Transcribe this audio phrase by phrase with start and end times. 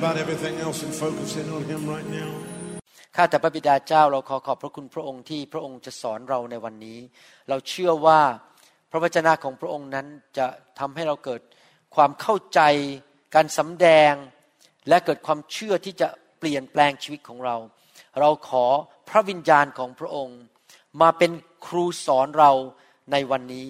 [0.00, 2.30] about everything else and focus in on Him right now.
[3.16, 6.98] ข้าแต่พระบิดาเจ้าเราขอขอบพระคุณพระองค์ที่พระองค์จะสอนเราในวันนี้
[7.48, 8.20] เราเชื่อว่า
[8.90, 10.06] พระวจนะของพระองค์นั้น
[10.38, 10.46] จะ
[10.78, 11.40] ทำให้เราเกิด
[11.96, 12.60] ความเข้าใจ
[13.34, 14.12] การสำแดง
[14.88, 16.08] และเกิดความเชื่อที่จะ
[16.38, 17.56] เปลี่ยนแปลงชีวิตของเรา
[18.20, 18.64] เราขอ
[19.08, 20.38] พระวิญญาณของพระองค์
[21.00, 21.32] มาเป็น
[21.66, 22.52] ครูสอนเรา
[23.12, 23.68] ในวันนี้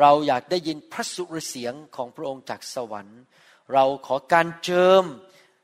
[0.00, 3.20] เราอยากได้ยินพระสุรเสียงของพระองค์จากสวรรค์
[3.72, 5.04] เราขอการเจิม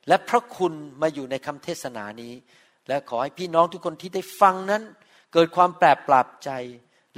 [0.08, 2.34] และพระคุณมาอยู่ในคำเทศนานี้
[2.88, 4.82] และขอให้พี่น้องทุกคนที่ได้ฟังนั้น
[5.32, 6.50] เกิดความแปลกปรับใจ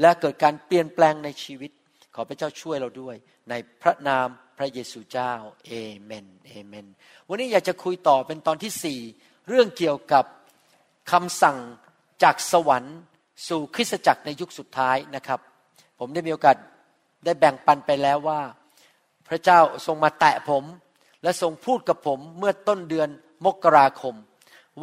[0.00, 1.70] และเกิดการเปลี่ยนแปลงในชีวิต
[2.14, 3.16] ขอพระเจ้าช่วยเราด้วย
[3.50, 4.26] ในพระนาม
[4.58, 5.32] พระเยซูเจ้า
[5.66, 6.86] เอเมนเอเมน
[7.28, 8.98] วันนี้อยากจะคุยต่อเป็นตอนที่สี่
[9.48, 10.24] เรื่องเกี่ยวกับ
[11.12, 11.58] คำสั่ง
[12.22, 12.98] จากสวรรค์
[13.48, 15.40] สู่คริสตจักรในยุคสุดท้ายนะครับ
[15.98, 16.56] ผมได้มีโอกาส
[17.24, 18.40] ได้แบ่งปันไปแล้วว่า
[19.28, 20.64] พระเจ้าทรงมาแตะผม
[21.22, 23.08] และทรงพูดกับผมเมื่อต้นเดือน
[23.46, 24.14] มกราคม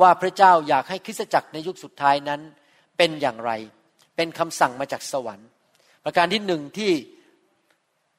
[0.01, 2.41] ว่าพระเจ้าอยากให้คริสตจักรในยุคสุดท้ายนั้น
[2.97, 3.51] เป็นอย่างไร
[4.15, 5.49] เป็นคำสั่งมาจากสวรรค์
[6.03, 6.91] ประการที่หนึ่งที่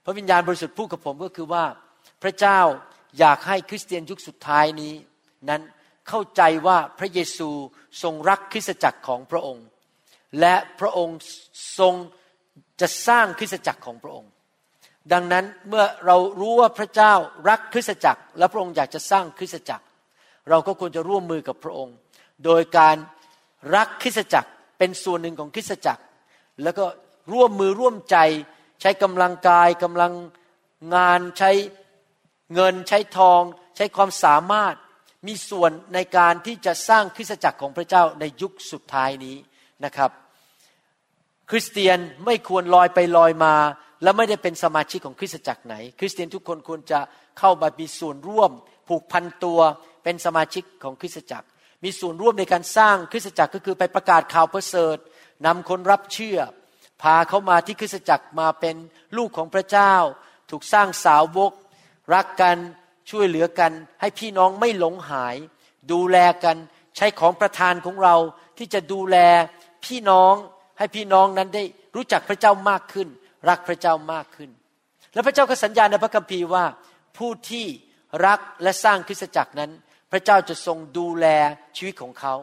[0.04, 1.64] พระวิญญาณบริสุทธิ์พูดกับผมก็คือว่า
[2.22, 2.60] พระเจ้า
[3.18, 4.94] อยากให้คริสเตียนยุคสุดท้ายนี้
[5.48, 5.62] นั้น
[6.08, 7.48] เข้าใจว่าพระเยซู
[8.02, 9.66] ทรงรักคริสตจักรของพระองค์
[10.40, 11.18] และพระองค์
[11.78, 11.94] ทรง
[12.80, 14.30] จะสร้างคริสตจักรของพระองค์
[15.12, 17.12] ดังนั้นเมื่อเรารู้ว่าพระเจ้า
[17.48, 19.84] รักคริสตจักร และพระองค์อยากจะสร้างคริสตจักร
[20.48, 21.96] เราก็ควรจะร่วมมือกับพระองค์
[22.44, 22.96] โดยการ
[23.74, 26.02] รักคริสตจักรเป็นส่วนหนึ่งของคริสตจักร
[26.62, 26.84] แล้วก็
[27.32, 28.16] ร่วมมือร่วมใจ
[28.80, 30.12] ใช้กำลังกายกำลัง
[30.94, 31.50] งานใช้
[32.54, 33.42] เงินใช้ทอง
[33.76, 34.74] ใช้ความสามารถ
[35.26, 39.36] มีส่วนในการที่จะสร้างคริสตจักรของพระเจ้าในยุคสุดท้ายนี้
[39.84, 40.10] นะครับ
[41.50, 43.54] คริสเตียนไม่ควรลอยไปลอยมา
[44.02, 47.00] และไม่ได้เป็นสมาชิกของคริสตจักรไหน คริสเตียนทุกคนควรจะ
[47.38, 48.50] เข้ามามีส่วนร่วม
[48.88, 49.60] ผูกพันตัว
[50.04, 51.46] เป็นสมาชิกของคริสตจักร
[51.84, 54.96] มีส่วนร่วมในการสร้างคริสตจักรก็คือไปประกาศข่าวประเสริฐ
[55.46, 56.38] นำคนรับเชื่อ
[57.02, 58.76] พาเขามาที่คริสตจักรมาเป็น
[59.16, 59.94] ลูกของพระเจ้า
[60.50, 61.52] ถูกสร้างสาวก
[62.14, 62.56] รักกัน
[63.10, 65.36] ช่วยเหลือกัน ให้พี่น้องไม่หลงหาย
[65.92, 66.56] ดูแลกัน
[66.96, 68.16] ใช้ของประทานของเรา
[68.58, 69.16] ที่จะดูแล
[69.84, 70.34] พี่น้อง
[70.78, 73.08] ให้พี่น้องนั้นได้รู้จักพระเจ้ามากขึ้น
[73.48, 74.50] รักพระเจ้ามากขึ้น
[75.12, 76.64] แล้วพระเจ้าก็สัญญาในพระคัมภีร์ว่า
[77.18, 77.66] ผู้ที่
[78.26, 79.70] รักและสร้างคริสตจักรนั้น
[80.12, 81.26] พระเจ้าจะทรงดูแล
[81.76, 82.34] ชีวิตของเขา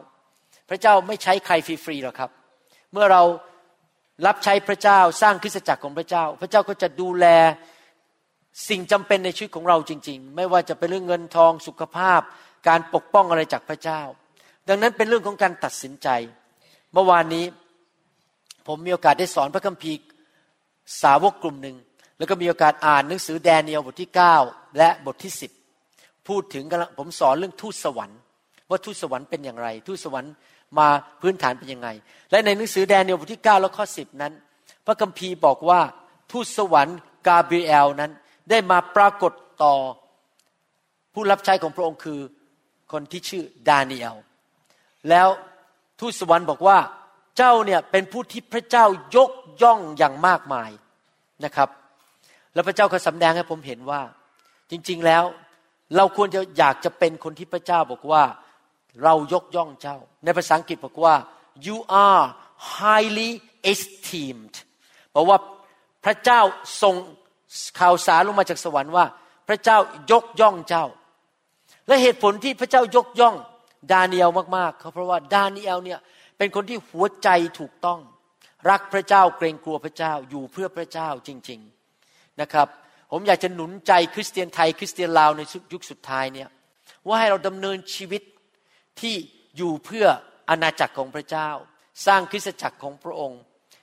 [0.68, 2.30] พระเจ้าไม่ใช้ใครฟรีๆหรอกครับ
[2.92, 3.22] เมื่อเรา
[4.26, 7.26] รับใช้พระเจ้าสร้างคริสตจักรของพระเจ้า พระเจ้าก็จะดูแล
[8.68, 12.20] สิ่งจำเป็นในชีวิตของเราจริง ๆ ไม่ว่าจะเป็นเรื่องเงินทองสุขภาพ
[12.68, 14.00] การปกป้องอะไรจากพระเจ้า
[14.68, 16.08] ดังนั้นเป็นเรื่องของการตัดสินใจ
[16.92, 17.44] เมื่อวานนี้
[18.66, 19.98] ผมมีโอกาสได้สอนพระคัมภีร์
[21.02, 21.76] สาวกกลุ่มหนึ่ง
[22.18, 24.10] แล้วก็มีโอกาสอ่านหนังสือแดเนียลบทที่
[24.42, 25.32] 9 และบทที่
[25.80, 28.18] 10 พูดถึงกันผมสอนเรื่องทูตสวรรค์
[28.70, 30.32] ว่าทูตสวรรค์เป็นอย่างไร ทูตสวรรค์
[30.78, 30.88] มา
[31.20, 31.88] พื้นฐานเป็นยังไง
[32.30, 34.32] และในหนังสือแดเนียลบทที่ 9 แล้วข้อ 10 นั้น
[34.86, 35.80] พระคัมภีร์บอกว่า
[36.32, 38.12] ทูตสวรรค์กาเบรียลนั้น
[38.50, 39.32] ได้มาปรากฏ
[39.62, 39.74] ต่อ
[41.14, 42.20] ผู้รับใช้ของพระองค์คือ
[42.92, 44.16] คนที่ชื่อดาเนียล
[45.08, 45.28] แล้ว
[46.00, 46.78] ทูตสวรรค์บอกว่า
[47.36, 48.84] เจ้าเนี่ยเป็นผู้ที่พระเจ้า
[49.16, 49.30] ยก
[49.62, 50.70] ย่องอย่างมากมาย
[51.44, 51.68] นะครับ
[52.54, 54.00] แล้วพระเจ้าก็สำแดงให้ผมเห็นว่า
[54.70, 55.24] จริงๆแล้ว
[55.96, 58.22] เราควรจะอยากจะเป็นคนที่พระเจ้าบอกว่า
[59.04, 61.14] เรายกย่องเจ้า ในภาษาอังกฤษบอกว่า
[61.66, 62.22] you are
[62.76, 63.30] highly
[63.72, 64.54] esteemed
[65.14, 65.38] บอกว่า
[66.04, 66.40] พระเจ้า
[66.82, 66.94] ส่ง
[67.80, 69.04] ข่าวสารลงมาจากสวรรค์ว่า
[69.48, 69.78] พระเจ้า
[70.12, 70.84] ยกย่องเจ้า
[71.86, 73.36] และเหตุผลที่พระเจ้ายกย่อง
[73.92, 76.00] ดาเนียลมากๆเขาเพราะว่าดาเนียลเนี่ย
[76.38, 77.28] เป็นคนที่หัวใจ
[77.58, 78.00] ถูกต้อง
[78.70, 81.60] รักพระเจ้าเกรงกลัวพระเจ้าอยู่เพื่อพระเจ้าจริง
[82.00, 82.68] ๆนะครับ
[83.12, 85.40] ผมอยากจะหนุนใจคริสเตียนไทย คริสเตียนลาวใน
[85.72, 86.48] ยุคสุดท้ายเนี่ย
[87.06, 88.22] ว่าให้เราดำเนินชีวิต
[89.00, 89.14] ที่
[89.56, 90.06] อยู่เพื่อ
[90.50, 91.48] อาณาจักรของพระเจ้า
[92.06, 93.40] สร้างคริสตจักรของพระองค์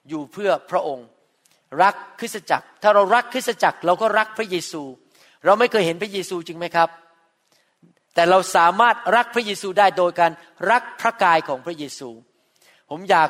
[0.10, 1.08] อยู่เพื่อพระองค์
[1.84, 4.84] รักคริสตจักร ถ้าเรารักคริสตจักรเราก็รักพระเยซู
[5.46, 6.90] เราไม่เคยเห็นพระเยซูจริงไหมครับ
[8.14, 10.32] แต่เราสามารถรักพระเยซูได้โดยการ
[10.72, 12.10] รักพระกายของพระเยซู
[12.90, 13.30] ผมอยาก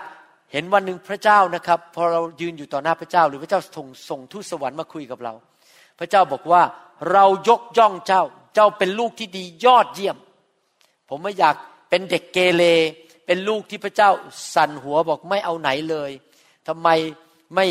[0.52, 5.34] เห็นวันหนึ่งพระเจ้านะครับ พอเรายืนอยู่ต่อหน้าพระเจ้า หรือพระเจ้าส่งส่งทูตสวรรค์มาคุยกับเรา
[6.00, 6.62] พระเจ้าบอกว่า
[7.12, 8.24] เรายกย่องเจ้า
[8.56, 10.18] เจ้าเป็นลูกที่ดียอดเยี่ยม
[11.10, 11.56] ผมไม่อยาก
[11.90, 12.64] เป็นเด็กเกเร
[13.26, 14.10] เป็นลูกที่พระเจ้า
[14.54, 16.12] สั่นหัวบอกไม่เอาไหนเลย
[16.68, 16.88] ทำไม
[17.56, 17.66] ไม่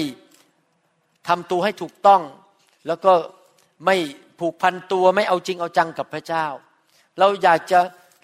[1.28, 2.22] ทำตัวให้ถูกต้อง
[2.86, 3.12] แล้วก็
[3.86, 3.96] ไม่
[4.38, 6.46] ผูกพันตัวไม่เอาจริงเอาจังกับพระเจ้า
[7.18, 7.78] เราอยากจะ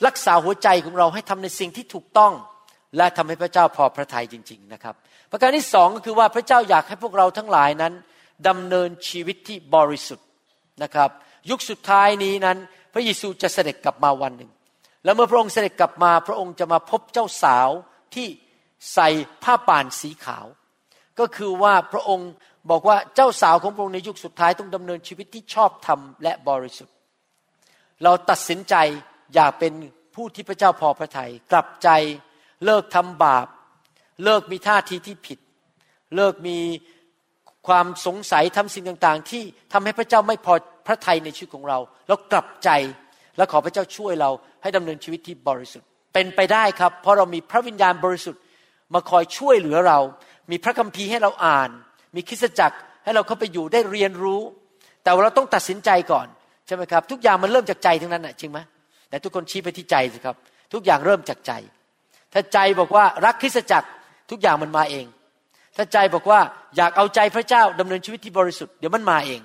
[0.07, 2.33] รักษาหัวใจของเราให้ทำในสิ่งที่ถูกต้อง
[2.97, 4.95] และทำให้พระเจ้าพอพระทัยจริง ๆนะครับ
[5.31, 7.93] ประการที่สองก็คือว่าพระเจ้าอยากให้พวกเราทั้งหลายนั้น
[8.49, 10.27] ดำเนินชีวิตที่บริสุทธิ์
[10.83, 11.11] นะครับ
[11.51, 12.57] ยุคสุดท้ายนี้นั้น
[12.93, 14.51] พระเยซูจะเสด็จกลับมาวันหนึ่ง
[15.05, 17.69] แล้วเมื่อพระองค์เสด็จกลับมาพระองค์จะมาพบเจ้าสาว
[18.15, 18.27] ที่
[18.95, 19.09] ใส่
[19.43, 20.47] ผ้าป่านสีขาว
[21.19, 22.31] ก็คือว่าพระองค์
[22.71, 26.95] บอกว่าเจ้าสาวของพระองค์ในยุคสุดท้ายต้องดำเนินชีวิตที่ชอบธรรมและบริสุทธิ์
[28.03, 28.75] เราตัดสินใจ
[29.35, 29.73] อยากเป็น
[30.15, 31.89] ผู้ที่พระเจ้าพอพระทยัยกลับใจ
[32.65, 33.47] เลิกทำบาป
[34.25, 35.39] เลิกมีท่าทีที่ผิด
[36.17, 36.59] เลิกมี
[37.69, 40.55] ความสงสัยทำสิ่งต่างๆ ที่ทำให้พระเจ้าไม่พอ
[40.87, 42.71] พระทัยในชีวิตของเรา แล้วกลับใจ
[43.37, 44.31] และขอพระเจ้าช่วยเรา
[44.63, 48.41] ให้ดำเนินชีวิตที่บริสุทธิ์ เป็นไปได้ครับ เพราะเรามีพระวิญญาณบริสุทธิ์
[48.95, 49.99] มาคอยช่วยเหลือเรา
[50.51, 51.71] มีพระคัมภีร์ให้เราอ่าน
[52.17, 54.41] มีคริสตจักรให้เราเข้าไปอยู่ได้เรียนรู้
[55.05, 56.27] แต่ว่าเราต้องตัดสินใจก่อน
[56.67, 58.59] ใช่ไหมครับ ทุกอย่างมันเริ่มจากใจทั้งนั้นนะจริงไหม
[59.09, 60.37] แต่ทุกคนชี้ไปที่ใจสิครับ
[60.73, 61.53] ทุกอย่างเริ่มจากใจ
[62.33, 63.89] ถ้าใจบอกว่ารักคริสตจักร
[64.31, 65.07] ทุกอย่างมันมาเอง
[65.77, 66.41] ถ้าใจบอกว่า
[66.77, 69.41] อยากเอาใจพระเจ้าดำเนินชีวิตที่บริสุทธิ์เดี๋ยวมันมาเอง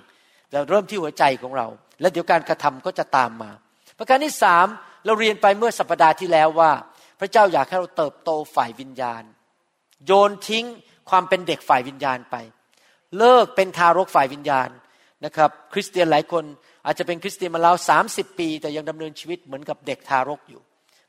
[0.49, 1.67] แต่เริ่มที่หัวใจของเรา
[2.01, 3.51] แล้วเดี๋ยวการกระทำก็จะตามมา
[3.97, 4.67] ประการที่สาม
[5.05, 6.71] เราเรียนไปเมื่อสัปดาห์ที่แล้วว่า
[7.19, 9.23] พระเจ้าอยากให้เราเติบโตฝ่ายวิญญาณ
[10.05, 10.65] โยนทิ้ง
[11.09, 12.35] ความเป็นเด็กฝ่ายวิญญาณไป
[13.17, 14.69] เลิกเป็นทารกฝ่ายวิญญาณ
[15.25, 16.43] นะครับ คริสเตียนหลายคน
[16.85, 20.61] อาจจะเป็นคริสเตียนมาแล้วสามสิบปี แต่ยังดำเนินชีวิตเหมือนกับเด็กทารกอยู่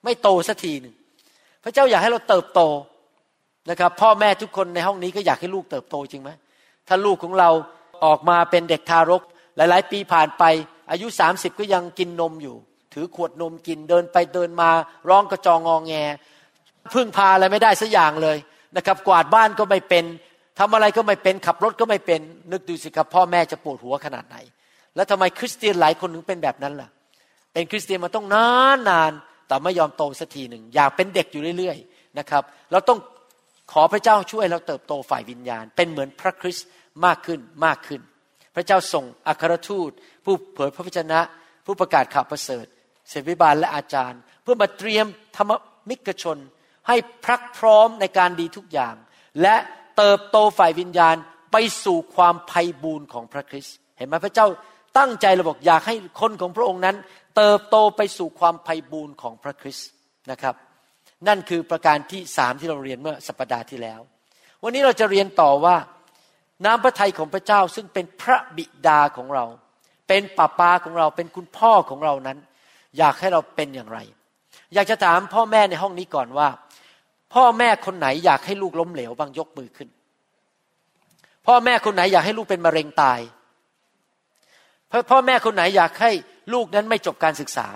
[0.05, 0.95] ไม่โตสักทีหนึ่ง
[1.65, 2.61] พระเจ้าอยากให้เราเติบโต
[3.71, 6.31] นะครับ พ่อแม่ทุกคนในห้องนี้ก็อยากให้ลูกเติบโตจริงไหม
[6.89, 7.51] ถ้าลูกของเรา
[8.05, 9.23] ออกมาเป็นเด็กทารก
[9.57, 10.43] หลาย ๆ ปีผ่านไป
[10.91, 12.57] อายุสามสิบก็ยังกินนมอยู่
[12.95, 14.71] ถือขวดนมกินเดินไปเดินมา
[15.09, 15.95] ร้องกระจองงองแง
[16.95, 18.37] พึ่งพาอะไรไม่ได้สักอย่างเลย
[18.77, 20.05] นะครับ กวาดบ้านก็ไม่เป็น
[20.59, 22.21] ทำอะไรก็ไม่เป็นขับรถก็ไม่เป็น
[22.53, 24.37] นึกดูสิครับพ่อแม่จะปวดหัวขนาดไหน
[24.95, 26.89] แล้วทำไมคริสเตียนหลายคนถึงเป็นแบบนั้นล่ะ
[27.53, 29.13] เป็นคริสเตียนมาต้องนานนาน
[29.49, 32.43] แต่ไม่ยอมโตสักทีหนึ่งอยากเป็นเด็กอยู่เรื่อยๆนะครับ
[32.73, 32.99] เราต้อง
[33.73, 36.67] ขอพระเจ้าช่วยเราเติบโตฝ่ายวิญญาณ เป็นเหมือนพระคริสต์
[37.05, 38.01] มากขึ้นมากขึ้น
[38.55, 39.91] พระเจ้าส่งอัครทูต
[40.25, 41.21] ผู้เผยพระวจนะ
[41.67, 42.67] ผู้ประกาศข่าวประเสริฐ
[43.11, 45.07] เศรษฐิบาลและอาจารย์ เพื่อมาเตรียม
[45.37, 45.53] ธรรม
[45.91, 46.39] มิกชน
[46.89, 48.95] ให้พรักพร้อมในการดีทุกอย่าง
[49.43, 49.57] และ
[49.97, 51.17] เติบโตฝ่ายวิญญาณ
[51.53, 54.47] ไปสู่ความไพ่บูรณ์ของพระคริสต์เห็นไหมพระเจ้า
[54.99, 56.97] ตั้งใจเราบอกอยากให้คนของพระองค์นั้น
[57.37, 59.89] เติบโตไปสู่ความไพ่บูรณ์ของพระคริสต์
[60.31, 60.55] นะครับ
[61.29, 64.01] นั่นคือประการที่สามที่เราเรียนเมื่อสัปดาห์ที่แล้ว
[64.63, 65.77] วันนี้เราจะเรียนต่อว่า
[66.65, 69.45] น้ำพระทัยของพระเจ้าซึ่งเป็นพระบิดาของเรา
[70.09, 72.39] เป็นป้าปาของเราเป็นคุณพ่อของเรานั้น
[72.99, 73.99] อยากให้เราเป็นอย่างไร
[74.75, 76.49] อยากจะถามพ่อแม่ในห้องนี้ก่อนว่า
[77.35, 79.89] พ่อแม่คนไหนอยากให้ลูกล้มเหลวบางยกมือขึ้น
[81.47, 83.21] พ่อแม่คนไหนอยากให้ลูกเป็นมะเร็งตาย
[85.11, 86.13] พ่อแม่คนไหนอยากให้
[86.53, 87.67] ลูกนั้นไม่จบการศึกษา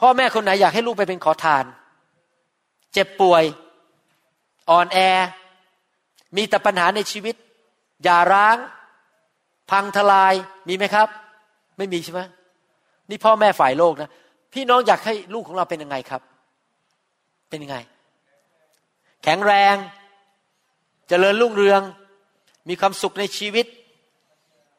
[0.00, 1.64] พ่อแม่คนไหนอยากให้ลูกไปเป็นขอทาน
[2.92, 3.44] เจ็บป่วย
[4.70, 4.98] อ่อนแอ
[6.36, 7.34] มีแต่ปัญหาในชีวิต
[8.04, 8.56] อย่าร้าง
[9.70, 10.34] พังทลาย
[10.68, 11.08] มีไหมครับ
[11.78, 12.20] ไม่มีใช่ไหม
[13.10, 14.10] นี่พ่อแม่ฝ่ายโลกนะ
[14.52, 16.22] พี่น้องอยากให้ลูกของเราเป็นยังไงครับ
[17.50, 17.76] เป็นยังไง
[19.22, 21.82] แข็งแรงจเจริญรุ่งเรือง
[22.68, 23.66] มีความสุขในชีวิต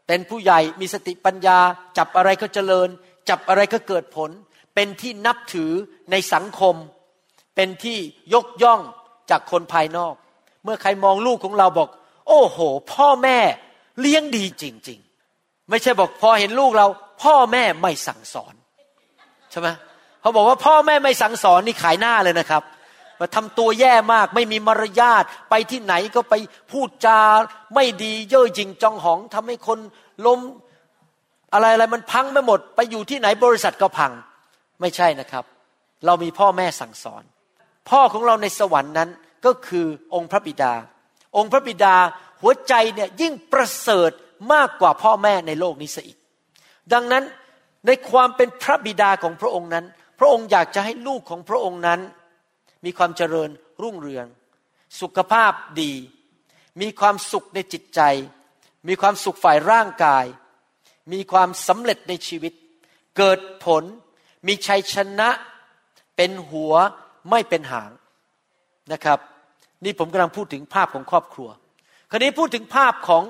[0.07, 1.59] เป็นผู้ใหญ่มีสติปัญญา
[1.97, 2.89] จับอะไรก็เจริญ
[3.29, 4.29] จับอะไรก็เกิดผล
[4.75, 5.71] เป็นที่นับถือ
[6.11, 6.75] ในสังคม
[7.55, 7.97] เป็นที่
[8.33, 8.81] ยกย่อง
[9.29, 10.13] จากคนภายนอก
[10.63, 11.89] เมื่อใครมองลูกของเราบอก
[12.27, 12.59] โอ้โห
[12.93, 13.39] พ่อแม่
[13.99, 14.99] เลี้ยงดีจริง
[15.33, 16.87] ๆ ไม่ใช่บอกพอเห็นลูกเรา
[17.23, 18.53] พ่อแม่ไม่สั่งสอน
[19.51, 19.67] ใช่ไหม
[20.21, 22.63] เขาบอกว่าพ่อแม่ไม่สั่งสอนนี่ขายหน้าเลยนะครับ
[23.19, 26.33] มาทำตัวแย่มาก ไม่มีมารยาทไปที่ไหนก็ไป
[26.71, 27.19] พูดจา
[27.75, 29.79] ไม่ดีเย่อหยิ่งจองหองทำให้คน
[30.25, 30.39] ล้ม
[31.53, 34.11] อะไรอะไรมันพังไม่หมด ไปอยู่ที่ไหนบริษัทก็พัง
[34.81, 35.43] ไม่ใช่นะครับ
[36.05, 37.23] เรามีพ่อแม่สั่งสอน
[37.89, 39.09] พ่อของเราในสวรรค์นั้น
[39.45, 40.73] ก็คือองค์พระบิดา
[41.37, 41.95] องค์พระบิดา
[42.41, 44.11] หัวใจเนี่ยยิ่งประเสริฐ
[44.53, 46.17] มากกว่าพ่อแม่ในโลกนี้ซะอีก
[46.93, 47.23] ดังนั้น
[47.87, 49.85] ในความเป็นพระบิดาของพระองค์นั้น
[50.19, 51.99] พระองค์อยากจะให้ลูกของพระองค์นั้น
[52.85, 53.49] มีความเจริญ
[53.81, 54.25] รุ่งเรือง
[55.01, 55.93] สุขภาพดี
[56.81, 58.01] มีความสุขในจิตใจ
[58.87, 60.25] มีความสุขฝ่ายร่างกาย
[61.13, 62.53] มีความสำเร็จในชีวิต
[63.17, 63.83] เกิดผล
[64.47, 65.29] มีชัยชนะ
[66.15, 66.73] เป็นหัว
[67.29, 67.91] ไม่เป็นหาง
[68.93, 69.19] นะครับ
[69.83, 71.49] นี่ผมกำลังพูดถึงภาพของครอบครัว
[72.09, 73.23] คราวนี้พูดถึงภาพของ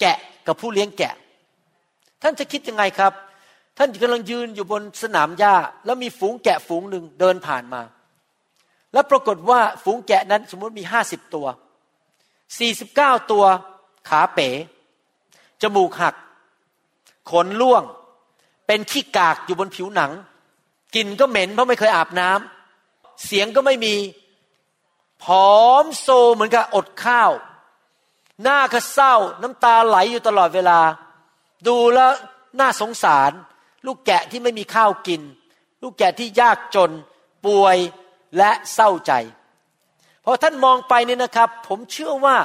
[0.00, 1.14] แกะกับผู้เลี้ยงแกะ
[2.22, 3.12] ท่านจะคิดยังไงครับ
[3.78, 7.82] ท่านกำลังยืนอยู่บนสนามหญ้า แล้วมีฝูงแกะฝูงหนึ่งเดินผ่านมา
[8.92, 11.46] แล้วปรากฏว่าฝูงแกะนั้นสมมติมีห้าสิบตัว
[12.58, 13.44] สี่สิบเก้าตัว
[14.08, 14.48] ขาเป๋
[15.62, 16.14] จมูกหัก
[17.30, 17.82] ขนล่วง
[18.66, 20.12] เป็นขี้กากอยู่บนผิวหนัง
[20.94, 23.94] กลิ่นก็เหม็นเพราะไม่เคยอาบน้ำเสียงก็ไม่มี
[25.22, 27.30] ผอมโซเหมือนกับอดข้าว
[28.42, 30.80] หน้าก็เศร้า น้ำตาไหลอยู่ตลอดเวลา
[31.66, 32.12] ดูแล้ว
[32.60, 33.30] น่าสงสาร
[33.86, 35.20] ลูกแกะที่ไม่มีข้าวกิน
[35.82, 36.90] ลูกแกะที่ยากจน
[37.46, 37.76] ป่วย
[38.36, 39.12] และเศร้าใจ
[40.24, 42.36] พอท่านมองไปเนี่ยนะครับ ผมเชื่อว่า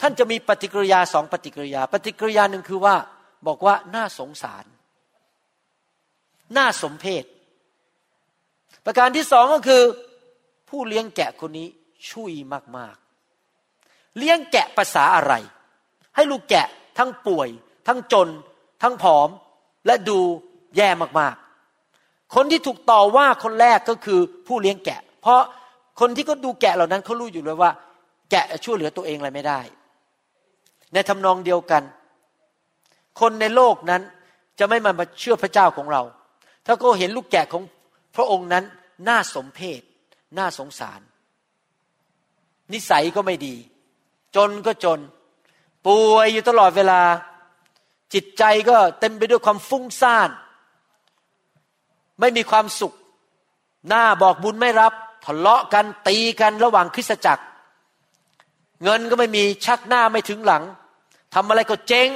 [0.00, 2.96] ท่านจะมีปฏิกิริยาสองปฏิกิริยา ปฏิกิริยาหนึ่งคือว่า
[3.46, 4.64] บอกว่าน่าสงสาร
[6.56, 7.24] น่าสมเพช
[8.84, 9.82] ประการที่สองก็คือ
[10.68, 11.68] ผู้เลี้ยงแกะคนนี้
[12.10, 12.32] ช่วย
[12.76, 15.34] มากๆ เลี้ยงแกะภาษาอะไร
[16.14, 16.66] ให้ลูกแกะ
[16.98, 17.48] ทั้งป่วย
[17.86, 18.28] ทั้งจน
[18.82, 19.28] ทั้งผอม
[19.86, 20.18] และดู
[20.76, 20.88] แย่
[21.20, 25.40] มากๆ คนที่ถูกต่อว่าคนแรกก็คือผู้เลี้ยงแกะ เพราะ
[26.00, 27.70] คนที่เขาดูแกะเหล่านั้นเขารู้อยู่เลยว่า
[28.30, 29.60] แกะช่วยเหลือตัวเองอะไรไม่ได้
[30.92, 31.82] ในทำนองเดียวกัน
[33.20, 34.02] คนในโลกนั้น
[34.58, 36.02] จะไม่มาเชื่อพระเจ้าของเรา
[36.66, 37.62] ถ้าเขาเห็นลูกแกะของ
[38.16, 38.64] พระองค์นั้น
[39.08, 39.82] น่าสมเพช
[40.38, 41.00] น่าสงสาร
[42.72, 43.54] นิสัยก็ไม่ดี
[44.36, 45.00] จนก็จน
[45.86, 47.02] ป่วยอยู่ตลอดเวลา
[48.14, 50.30] จิตใจก็เต็มไปด้วยความฟุ้งซ่าน
[52.20, 52.92] ไม่มีความสุข
[53.88, 54.92] หน้าบอกบุญไม่รับ
[55.24, 57.44] ทะเลาะกันตีกันระหว่างคริสตจักร
[58.84, 60.62] เงินก็ไม่มีชักหน้าไม่ถึงหลัง
[61.34, 62.08] ทำอะไรก็เจ๊ง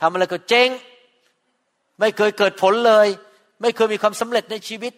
[0.00, 0.68] ทำอะไรก็เจ๊ง
[2.00, 3.08] ไม่เคยเกิดผลเลย
[3.60, 4.92] ไม่เคยมีความสำเร็จในชีวิต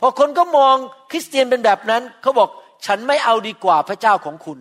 [0.00, 0.76] พอคนก็มอง
[1.10, 2.48] คริสเตียนเป็นแบบนั้นเขาบอก
[2.86, 4.58] ฉันไม่เอาดีกว่าพระเจ้าของคุณ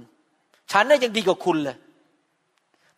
[0.72, 1.78] ฉันน่ายังดีกว่าคุณเลย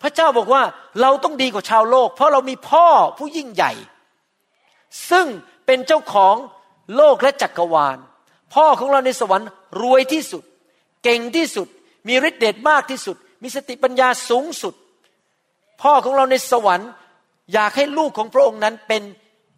[0.01, 0.63] พระเจ้าบอกว่า
[1.01, 2.88] เราต้องดีกว่าชาวโลก เพราะเรามีพ่อ
[3.18, 3.72] ผู้ยิ่งใหญ่
[5.10, 5.25] ซึ่ง
[5.65, 6.36] เป็นเจ้าของ
[6.96, 7.98] โลกและจักรวาล
[8.53, 9.48] พ่อของเราในสวรรค์
[9.81, 10.43] รวยที่สุด
[11.03, 11.67] เก่งที่สุด
[12.08, 14.74] มีฤทธิ์เดชมากที่สุด มีสติปัญญาสูงสุด
[15.81, 16.89] พ่อของเราในสวรรค์
[17.53, 19.03] อยากให้ลูกของพระองค์นั้นเป็น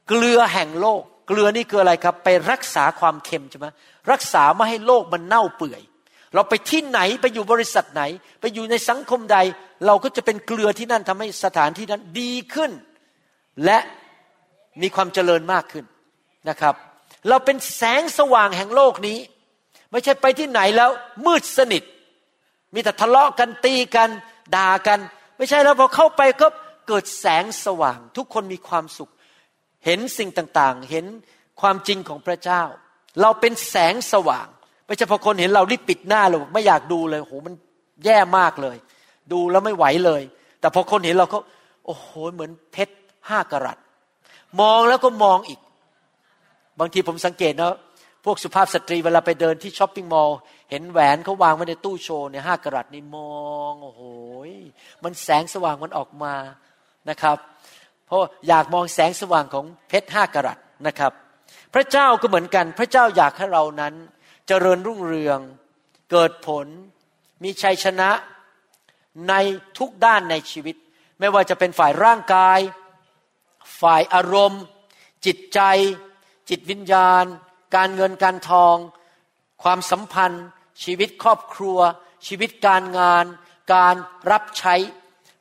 [0.07, 3.67] เกลือแห่งโลก เกลือนี่คืออะไรครับ ไปรักษาความเค็มใช่ไหม
[4.11, 5.81] รักษาไม่ให้โลกมันเน่าเปื่อย
[6.33, 8.03] เราไปที่ไหนไปอยู่บริษัทไหน
[8.41, 9.37] ไปอยู่ในสังคมใด
[9.85, 12.71] เราก็จะเป็นเกลือที่นั่นทำให้สถานที่นั้นดีขึ้น
[13.65, 13.77] และ
[14.81, 15.85] มีความเจริญมากขึ้น
[16.49, 16.75] นะครับ
[17.29, 19.19] เราเป็นแสงสว่างแห่งโลกนี้
[19.91, 20.89] ไม่ใช่ไปที่ไหนแล้ว
[21.25, 21.83] มืดสนิท
[22.73, 24.09] มีแต่ทะเลาะกันตีกัน
[24.55, 24.99] ด่ากัน
[25.37, 26.47] ไม่ใช่แล้วพอเข้าไปก็
[26.87, 29.11] เกิดแสงสว่าง ทุกคนมีความสุข
[29.85, 31.05] เห็นสิ่งต่างๆ เห็น
[31.61, 32.61] ความจริงของพระเจ้า
[33.21, 34.47] เราเป็นแสงสว่าง
[34.87, 37.53] ไม่ใช่พอคนเห็นเรารีบปิดหน้าเลยไม่อยากดูเลยโหมัน
[38.05, 38.77] แย่มากเลย
[39.31, 40.21] ดูแล้วไม่ไหวเลย
[40.59, 41.41] แต่พอคนเห็นเราเขา
[41.85, 42.95] โอ้โหเหมือนเพชร
[43.29, 43.77] ห้ากรัต
[44.61, 45.59] มองแล้วก็มองอีก
[46.79, 47.75] บางทีผมสังเกตนะ
[48.25, 50.37] พวกสุภาพสตรีเวลาไปเดินที่ช้อปปิ้งมอลล์
[50.69, 54.01] เห็นแหวนเขาวางไว้ในตู้โชว์เนี่ยห้ากรัตนี่มองโอ้โห
[55.03, 56.33] มันแสงสว่างมันออกมา
[57.09, 57.37] นะครับ
[58.07, 61.11] เพราะอยากมองแสงสว่างของเพชรห้ากรัตนะครับ
[61.73, 63.93] พระเจ้าก็เหมือนกัน พระเจ้าอยากให้เรานั้น
[64.47, 65.39] เจริญรุ่งเรือง
[66.11, 66.67] เกิดผล
[67.43, 68.09] มีชัยชนะ
[69.29, 69.33] ใน
[69.77, 70.75] ทุกด้านในชีวิต
[71.19, 72.59] ไม่ว่าจะเป็นฝ่ายร่างกาย
[73.81, 74.63] ฝ่ายอารมณ์
[75.25, 75.59] จิตใจ
[76.49, 77.25] จิตวิญญาณ
[77.75, 78.75] การเงินการทอง
[79.63, 80.45] ความสัมพันธ์
[80.83, 81.79] ชีวิตครอบครัว
[82.27, 83.25] ชีวิตการงาน
[83.73, 83.95] การ
[84.31, 84.75] รับใช้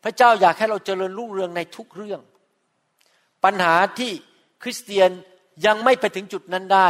[0.04, 2.20] พระเจ้าอยากให้เราเจริญรุ่งเรืองในทุกเรื่อง
[3.44, 4.12] ปัญหาที่
[4.62, 5.10] คริสเตียน
[5.66, 6.88] ยังไม่ไปถึงจุดนั้นได้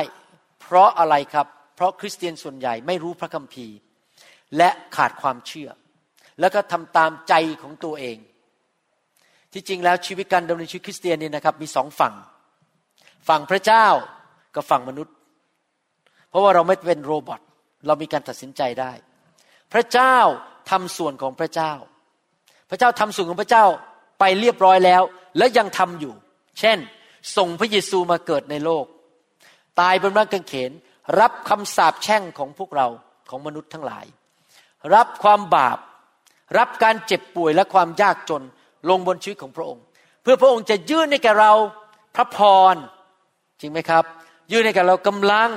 [0.60, 3.76] เพราะอะไรครับ เพราะคริสเตียนส่วนใหญ่ไม่รู้พระคัมภีร์
[4.56, 5.70] และขาดความเชื่อ
[6.40, 8.16] แล้วก็ทำตามใจของตัวเอง
[9.52, 12.14] ที่จริงแล้วชีวิตการดำเนินชีวิตคริสเตียนนี่นะครับมีสองฝั่ง
[13.28, 13.86] ฝั่งพระเจ้า
[14.54, 15.14] กับฝั่งมนุษย์
[16.28, 17.40] เพราะว่าเราไม่เป็น robot
[17.86, 18.92] เรามีการตัดสินใจได้
[19.72, 20.16] พระเจ้า
[20.70, 21.72] ทำส่วนของพระเจ้า
[22.70, 23.64] พระเจ้าทำส่วนของพระเจ้า
[24.20, 25.02] ไปเรียบร้อยแล้ว
[25.38, 26.14] และยังทำอยู่
[26.60, 26.78] เช่น
[27.36, 28.84] ส่งพระเยซูมาเกิดในโลก
[29.80, 30.72] ตายบนไม้กางเขน
[31.20, 32.86] รับคำสาปแช่งของพวกเรา
[33.30, 34.06] ของมนุษย์ทั้งหลาย
[34.94, 35.78] รับความบาป
[36.58, 38.42] รับการเจ็บป่วยและความยากจน
[38.88, 39.84] ลงบนชีวิตของพระองค์
[40.22, 41.52] เพื่อพระองค์จะยื่นให้แก่เรา
[42.16, 42.38] พระพ
[42.74, 42.76] ร
[43.62, 44.04] จริงไหมครับ
[44.52, 45.50] ยื่นให้แก่เรากำลัง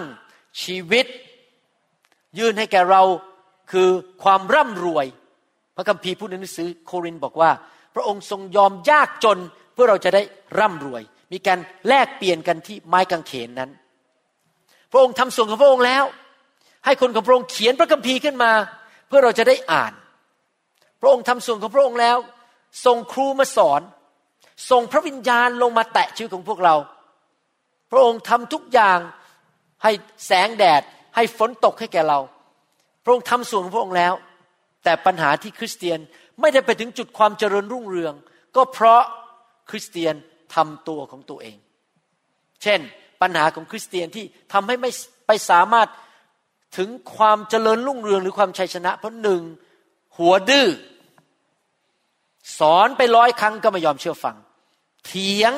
[0.64, 1.06] ชีวิต
[2.38, 3.02] ยื่นให้แก่เรา
[3.72, 3.90] คือ
[4.24, 5.06] ความร่ำรวย
[5.76, 7.52] พระคัมภีร์พูดในหนังสือโครินบอกว่า
[7.96, 9.38] พระองค์ทรงยอมยากจน
[9.74, 10.22] เพื่อเราจะได้
[10.60, 13.70] ร่ำรวย มีการแลกเปลี่ยนกันที่ไม้กางเขนนั้น
[14.92, 16.04] พระองค์ทำส่วนของพระองค์แล้ว
[16.86, 18.52] ให้คนของพระองค์เขียนพระคัมภีร์ขึ้นมา
[19.08, 19.94] เพื่อเราจะได้อ่าน
[21.02, 22.18] พระองค์ทำส่วนของพระองค์แล้ว
[22.86, 23.82] ส่งครูมาสอน
[24.70, 26.76] ส่งพระวิญญาณลงมาแตะชีวิตของพวกเรา
[27.96, 29.00] ระองค์ทำทุกอย่าง
[29.84, 29.92] ให้
[30.28, 30.82] แสงแดด
[31.16, 32.20] ให้ฝนตกให้แก่เรา
[33.04, 34.14] พระองค์ทำส่วนของพระองค์แล้ว
[34.84, 36.00] แต่ปัญหาที่คริสเตียน
[36.42, 38.14] ไม่ได้ไปถึงจุดความเจริญรุ่งเรือง
[38.56, 39.04] ก็เพราะ
[39.70, 40.16] คริสเตียน
[40.56, 41.58] ทำตัวของตัวเอง
[42.64, 42.80] เช่น
[43.22, 44.92] ปัญหาของคริสเตียนที่ทำให้ไม่
[45.28, 45.88] ไปสามารถ
[46.78, 49.42] ถึงความเจริญรุ่งเรืองหรือความชัยชนะ เพราะหนึ่ง
[50.18, 50.68] หัวดื้อ
[52.60, 54.36] สอนไปร้อยครั้งก็ไม่ยอมเชื่อฟัง
[55.06, 55.54] เถียง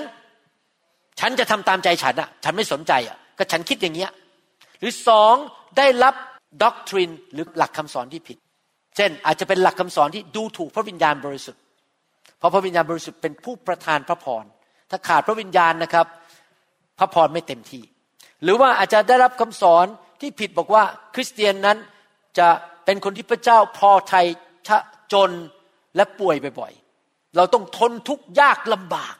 [1.20, 4.12] ฉันจะทำตามใจฉันอะฉันไม่สนใจอะก็ฉันคิดอย่างเงี้ย
[4.80, 5.36] หรือสอง
[5.78, 6.16] ได้รับ
[6.64, 8.38] ด็อกทรินหรือหลักคำสอนที่ผิด
[8.96, 11.62] เช่นอาจจะเป็นหลักคำสอนที่ดูถูกพระวิญญาณบริสุทธิ์
[12.38, 14.44] เพราะพระวิญญาณบริสุทธิ์เป็นผู้ประทานพระพร
[14.90, 16.06] ถ้าขาดพระวิญญาณนะครับ
[17.00, 17.84] พระพรไม่เต็มที่
[18.44, 19.86] หรือว่าอาจจะได้รับคำสอน
[20.22, 20.84] ที่ผิดบอกว่า
[21.16, 21.78] คริสเตียนนั้น
[22.40, 22.48] จะ
[22.86, 24.26] เป็นคนที่พระเจ้าพอไทย
[25.14, 25.32] จน
[25.96, 29.16] และป่วยบ่อยๆ เราต้องทนทุกข์ยากลำบาก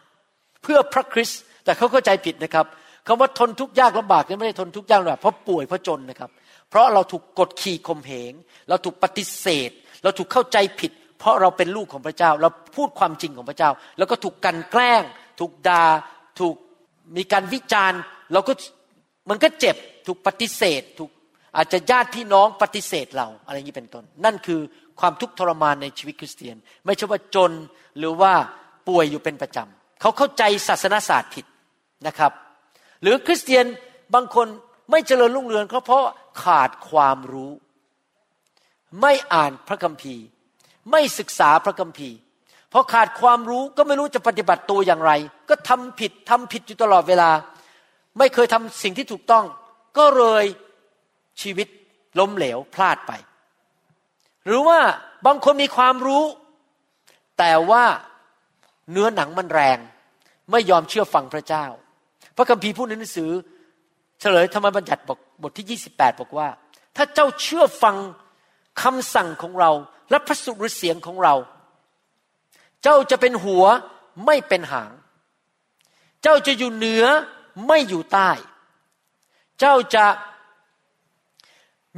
[0.64, 2.66] เพื่อพระคริสต์ แต่เขาเข้าใจผิดนะครับ
[3.08, 6.30] คำว่าทนทุกข์ยากลำบากนี่ไม่ได้ทนทุกข์ยากลำบากเพราะป่วยเพราะจนนะครับ
[6.70, 8.34] เพราะเราถูกกดขี่ข่มเหง
[8.70, 9.72] เราถูกปฏิเสธ
[10.04, 15.04] เราถูกเข้าใจผิด เพราะเราเป็นลูกของพระเจ้า เราพูดความจริงของพระเจ้า แล้วก็ถูกกันแกล้ง
[15.40, 15.84] ถูกดา่า
[16.40, 16.56] ถูก
[17.18, 18.00] มีการวิจารณ์
[18.34, 18.54] เราก็
[19.30, 19.76] มันก็เจ็บ
[20.08, 21.12] ถูกปฏิเสธ ถูก
[21.56, 24.60] อาจจะญาติพี่น้องปฏิเสธเราอะไรอย่างนี้เป็นต้น นั่นคือ
[25.00, 26.56] ความทุกข์ทรมานในชีวิตคริสเตียน
[26.86, 27.52] ไม่ใช่ว่าจน
[27.98, 28.34] หรือว่า
[28.88, 31.46] ป่วยอยู่เป็นประจำเขาเข้าใจศาสนาศาสตร์ผิด
[32.06, 32.32] นะครับ
[33.02, 33.66] หรือคริสเตียน
[34.14, 34.48] บางคน
[34.92, 36.04] ไม่เจริญรุ่งเรืองเพราะ
[36.44, 37.52] ขาดความรู้
[39.02, 40.26] ไม่อ่านพระคัมภีร์
[40.92, 42.18] ไม่ศึกษาพระคัมภีร์
[42.70, 45.12] เพราะขาดความรู้ก็ไม่รู้จะปฏิบัติตัวอย่างไร
[45.50, 47.30] ก็ทำผิดทำผิดอยู่ตลอดเวลา
[48.18, 49.46] ไม่เคยทำสิ่งที่ถูกต้อง
[49.98, 50.46] ก็เลย
[51.42, 51.68] ชีวิต
[52.20, 53.12] ล้มเหลวพลาดไป
[54.46, 54.80] หรือว่า
[55.26, 56.24] บางคนมีความรู้
[57.40, 57.84] แต่ว่า
[58.92, 59.78] เนื้อหนังมันแรง
[60.52, 61.66] ไม่ยอมเชื่อฟังพระเจ้า
[62.38, 63.30] พระคัมภีร์พูดในหนังสือ
[64.20, 66.48] เฉลยธรรมบัญญัติบทบทที่28บอกว่า
[66.96, 67.96] ถ้าเจ้าเชื่อฟัง
[68.82, 69.72] คำสั่งของเรา
[70.10, 71.36] และพระสุรเสียงของเรา
[72.84, 73.66] เจ้าจะเป็นหัว
[74.26, 74.92] ไม่เป็นหาง
[76.24, 77.06] เจ้าจะอยู่เหนือ
[77.68, 78.32] ไม่อยู่ใต้
[79.60, 80.06] เจ้าจะ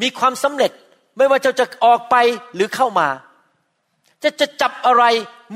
[0.01, 0.71] มีความสำเร็จ
[1.17, 2.15] ไม่ว่าเจ้าจะออกไป
[2.55, 3.07] หรือเข้ามา
[4.23, 5.03] จะจะจับอะไร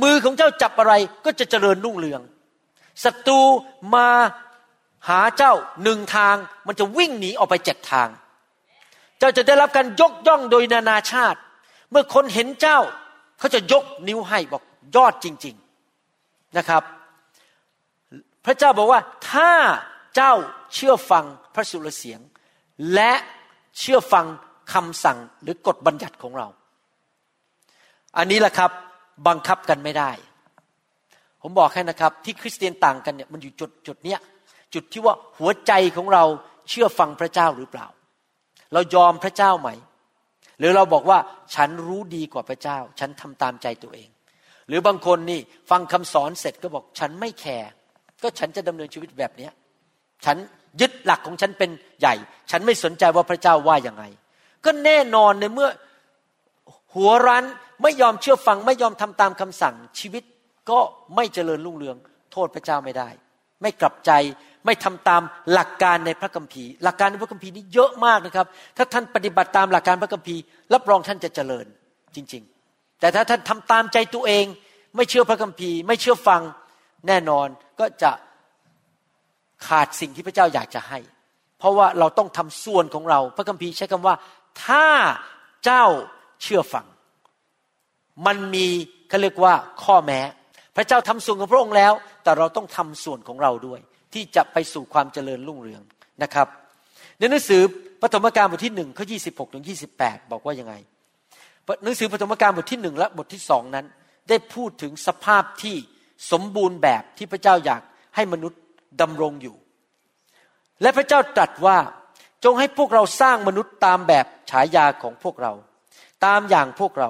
[0.01, 0.93] มือของเจ้าจับอะไร
[1.25, 2.21] ก็จะเจริญรุ่งเรือง
[3.03, 3.41] ศัตรู
[3.95, 4.07] มา
[5.09, 6.35] หาเจ้าหนึ่งทาง
[6.67, 8.09] มันจะวิ่งหนีออกไปเจ็ดทาง
[9.19, 11.39] เจ้าจะได้รับการยกย่องโดยนานาชาติ
[11.91, 12.79] เมื่อคนเห็นเจ้า
[13.39, 14.63] เขาจะยกนิ้วให้บอก
[14.95, 15.55] ยอดจริง
[16.05, 16.83] ๆนะครับ
[18.45, 19.51] พระเจ้าบอกว่าถ้า
[20.15, 20.33] เจ้า
[20.73, 22.19] เชื่อฟังพระสุรเสียง
[22.93, 23.13] และ
[23.79, 24.25] เชื่อฟัง
[24.73, 26.47] คำสั่งหรือกฎบัญญัติของเรา
[28.17, 28.71] อันนี้แหละครับ
[29.27, 30.11] บังคับกันไม่ได้
[31.41, 34.19] ผมบอกให้นะครับ ที่คริสเตียนต่างกันเนี่ยมันอยู่จุดจุดเนี้ย
[34.73, 36.23] จุดที่ว่าหัวใจของเรา
[36.69, 37.87] เชื่อฟังพระเจ้าหรือเปล่า
[38.73, 39.69] เรายอมพระเจ้าไหม
[40.59, 41.17] หรือเราบอกว่า
[41.55, 44.09] ฉันรู้ดีกว่าพระเจ้า ฉันทำตามใจตัวเอง
[44.67, 45.39] หรือบางคนนี่
[45.71, 47.71] ฟังคำสอนเสร็จก็บอกฉันไม่แคร์
[48.23, 49.51] ก็ฉันจะดำเนินชีวิตแบบเนี้ย
[50.25, 50.37] ฉัน
[50.81, 52.15] ยึดหลักของฉันเป็นใหญ่
[52.51, 54.03] ฉันไม่สนใจว่าพระเจ้าว่าอย่างไง
[54.65, 55.69] ก็แน่นอนในเมื่อ
[56.95, 57.45] หัวรั้น
[57.81, 60.23] ไม่ยอมเชื่อฟังไม่ยอมทำตามคำสั่งชีวิต
[60.69, 60.79] ก็
[61.15, 61.97] ไม่เจริญรุ่งเรือง
[62.31, 63.09] โทษพระเจ้าไม่ได้
[63.61, 64.11] ไม่กลับใจ
[64.65, 65.21] ไม่ทำตาม
[65.53, 68.47] หลักการในพระคัมภีร์ หลักการในพระคัมภีร์นี้เยอะมากนะครับ
[68.77, 70.41] ถ้าท่านปฏิบัติตามหลักการพระคัมภีร์
[70.73, 71.65] รับรองท่านจะเจริญ
[72.15, 74.45] จริง ๆ แต่ถ้าท่านทำตามใจตัวเอง
[74.95, 76.41] ไม่เชื่อพระคัมภีร์ ไม่เชื่อฟัง
[77.07, 77.47] แน่นอน
[77.79, 78.11] ก็จะ
[79.67, 80.99] ขาดสิ่งที่พระเจ้าอยากจะให้
[81.59, 84.15] เพราะว่าเราต้องทำส่วนของเรา พระคัมภีร์ใช้คำว่า
[84.65, 84.85] ถ้า
[85.65, 85.85] เจ้า
[86.43, 86.85] เชื่อฟัง
[88.25, 88.67] มันมี
[89.09, 90.21] เขาเรียกว่าข้อแม้
[90.75, 93.79] พระเจ้าทำส่วนของพระองค์แล้ว แต่เราต้องทำส่วนของเราด้วย
[94.13, 95.81] ที่จะไปสู่ความเจริญรุ่งเรือง
[96.23, 96.47] นะครับ
[97.17, 97.61] ในหนังสือ
[98.01, 100.73] ปฐมกาลบทที่หนึ่งข้อยี่สิบหกถึงยี่สิบแปดบอกว่ายังไง
[101.83, 103.85] หนังสือปฐมกาลบทที่หนึ่งและบทที่สองนั้น
[104.29, 105.75] ได้พูดถึงสภาพที่
[106.31, 107.81] สมบูรณ์แบบที่พระเจ้าอยาก
[108.15, 108.61] ให้มนุษย์
[109.01, 109.55] ดำรงอยู่
[110.81, 111.77] และพระเจ้าตรัสว่า
[112.43, 115.53] จงให้พวกเราสร้างมนุษย์ตามแบบฉายาของพวกเรา
[116.25, 117.09] ตามอย่างพวกเรา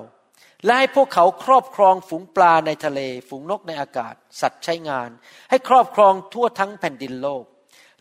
[0.66, 3.00] และให้พวกเขาครอบครองฝูงปลาในทะเล
[3.30, 5.10] ฝูงนกในอากาศ สัตว์ใช้งาน
[5.50, 7.44] ให้ครอบครองทั่วทั้งแผ่นดินโลก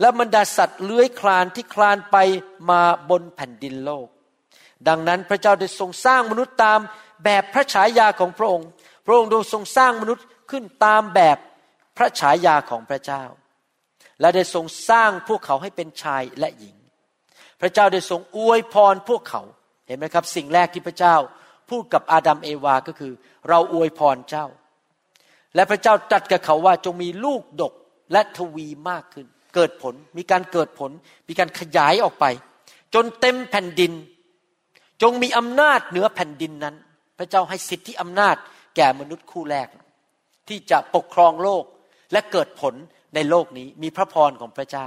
[0.01, 2.17] และบรรดาสัตว์เลื้อยคลานที่คลานไป
[2.71, 4.09] มาบนแผ่นดินโลก
[4.89, 6.81] ดังนั้นพระเจ้าได้ทรงสร้างมนุษย์ตาม
[7.25, 8.69] แบบพระฉายาของพระองค์
[9.07, 11.39] พระองค์ได้ทรงสร้างมนุษย์ขึ้นตามแบบ
[11.97, 13.25] พระฉายาของพระเจ้า
[14.21, 16.77] และได้ทรงสร้างพวกเขาให้เป็นชายและหญิง
[17.61, 19.43] พระเจ้าได้ทรงอวยพรพวกเขา
[19.87, 21.17] เห็นไหมครับ สิ่งแรกที่พระเจ้า
[21.73, 23.13] พูดกับอาดัมเอวาก็คือ
[23.49, 24.47] เราอวยพรเจ้า
[25.55, 27.73] และพระเจ้าตรัสกับเขาว่าจงมีลูกดก
[28.13, 30.91] และทวีมากขึ้น เกิดผลมีการเกิดผล
[31.29, 32.25] มีการขยายออกไป
[32.95, 33.93] จนเต็มแผ่นดิน
[35.03, 36.77] จงมีอำนาจเหนือแผ่นดินนั้น
[37.19, 38.37] พระเจ้าให้สิทธิอำนาจ
[38.77, 39.69] แก่มนุษย์คู่แรก
[40.49, 41.65] ที่จะปกครองโลก
[42.13, 42.75] และเกิดผล
[43.15, 44.87] ในโลกนี้มีพระพรของพระเจ้า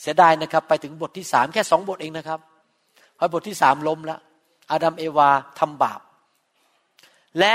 [0.00, 2.40] เสียดายนะครับ ไปถึงบทที่สามแค่สองบทเองนะครับ
[3.18, 4.20] พอบทที่สามล้มแล้ว
[4.70, 6.00] อาดัมเอวาทำบาป
[7.38, 7.54] และ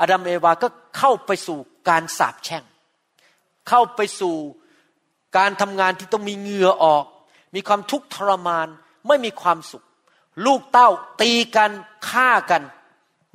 [0.00, 2.64] อาดัมเอวาก็เข้าไปสู่การสาปแช่ง
[3.68, 4.36] เข้าไปสู่
[5.36, 7.04] การทำงานที่ต้องมีเหงื่อออก
[7.54, 8.68] มีความทุกข์ทรมาน
[9.06, 9.84] ไม่มีความสุข
[10.46, 10.88] ลูกเต้า
[11.20, 11.70] ตีกัน
[12.08, 12.62] ฆ่ากัน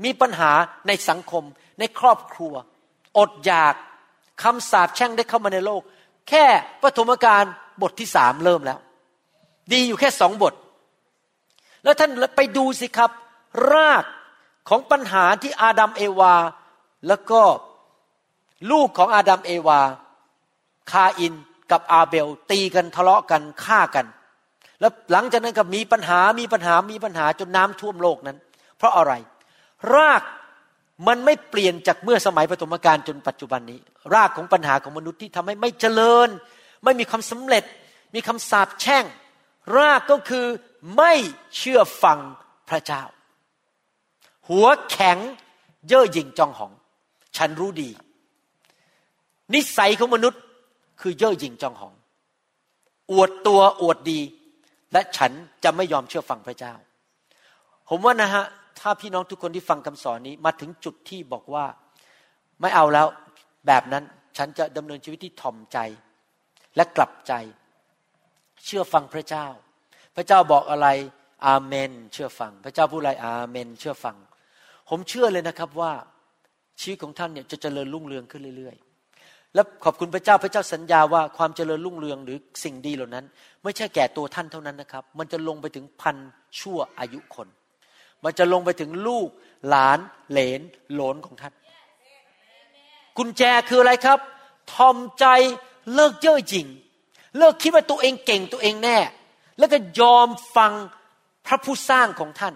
[0.04, 0.52] มีปัญหา
[0.88, 1.44] ในสังคม
[1.80, 2.54] ในครอบครัว
[3.18, 3.76] อดอยาก
[4.44, 5.82] คำสาปแช่งได้เข้ามาในโลก
[6.30, 6.46] แค่
[6.84, 7.44] ปฐมกาล
[7.82, 8.80] บทที่สามเริ่มแล้ว
[9.72, 10.54] ดีอยู่แค่สองบท
[11.84, 13.12] แล้วท่านไปดูสิครับ
[13.72, 14.06] ราก
[14.70, 16.36] ของปัญหาที่อาดัมเอวา
[17.08, 17.42] แล้วก็
[18.72, 19.80] ลูกของอาดัมเอวา
[20.92, 21.34] คาอิน
[21.72, 24.06] กับอาเบล ตีกันทะเลาะกันฆ่ากัน
[24.80, 28.38] แล้วหลังจากนั้นก็มีปัญหามีปัญหามีปัญหาจนน้ำท่วมโลกนั้น
[28.78, 29.14] เพราะอะไร
[29.96, 30.24] ราก
[31.08, 33.80] มันไม่เปลี่ยนจากเมื่อสมัยปฐมกาลจนปัจจุบันนี้
[34.14, 36.30] รากของปัญหาของมนุษย์ที่ทำให้ไม่เจริญ
[36.84, 37.64] ไม่มีความสำเร็จ
[38.16, 39.06] มีคำสาปแช่ง
[39.78, 40.46] รากก็คือ
[40.98, 41.14] ไม่
[41.58, 42.20] เชื่อฟัง
[42.70, 43.04] พระเจ้า
[44.50, 45.18] หัวแข็ง
[45.88, 46.72] เย่อหยิ่งจองหอง
[47.38, 47.90] ฉันรู้ดี
[49.54, 50.42] นิสัยของมนุษย์
[51.02, 51.94] คือเย่อหยิ่งจองหอง
[53.12, 54.20] อวดตัวอวดดี
[54.94, 55.32] และฉัน
[55.64, 56.74] จะไม่ยอมเชื่อฟังพระเจ้า
[57.90, 58.44] ผมว่านะฮะ
[58.80, 61.66] ถ้าพี่น้องทุกคนที่ฟังคำสอนนี้มาถึงจุดที่บอกว่า
[62.62, 63.08] ไม่เอาแล้ว
[63.68, 64.04] แบบนั้น
[64.38, 65.78] ฉันจะดำเนินชีวิตที่ถ่อมใจ
[66.76, 67.34] และกลับใจ
[68.66, 69.48] เชื่อฟังพระเจ้า
[70.16, 70.88] พระเจ้าบอกอะไร
[71.48, 74.18] อาเมน เชื่อฟัง พระเจ้าพูดอะไรอาเมน เชื่อฟัง
[74.90, 75.92] ผมเชื่อเลยนะครับว่า
[76.82, 78.76] ชีวิตของท่านเนี่ยจะเจริญรุ่งเรืองขึ้นเรื่อย
[79.16, 83.26] ๆ และขอบคุณพระเจ้าพระเจ้าสัญญาว่าความเจริญรุ่งเรืองหรือสิ่งดีเหล่านั้น
[83.64, 86.18] ไม่ใช่แก่ตัวท่านเท่านั้นนะครับ มันจะลงไปถึงพัน
[86.60, 87.48] ชั่วอายุคน
[88.24, 89.28] มันจะลงไปถึงลูก
[89.70, 90.00] หลาน
[90.32, 90.62] เหลน
[90.96, 91.54] หลนของท่าน
[93.18, 94.20] กุญแจคืออะไรครับ
[94.74, 95.26] ทอมใจ
[95.94, 96.68] เลิกเย่อหยิ่ง
[97.38, 98.98] เลิกคิดว่าตัวเองเก่งตัวเองแน่
[99.60, 100.72] แล้วก็ยอมฟัง
[101.48, 102.56] พระผู้สร้างของท่าน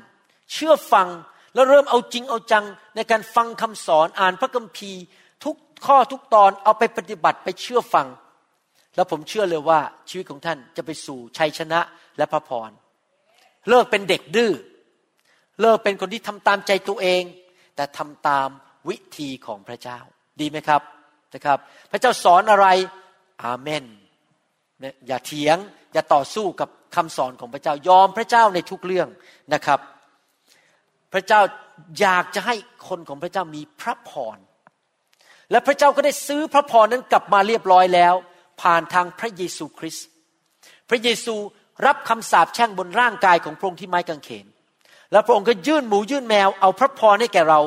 [0.53, 1.07] เชื่อฟัง
[1.53, 5.03] แล้วเริ่มเอาจริงเอาจังในการฟังคำสอนอ่านพระคัมภีร์
[5.45, 5.55] ทุก
[5.85, 8.07] ข้อทุกตอนเอาไปปฏิบัติไปเชื่อฟัง
[8.95, 9.79] แล้วผมเชื่อเลยว่า
[10.09, 11.79] ชีวิตของท่านจะไปสู่ชัยชนะ
[12.17, 12.71] และพระพร
[13.69, 14.51] เลิกเป็นเด็กดื้อ
[15.61, 17.23] เลิกเป็นคนที่ทำตามใจตัวเอง
[17.75, 18.49] แต่ทำตาม
[18.89, 19.99] วิธีของพระเจ้า
[20.39, 20.81] ดีไหมครับ
[21.33, 21.57] นะครับ
[21.91, 22.67] พระเจ้าสอนอะไร
[23.43, 23.83] อาเมน
[25.07, 25.57] อย่าเถียง
[25.93, 29.07] อย่าต่อสู้กับคำสอนของพระเจ้ายอมพระเจ้าในทุกเรื่อง
[29.53, 29.79] นะครับ
[31.13, 31.41] พระเจ้า
[31.99, 32.55] อยากจะให้
[32.87, 34.37] คนของพระเจ้ามีพระพร
[35.51, 38.13] และพระเจ้าก็ได้ซื้อพระพรนั้นกลับมาเรียบร้อยแล้ว
[38.61, 40.07] ผ่านทางพระเยซูคริสต์
[40.89, 41.35] พระเยซู
[41.85, 44.45] รับคำสาปแช่งบนร่างกายของพระองค์ที่ไม้กางเขน
[45.11, 47.61] แล้วพระองค์ก็ยื่นหมูยื่นแมวเอาพระพรให้แก่เรา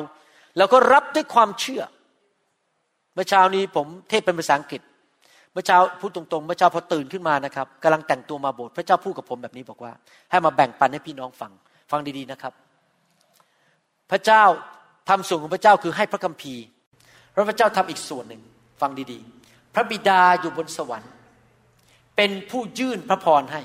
[0.57, 1.83] แล้วก็รับด้วยความเชื่อ
[3.13, 4.81] เมื่อเช้านี้ผมเทศเป็นภาษาอังกฤษ
[5.53, 9.91] เมื่อเช้าพูดตรงๆเมื่อเช้าพอตื่นขึ้นมานะครับกำลังแต่งตัวมาโบสถ์พระเจ้าพูดกับผมแบบนี้บอกว่า
[10.31, 11.51] ให้มาแบ่งปันให้พี่น้องฟัง
[11.91, 12.53] ฟังดีๆนะครับ
[14.11, 14.43] พระเจ้า
[15.09, 16.63] ทำส่วนของพระเจ้าคือให้พระคัมภีร์
[17.33, 18.41] แล้วพระเจ้าทำอีกส่วนหนึ่ง
[18.81, 21.11] ฟังดีๆ พระบิดาอยู่บนสวรรค์
[22.15, 23.61] เป็นผู้ยื่นพระพรให้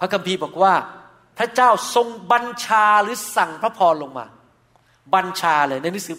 [0.00, 0.74] พระคัมภีร์บอกว่า
[1.38, 4.26] พระเจ้าทรงบัญชาหรือสั่งพระพรลงมา
[5.14, 6.16] บัญชาเลยในหนังสือ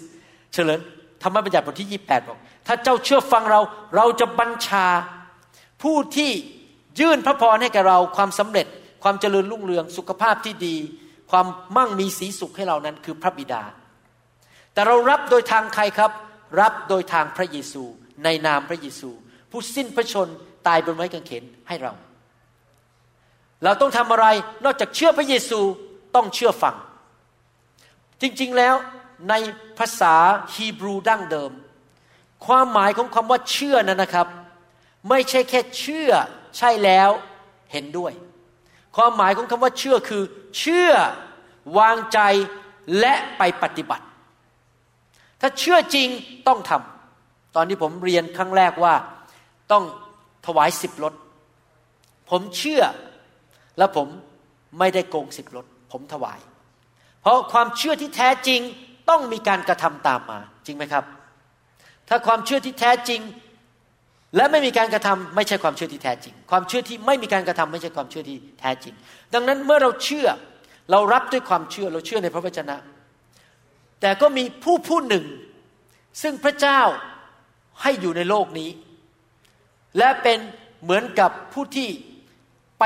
[0.54, 0.80] เฉลิม
[1.22, 3.62] ธรรมบัญญัติบทที่ 28 บอก ถ้าเจ้าเชื่อฟังเรา
[3.96, 4.88] เราจะบัญชา
[5.84, 6.32] ผู้ที่
[7.00, 8.68] ยื่นพระพรให้แก่เราความสำเร็จ
[9.04, 10.76] ความเจริญรุ่งเรืองสุขภาพที่ดี
[11.32, 11.48] ความ
[11.78, 13.64] มั่งมีสีสุขให้เรานั้นคือพระบิดา
[14.74, 16.12] แต่เรารับโดยทางใครครับ
[16.62, 17.84] รับโดยทางพระเยซู
[18.24, 19.10] ในนามพระเยซู
[19.52, 20.28] ผู้สิ้นพระชน
[20.68, 21.94] ตายบนไม้กางเขนให้เรา
[23.64, 24.28] เราต้องทำอะไร
[24.66, 25.60] นอกจากเชื่อพระเยซู
[26.16, 26.76] ต้องเชื่อฟัง
[28.22, 28.76] จริงๆแล้ว
[29.30, 29.34] ใน
[29.80, 30.16] ภาษา
[30.54, 31.52] ฮีบรูดั้งเดิม
[32.46, 34.28] ความหมายของคำว่าเชื่อนั้นนะครับ
[35.10, 36.12] ไม่ใช่แค่เชื่อ
[36.58, 37.10] ใช่แล้ว
[37.72, 38.12] เห็นด้วย
[38.96, 40.24] ความหมายของคำว่าเชื่อคือ
[40.60, 40.92] เชื่อ
[41.78, 42.20] วางใจ
[43.00, 44.06] และไปปฏิบัติ
[45.42, 46.08] ถ้าเชื่อจริง
[46.48, 48.96] ต้องทำตอนที่ผมเรียนครั้งแรกว่า
[49.72, 49.84] ต้อง
[50.46, 51.14] ถวายสิบรถ
[52.30, 52.84] ผมเชื่อ
[53.78, 54.08] และผม
[54.80, 56.40] ไม่ได้โกงสิบรถผมถวาย
[57.22, 58.62] เพราะความเชื่อที่แท้จริง
[59.10, 61.04] ต้องมีการกระทำตามมาจริงไหมครับ
[62.16, 63.22] ถ้าความเชื่อที่แท้จริง
[64.36, 68.94] และไม่มีการกระทำไม่ใช่ความเชื่อที่แท้จริง ความเชื่อที่ไม่มีการกระทำไม่ใช่ความเชื่อที่แท้จริง
[69.34, 70.28] ดังนั้นเมื่อเราเชื่อ
[70.92, 72.78] เรารับด้วยความเชื่อเราเชื่อในพระวจนะ
[74.02, 75.26] แต่ก็มีผู้ผู้หนึ่ง
[76.22, 76.82] ซึ่งพระเจ้า
[77.82, 78.70] ให้อยู่ในโลกนี้
[79.98, 80.40] และเป็น
[80.84, 81.90] เหมือนกับผู้ที่
[82.80, 82.84] ไป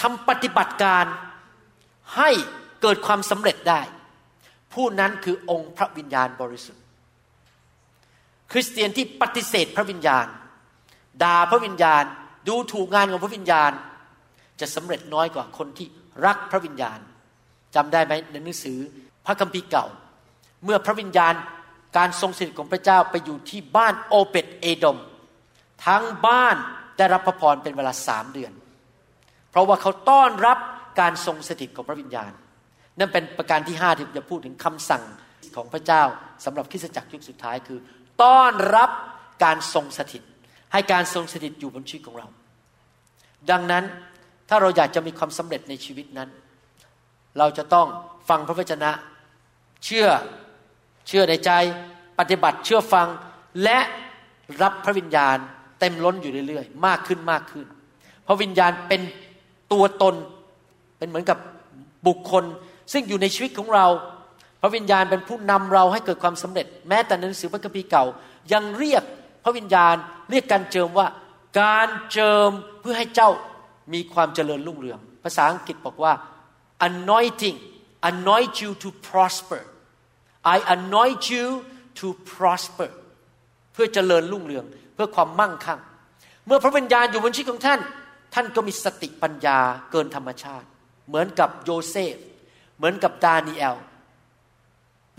[0.00, 1.04] ทำปฏิบัติการ
[2.16, 2.30] ให้
[2.82, 3.80] เกิดความสำเร็จได้
[4.74, 6.79] ผู้นั้นคือองค์พระวิญญาณบริสุทธิ์
[8.52, 10.26] คริสเตียนที่ปฏิเสธพระวิญญาณ
[11.22, 12.04] ด่าพระวิญญาณ
[12.48, 13.72] ดูถูกงานของพระวิญญาณ
[14.60, 15.86] จะสำเร็จน้อยกว่าคนที่
[16.26, 16.98] รักพระวิญญาณ
[17.74, 18.78] จำได้ไหมในหนังสือ
[19.26, 19.86] พระคัมภีร์เก่า
[20.64, 21.34] เมื่อพระวิญญาณ
[21.96, 24.98] การทรงสถิตของพระเจ้าไปอยู่ที่บ้านโอเปตเอดม
[25.86, 26.56] ทั้งบ้าน
[26.98, 28.52] ได้รับพระพรเป็นเวลาสามเดือน
[29.50, 30.58] เพราะว่าเขาต้อนรับ
[31.00, 32.30] การทรงสถิตของพระวิญญาณ
[32.98, 35.02] นั่นเป็นประการที่ห้าที่จะพูดถึงคำสั่ง
[35.56, 36.02] ของพระเจ้า
[36.44, 37.78] สำหรับคริสตจักรยุคสุดท้ายคือ
[38.22, 38.90] ต้อนรับ
[39.44, 40.22] การทรงสถิต
[40.72, 42.26] ให้การทรงสถิตอยู่บนชีวิตของเรา
[43.50, 43.84] ดังนั้น
[44.48, 46.28] ถ้าเราอยากจะมีความสำเร็จในชีวิตนั้น
[47.38, 47.86] เราจะต้อง
[48.28, 48.90] ฟังพระวจนะ
[49.84, 50.08] เชื่อ
[51.08, 51.50] เชื่อในใจ
[52.18, 53.08] ปฏิบัติเชื่อฟัง
[53.62, 53.78] และ
[54.62, 55.36] รับพระวิญญาณ
[55.80, 57.66] เต็มล้นอยู่เรื่อยๆ มากขึ้นมากขึ้น
[58.26, 59.00] พระวิญญาณเป็น
[59.72, 60.14] ตัวตน
[60.98, 61.38] เป็นเหมือนกับ
[62.06, 62.44] บุคคล
[62.92, 63.86] ซึ่งอยู่ในชีวิตของเรา
[64.60, 68.04] พระวิญญาณเป็นผู้นำเราให้เกิดความสำเร็จ แม้แต่หนังสือพระคัมภีร์เก่า
[68.52, 69.02] ยังเรียก
[69.44, 69.94] พระวิญญาณ
[70.30, 71.06] เรียกการเจิมว่า
[71.60, 73.30] การเจิมเพื่อให้เจ้า
[73.92, 76.12] มีความเจริญรุ่งเรือง ภาษาอังกฤษบอกว่า
[76.88, 77.58] anointing
[78.10, 79.62] anoint you to prosper
[80.54, 81.46] I anoint you
[81.98, 82.90] to prosper
[83.72, 85.80] เพื่อเจริญรุ่งเรือง เพื่อความมั่งคั่ง
[86.46, 87.80] เมื่อพระวิญญาณอยู่บนชีวิตของท่าน
[88.34, 89.58] ท่านก็มีสติปัญญา
[89.90, 90.66] เกินธรรมชาติ
[91.08, 92.16] เหมือนกับโยเซฟ
[92.76, 93.76] เหมือนกับดานีเอล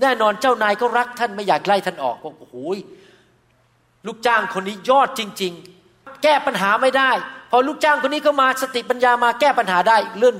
[0.02, 2.56] แน่นอนเจ้านายก็รักท่านไม่อยากไล่ท่านออกบอกโอ้โห
[4.08, 5.54] ลูกจ้างคนนี้ยอดจริง
[5.88, 7.12] ๆ แก้ปัญหาไม่ได้
[7.52, 10.36] พอลูกจ้างคนนี้ก็มาสติปัญญามาแก้ปัญหาได้เลื่อน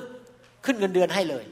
[0.66, 1.46] ขึ้นเงินเดือนให้เลย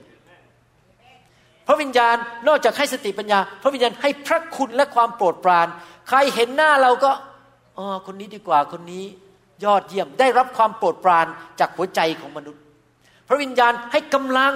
[1.67, 2.15] พระวิญญาณ
[2.48, 5.67] นอกจากให้สติปัญญา พระวิญญาณให้พระคุณและความโปรดปราน
[6.08, 7.12] ใครเห็นหน้าเราก็
[7.78, 9.04] อ๋อคนนี้ดีกว่าคนนี้
[9.65, 11.26] ยอดเยี่ยมได้รับความโปรดปราน
[11.60, 12.62] จากหัวใจของมนุษย์
[13.28, 14.54] พระวิญญาณให้กำลัง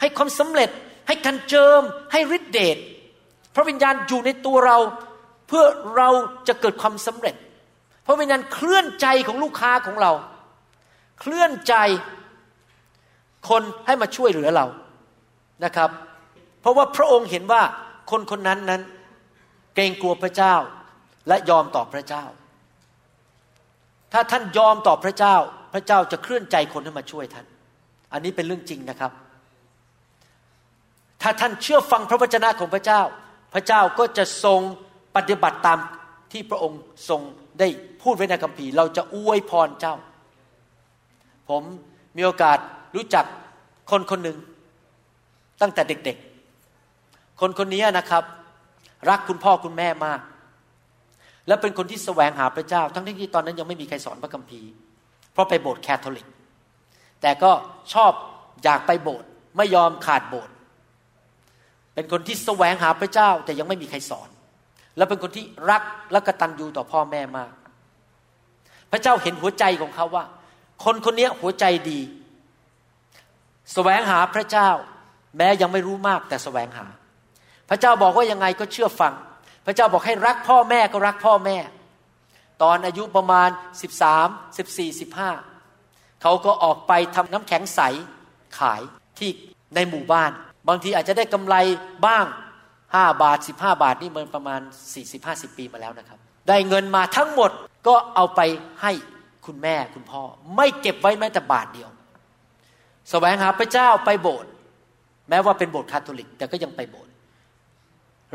[0.00, 0.70] ให้ความสำเร็จ
[1.06, 2.76] ให้การเจิมให้ฤทธิเดช
[3.54, 4.78] พระวิญญาณอยู่ในตัวเรา
[5.48, 5.64] เพื่อ
[5.96, 6.08] เรา
[6.48, 7.34] จะเกิดความสำเร็จ
[8.06, 10.12] พระวิญญาณเคลื่อนใจของลูกค้าของเรา
[11.20, 11.74] เคลื่อนใจ
[13.48, 14.66] คนให้มาช่วยเหลือเรา
[15.64, 15.90] นะครับ
[16.60, 17.62] เพราะว่าพระองค์เห็นว่า
[18.10, 18.82] คนคนนั้นนั้น
[19.74, 20.54] เกรงกลัวพระเจ้า
[21.28, 22.24] และยอมต่อพระเจ้า
[24.12, 25.36] ถ้าท่านยอมต่อพระเจ้า
[25.72, 27.46] พระเจ้าจะเคลื่อนใจคนให้มาช่วยท่าน
[28.12, 29.12] อันนี้เป็นเรื่องจริงนะครับ
[31.26, 33.00] ถ้าท่านเชื่อฟังพระวจนะของพระเจ้า
[33.54, 34.60] พระเจ้าก็จะทรง
[35.16, 35.78] ปฏิบัติตาม
[36.32, 37.20] ที่พระองค์ทรง
[37.58, 37.68] ได้
[38.02, 39.94] พูดไว้ในคัมภีร์ เราจะอวยพรเจ้า
[41.48, 41.62] ผม
[42.16, 42.58] มีโอกาส
[42.96, 43.24] รู้จัก
[43.90, 44.38] คนคนหนึ่ง
[45.62, 48.24] ตั้งแต่เด็กๆ คนคนนี้นะครับ
[49.10, 50.20] รักคุณพ่อคุณแม่มาก
[51.46, 54.68] และเป็นคนที่แสวงหาพระเจ้า ทั้งที่ตอนนั้นยังไม่มีใครสอนพระคัมภีร์
[55.32, 56.26] เพราะไปโบสถ์แคทอลิก
[57.22, 57.50] แต่ก็
[57.94, 58.12] ชอบ
[58.64, 60.53] อยากไปโบสถ์ไม่ยอมขาดโบสถ์
[61.94, 64.28] เป็นคนที่แสวงหาพระเจ้าแต่ยังไม่มีใครสอน
[64.96, 67.52] และเป็นคนที่รักและกตัญญูต่อพ่อแม่มาก
[68.92, 70.24] พระเจ้าเห็นหัวใจของเขาว่า
[70.84, 72.00] คนคนนี้หัวใจดี
[73.72, 74.68] แสวงหาพระเจ้า
[75.36, 76.86] แม้ยังไม่รู้มากแต่แสวงหา
[77.68, 79.14] พระเจ้าบอกว่ายังไงก็เชื่อฟัง
[79.66, 81.56] พระเจ้าบอกให้รักพ่อแม่ก็รักพ่อแม่
[82.62, 83.48] ตอนอายุประมาณ
[84.02, 87.80] 13 14 15เขาก็ออกไปทำน้ำแข็งใส
[88.58, 88.82] ขาย
[89.18, 89.30] ที่
[89.74, 90.30] ในหมู่บ้าน
[90.68, 91.56] บางทีอาจจะได้กำไร
[92.06, 92.26] บ้าง
[92.94, 94.60] ห้าบาทสิบห้าบาทนี่มันประมาณ
[94.94, 97.50] สี่สิบห้าสิบปีมาแล้วนะครับ ได้เงินมาทั้งหมด
[97.86, 98.40] ก็เอาไป
[98.82, 98.92] ให้
[99.46, 100.22] คุณแม่คุณพ่อ
[100.56, 101.94] ไม่เก็บไว้แม้แต่บาทเดียวส
[103.10, 104.50] แสวงหาพระเจ้าไปโบสถ์
[105.28, 107.12] แม้ว่าเป็นโบสถ์คาทอลิก แต่ก็ยังไปโบสถ์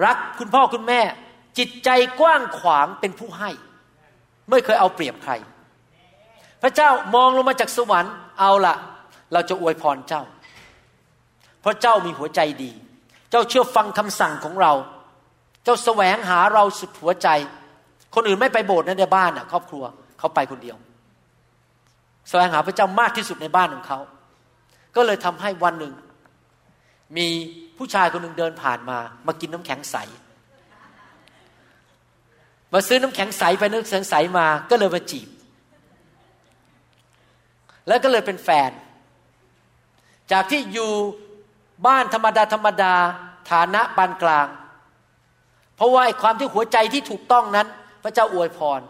[0.06, 1.02] รักคุณพ่อคุณแม่
[1.58, 1.89] จิตใจ
[2.20, 3.50] กว้างขวางเป็นผู้ให้
[4.50, 5.34] ไม่เคยเอาเปรียบใคร
[6.62, 8.76] พระเจ้ามองลงมาจากสวรรค์เอาละ
[9.34, 10.24] เราจะอวยพรเจ้า
[11.62, 12.72] เพราะเจ้ามีหัวใจดี
[13.30, 14.74] เจ้าเชื่อฟังคำสั่งของเรา
[15.63, 17.28] เจ้าแสวงหาเราสุดหัวใจ
[18.15, 19.84] คนอื่นไม่ไปโบสถ์ในบ้านอะ ครอบครัว
[20.19, 20.78] เขาไปคนเดียว
[22.30, 24.00] แสวงหาพระเจ้ามากที่สุดในบ้านของเขา
[24.95, 25.93] ก็เลยทำให้วันหนึ่ง
[27.17, 27.28] มี
[27.78, 29.98] ผู้ชายคนหนึ่งเดินผ่านมา มากินน้ำแข็งใส
[32.74, 35.30] มาซื้อน้ำแข็งใสไปน้ำแข็งใสมา ก็เลยมาจีบ
[37.88, 38.72] แล้วก็เลยเป็นแฟน
[40.32, 40.91] จากที่อยู่
[41.86, 42.94] บ้านธรรมดาธรรมดา
[43.52, 44.48] ฐานะปานกลาง
[45.76, 47.68] เพราะว่าความที่หัวใจที่ถูกต้องนั้น
[48.04, 48.82] พระเจ้าอวยพร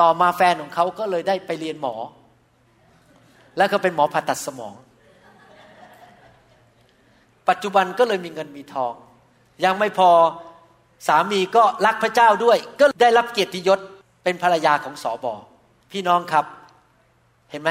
[0.00, 1.94] ต่อมาแฟนของเขาก็เลยได้ไปเรียนหมอ
[3.56, 4.74] แล้วก็เป็นหมอผ่าตัดสมอง
[7.48, 8.92] ปัจจุบันก็เลยมีเงินมีทอง
[9.64, 10.10] ยังไม่พอ
[11.08, 13.80] สามีก็รักพระเจ้าด้วย ก็ได้รับเกียรติยศ
[14.24, 15.34] เป็นภรรยาของสอบอ
[15.92, 16.44] พี่น้องครับ
[17.50, 17.70] เห็นไหม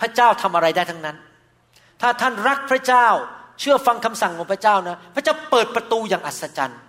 [0.00, 1.16] พระเจ้าทำอะไรได้ทั้งนั้น
[2.00, 3.06] ถ้าท่านรักพระเจ้า
[3.62, 6.80] เชื่อฟังคำสั่งของพระเจ้านะ พระเจ้าเปิดประตูอย่างอัศจรรย์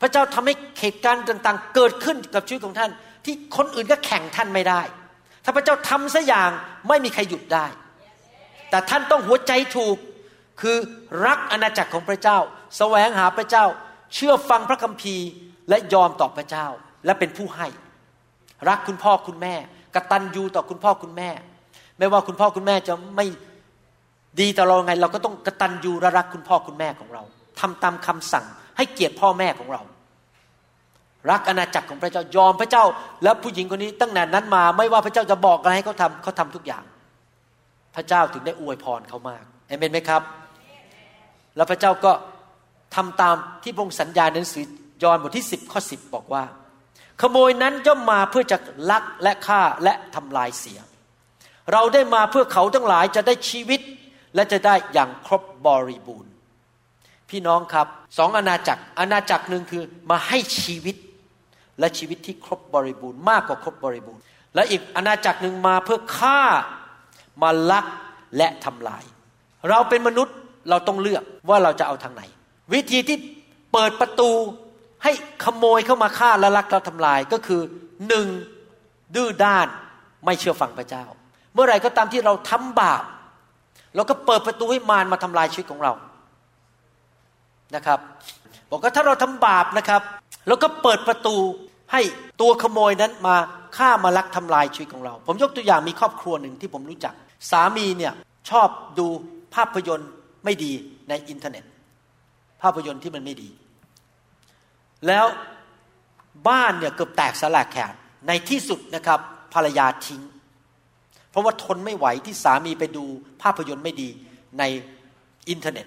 [0.00, 2.90] พระเจ้าทำให้เหตุการณ์ต่างๆ เกิดขึ้นกับชีวิตของท่าน
[3.24, 4.80] ที่คนอื่นก็แข่งท่านไม่ได้
[5.44, 6.50] ถ้าพระเจ้าทำสัอย่าง
[6.88, 7.66] ไม่มีใครหยุดได้
[8.70, 9.96] แต่ท่านต้องหัวใจถูก
[10.60, 10.76] คือ
[11.26, 12.38] รักอาณาจักรของพระเจ้า
[12.76, 13.64] แสวงหาพระเจ้า
[14.14, 15.26] เชื่อฟังพระคัมภีร์
[15.68, 16.66] และยอมต่อพระเจ้า
[17.04, 17.68] และเป็นผู้ให้
[18.68, 19.54] รักคุณพ่อคุณแม่
[19.94, 21.30] กตัญญูต่อคุณพ่อคุณแม่
[21.98, 23.26] ไม่ว่าคุณพ่อคุณแม่จะไม่
[24.40, 27.22] ดีต่อเราไงเราก็ต้องกระตัญญูและรักคุณพ่อคุณแม่ของเรา
[27.60, 28.44] ทำตามคำสั่ง
[28.76, 29.82] ให้เกียรติพ่อแม่ของเรา
[31.30, 32.84] รักอาณาจักรของพระเจ้ายอมพระเจ้า
[33.22, 36.84] แล้วผู้หญิงคนนี้ตั้งแต่นั้นมา ไม่ว่าพระเจ้าจะบอกอะไรให้เขาทาเขาทาทุกอย่าง
[37.96, 40.22] พระเจ้าถึงได้อวยพรเขามากเอเมนไหมครับ
[41.56, 42.12] แล้วพระเจ้าก็
[42.96, 44.64] ทำตามที่พระองค์สัญญาในหนังสือ
[45.02, 46.44] ยอห์นบทที่ 10 ข้อ 10 บอกว่า
[47.20, 48.56] ขโมยนั้นย่อมมาเพื่อจะ
[48.90, 50.78] ลักและฆ่าและทำลายเสีย
[51.72, 53.80] เราได้มาเพื่อเขาทั้งหลายจะได้ชีวิต
[54.34, 56.32] และจะได้อย่างครบบริบูรณ์
[57.30, 57.86] พี่น้องครับ
[58.18, 60.96] สองอาณาจักรอาณาจักรหนึ่งคือมาให้ชีวิต
[61.78, 64.22] และชีวิตที่ครบบริบูรณ์มากกว่าครบบริบูรณ์
[64.54, 66.40] และอีกอาณาจักรหนึ่งมาเพื่อฆ่า
[67.42, 67.86] มาลัก
[68.36, 69.04] และทำลาย
[69.68, 70.36] เราเป็นมนุษย์
[70.70, 72.22] เราต้องเลือกว่าเราจะเอาทางไหน
[72.72, 73.18] วิธีที่
[73.72, 74.30] เปิดประตู
[75.02, 75.12] ให้
[75.44, 77.60] ขโมยเข้ามาฆ่าและลักเราทำลายก็คือ
[78.08, 78.28] หนึ่ง
[79.14, 79.66] ดื้อด้าน
[80.24, 81.04] ไม่เชื่อฟังพระเจ้า
[81.54, 83.02] เมื่อไรก็ตามที่เราทำบาป
[83.96, 85.92] เราก็เปิดประตูให้มารมาทำลายชีวิตของเรา
[87.76, 87.98] นะครับ
[88.70, 90.02] บอกว่าถ้าเราทำบาปนะครับ
[90.48, 91.36] เราก็เปิดประตู
[91.92, 92.00] ให้
[92.40, 93.36] ตัวขโมยนั้นมา
[93.76, 97.14] ฆ่ามาลักทำลายชีวิตของเรา ผมยกตัวอย่างมีครอบครัวหนึ่งที่ผมรู้จัก
[97.50, 98.12] สามีเนี่ย
[98.50, 99.06] ชอบดู
[99.54, 100.10] ภาพยนตร์
[100.44, 100.72] ไม่ดี
[101.08, 101.64] ในอินเทอร์เน็ต
[102.62, 103.50] ภาพยนตร์ที่มันไม่ดี
[105.06, 105.26] แล้ว
[106.48, 107.92] บ้านเนี่ยเกือบแตกสลายแขก
[108.26, 109.20] ในที่สุดนะครับ
[109.54, 110.22] ภรรยาทิ้ง
[111.38, 113.04] เพราะว่าทนไม่ไหวที่สามีไปดู
[113.42, 114.08] ภาพยนตร์ไม่ดี
[114.58, 114.62] ใน
[115.48, 115.86] อินเทอร์เน็ต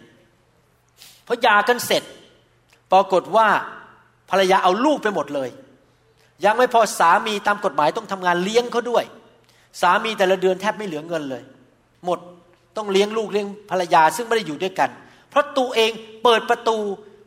[1.27, 2.03] พอหย่ากันเสร็จ
[2.91, 3.47] ปรากฏว่า
[4.29, 5.49] ภรรยาเอาลูกไปหมดเลย
[6.45, 9.03] ยังไม่พอสามีตามกฎหมายต้องทำงานเลี้ยงเขาด้วย
[9.81, 11.43] สามีแต่ละเดือนแทบไม่เหลือเงินเลย
[12.05, 12.19] หมด
[12.77, 14.89] ต้องเลี้ยงลูกเลี้ยงภรรยาซึ่งไม่ได้อยู่ด้วยกัน
[15.29, 15.91] เพราะตัวเอง
[16.23, 16.77] เปิดประตู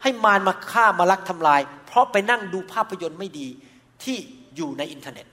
[0.02, 3.46] ให้มารมาฆ่ามาลักทำลาย เพราะไปนั่งดูภาพยนตร์ไม่ดี
[4.02, 4.16] ที่
[4.56, 5.26] อยู่ในอินเทอร์เน็ต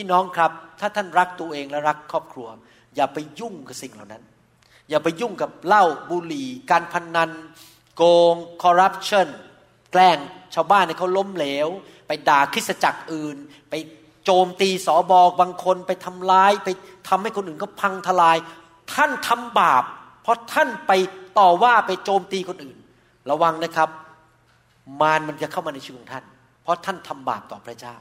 [0.04, 2.48] ี่น้องครับ ถ้าท่านรักตัวเองและรักครอบครัว
[2.96, 4.22] อย่าไปยุ่งกับสิ่งเหล่านั้น
[4.90, 7.30] อย่าไปยุ่งกับเหล้าบุหรี่ การพนนัน
[7.96, 9.28] โกงคอร์รัปชัน
[9.92, 10.18] แกล้ง
[10.54, 11.68] ชาวบ้านในเขาล้มเหลว
[12.06, 13.36] ไปด่าคริสจักรอื่น
[13.70, 13.74] ไป
[14.24, 16.68] โจมตีสอบอบางคนไปทำร้าย ไป
[17.08, 18.36] ทำให้คนอื่นเขาพังทลาย
[18.94, 19.84] ท่านทำบาป
[20.22, 20.92] เพราะท่านไป
[21.38, 22.78] ต่อว่าไปโจมตีคนอื่น
[23.30, 23.88] ระวังนะครับ
[25.00, 26.24] มารมันจะเข้ามาในชีวิตของท่าน
[26.62, 27.96] เพราะท่านทำบาปต่อพระเจ้า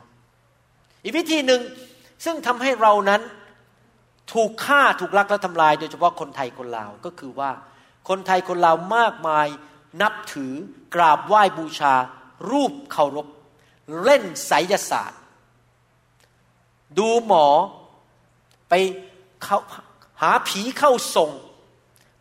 [1.04, 1.62] อีกวิธีหนึ่ง
[2.26, 3.22] ซึ่งทำให้เรานั้น
[4.34, 7.52] ถูกฆ่าถูกลักและทำลาย โดยเฉพาะคนไทยคนลาวก็คือว่า
[8.10, 9.48] คนไทยคนลาวมากมาย
[10.02, 10.54] นับถือ
[10.96, 11.94] กราบไหว้บูชา
[12.52, 13.28] รูปเคารพ
[14.04, 15.22] เล่นไสยศาสตร์
[17.00, 17.48] ดูหมอ
[18.70, 18.74] ไป
[19.44, 19.60] เขา
[20.22, 21.32] หาผีเข้าทรง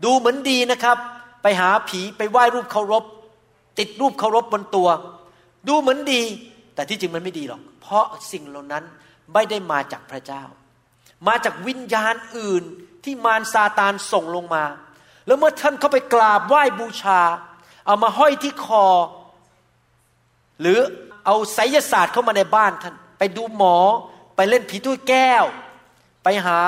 [0.04, 0.96] ดูเหมือนดีนะครับ
[1.42, 3.04] ไปหาผีไปไหว้รูปเคารพ
[3.78, 4.88] ติดรูปเคารพบนตัว
[5.68, 6.22] ดูเหมือนดี
[6.74, 8.84] แต่ที่จริงมันไม่ดีหรอก เพราะสิ่งเหล่านั้น
[9.34, 10.42] ไม่ได้มาจากพระเจ้า
[11.28, 12.64] มาจากวิญญาณอื่น
[13.04, 14.64] ที่มารซาตานส่งลงมา
[15.26, 17.20] แล้วเมื่อท่านเข้าไปกราบไหว้บูชา
[17.86, 18.86] เอามาห้อยที่คอ
[20.60, 20.78] หรือ
[21.26, 23.76] เอาไสยศาสตร์เข้ามาในบ้านท่าน ไปดูหมอ
[24.36, 25.44] ไปเล่นผีถ้วยแก้ว
[26.24, 26.60] ไปหา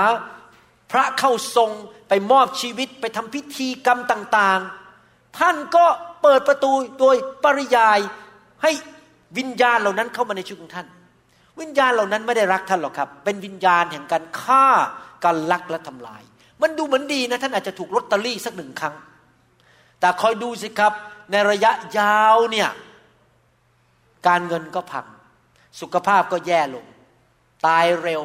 [0.90, 1.70] พระเข้าทรง
[2.08, 4.60] ไปมอบชีวิตไปทำพิธีกรรมต่าง
[5.00, 5.86] ๆ ท่านก็
[6.22, 7.98] เปิดประตูโดยปริยาย
[8.62, 8.70] ให้
[9.38, 10.86] วิญญาณเหล่านั้นเข้ามาในชีวิตของท่าน
[11.60, 14.66] วิญญาณเหล่านั้นไม่ได้รักท่านหรอกครับ เป็นวิญญาณแห่งการฆ่า
[15.24, 16.22] การลักและทำลาย
[16.62, 18.94] มันดูเหมือนดีนะท่านอาจจะถูกลอตเตอรี่สักหนึ่งครั้ง
[20.00, 20.92] แต่คอยดูสิครับ
[21.30, 22.68] ในระยะยาวเนี่ย
[24.26, 25.06] การเงินก็พัง
[25.80, 26.86] สุขภาพก็แย่ลง
[27.66, 28.22] ตายเร็ว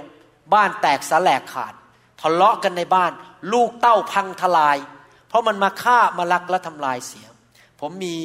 [0.53, 1.73] บ้านแตกสลายขาด
[2.21, 3.11] ทะเลาะกันในบ้าน
[3.53, 4.77] ลูกเต้าพังทลาย
[5.29, 7.27] เพเพราะมันมาฆ่ามาลักและทำลายเสีย
[7.79, 8.15] ผมมี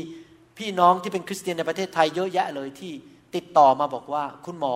[0.58, 2.92] พี่น้องที่เป็นคริสเตียนในประเทศไทยเยอะแยะเลยที่
[3.34, 4.74] ติดต่อมาบอกว่าคุณหมอ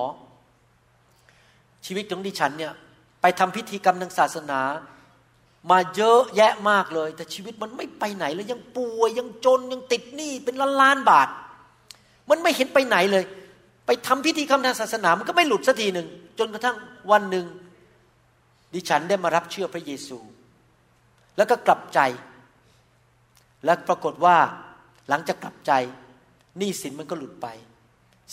[1.87, 2.73] ชีวิตของดิฉันเนี่ย
[3.21, 4.61] ไปทำพิธีกรรมทางศาสนา
[5.71, 11.29] มาเยอะแยะมากเลย แต่ชีวิตมันไม่ไปไหนเลยยังป่วยยังจนยังติดหนี้เป็นล้านล้านบาท
[12.31, 13.25] มันไม่เห็นไปไหนเลย
[13.87, 16.77] ไปทำพิธีกรรมทางศาสนา มันก็ไม่หลุดสักทีหนึ่งจนกระทั่ง
[17.11, 17.47] วันหนึ่ง
[18.75, 20.19] ดิฉันได้มารับเชื่อพระเยซู
[21.37, 22.01] แล้วก็กลับใจ
[23.65, 24.37] และปรากฏว่า
[25.09, 25.73] หลังจากกลับใจ
[26.59, 27.47] หนี้สินมันก็หลุดไป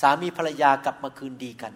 [0.01, 1.73] สามีภรรยากลับมาคืนดีกัน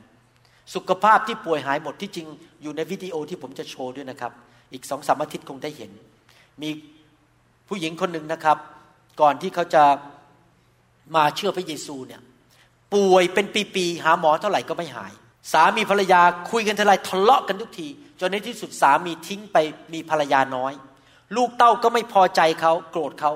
[0.76, 2.28] สุขภาพที่ป่วยหายหมดที่จริง
[2.62, 4.32] อยู่ในวิดีโอที่ผมจะโชว์ด้วยนะครับ
[4.74, 5.92] อีกสองสามอาทิตย์คงได้เห็น
[6.62, 6.70] มี
[7.68, 8.58] ผู้หญิงคนหนึ่งนะครับ
[9.22, 9.84] ก่อนที่เขาจะ
[11.16, 12.22] มาเชื่อพระเยซูเนี่ย
[12.94, 13.46] ป่วยเป็น
[13.76, 15.14] ปีๆหาหมอเท่าไหร่ก็ไม่หาย
[15.54, 16.22] สามีภรรยา
[16.52, 17.88] คุยกันเทีไรทะเลาะกันทุกที
[18.20, 19.58] จนในที่สุดสามีทิ้งไป
[19.94, 20.74] มีภรรยาน้อย
[21.36, 23.32] ลูกเต้าก็ไม่พอใจเขาโกรธเขา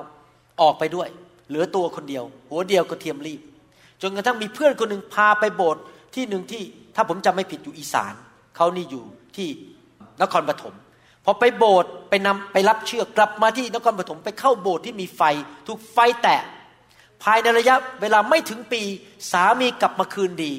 [0.60, 1.08] ออกไปด้วย
[1.48, 3.40] เหลือตัวคนเดียว หัวเดียวก็เทียมรีบ
[4.02, 5.82] จนกระทั่งมีเพื่อนคนหนึ่งพาไปโบสถ์
[6.14, 6.62] ที่หนึ่งที่
[6.94, 8.14] ถ้าผมจำไม่ผิดอยู่อีสาน
[8.56, 9.04] เขานี่อยู่
[9.36, 9.48] ที่
[10.22, 10.74] นครปฐม
[11.24, 15.22] พอไปโบสถ์ไปนำไปรับเชื่อกลับมาที่นครปฐมไปเข้าโบสถ์ที่มีไฟ
[15.66, 16.42] ถูกไฟแตะ
[17.22, 18.82] ภายในระยะเวลาไม่ถึงปี
[19.32, 20.52] สามีกลับมาคืนดี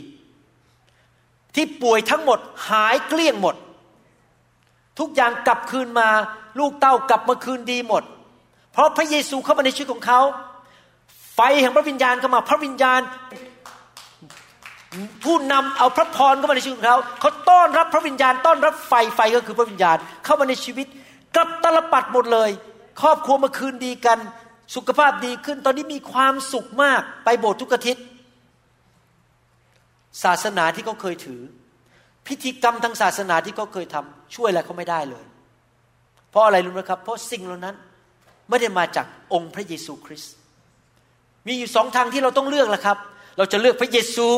[1.56, 3.56] ที่ป่วยทั้งหมดหายเกลี้ยงหมด
[5.00, 6.10] ทุกอย่างกลับคืนมา
[6.60, 8.04] ลูกเต้ากลับมาคืนดีหมด
[8.72, 10.22] เพราะพระเยซูเข้ามาในชีวิตของเขา
[11.40, 13.02] ฟแห่งพระวิญญาณเข้ามาพระวิญญาณ
[15.24, 20.88] ผู้นำเอาพระพรเข้ามาในชีวิตของเขาเขาต้อนรับพระวิญญาณ ต้อนรับไฟไฟก็คือพระวิญญาณเข้ามาในชีวิต
[21.36, 22.50] กลับตลปัดหมดเลย
[23.02, 24.18] ครอบครัวมาคืนดีกัน
[24.76, 28.04] สุขภาพดีขึ้น ตอนนี้มีความสุขมากไปโบสถ์ทุกอาทิตย์
[30.24, 31.42] ศาสนาที่เขาเคยถือ
[32.28, 35.26] พิธีกรรมทางศาสนาที่เขาเคยทำช่วยอะไรเขาไม่ได้เลย
[36.30, 37.76] เพราะอะไรรู้ไหมครับ เพราะสิ่งเหล่านั้น
[38.50, 40.34] ไม่ได้มาจากองค์พระเยซูคริสต์
[41.50, 42.98] มีอยู่สองทางที่เราต้องเลือกแหละครับ
[43.38, 44.30] เราจะเลือกพระเยซู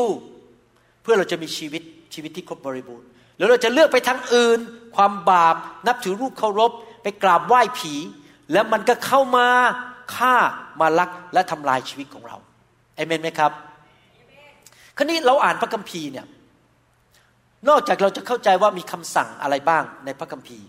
[1.02, 1.82] เพื่อเราจะมีชีวิต
[2.14, 4.58] ชีวิตที่ครบบริบูรณ์หรือเราจะเลือกไปทางอื่น
[4.96, 5.56] ความบาป
[5.86, 6.70] นับถือรูปเคารพ
[7.02, 7.94] ไปกราบไหว้ผี
[8.52, 9.46] แล้วมันก็เข้ามา
[10.14, 10.34] ฆ่า
[10.80, 12.36] มาลักและทำลายชีวิตของเรา
[12.96, 13.52] เอเมนไหมครับ
[14.96, 16.26] คราวนี้เราอ่านพระคัมภีร์เนี่ย
[17.68, 20.66] นอกจากเราจะเข้าใจว่ามีคำสั่งอะไรบ้างในพระคัมภีร์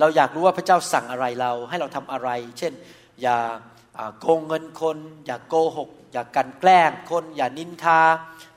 [0.00, 2.72] เราอยากรู้ว่าพระเจ้าสั่งอะไรเรา ให้เราทำอะไร เช่น
[3.22, 3.36] อย่า
[4.20, 8.00] โกงเงินคน อย่าโกหก อย่ากันแกล้งคน อย่านินทา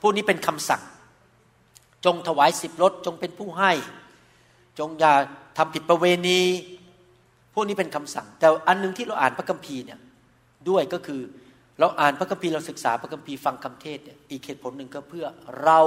[0.00, 0.82] พวกนี้เป็นคำสั่ง
[2.04, 3.72] จงถวายสิบรถจงเป็นผู้ให้
[4.78, 5.12] จงอย่า
[5.58, 6.40] ทำผิดประเวณี
[7.54, 10.00] พวกนี้เป็นคำสั่ง แต่อันนึงที่เราอ่านพระคัมภีร์เนี่ย
[10.68, 11.20] ด้วยก็คือ
[11.78, 15.26] เราอ่านพระคัมภีร์เราศึกษาพระคัมภีร์ฟังคำเทศเนี่ยอีกเหตุผลหนึ่งก็เพื่อ
[15.64, 15.80] เรา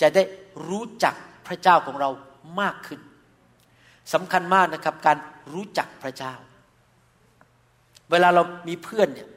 [0.00, 0.22] จะได้
[0.68, 1.14] รู้จัก
[1.46, 2.10] พระเจ้าของเรา
[2.60, 3.00] มากขึ้น
[4.14, 5.16] สำคัญมากนะครับการ
[5.54, 6.34] รู้จักพระเจ้า
[8.10, 9.28] เวลาเรามีเพื่อนเนี่ย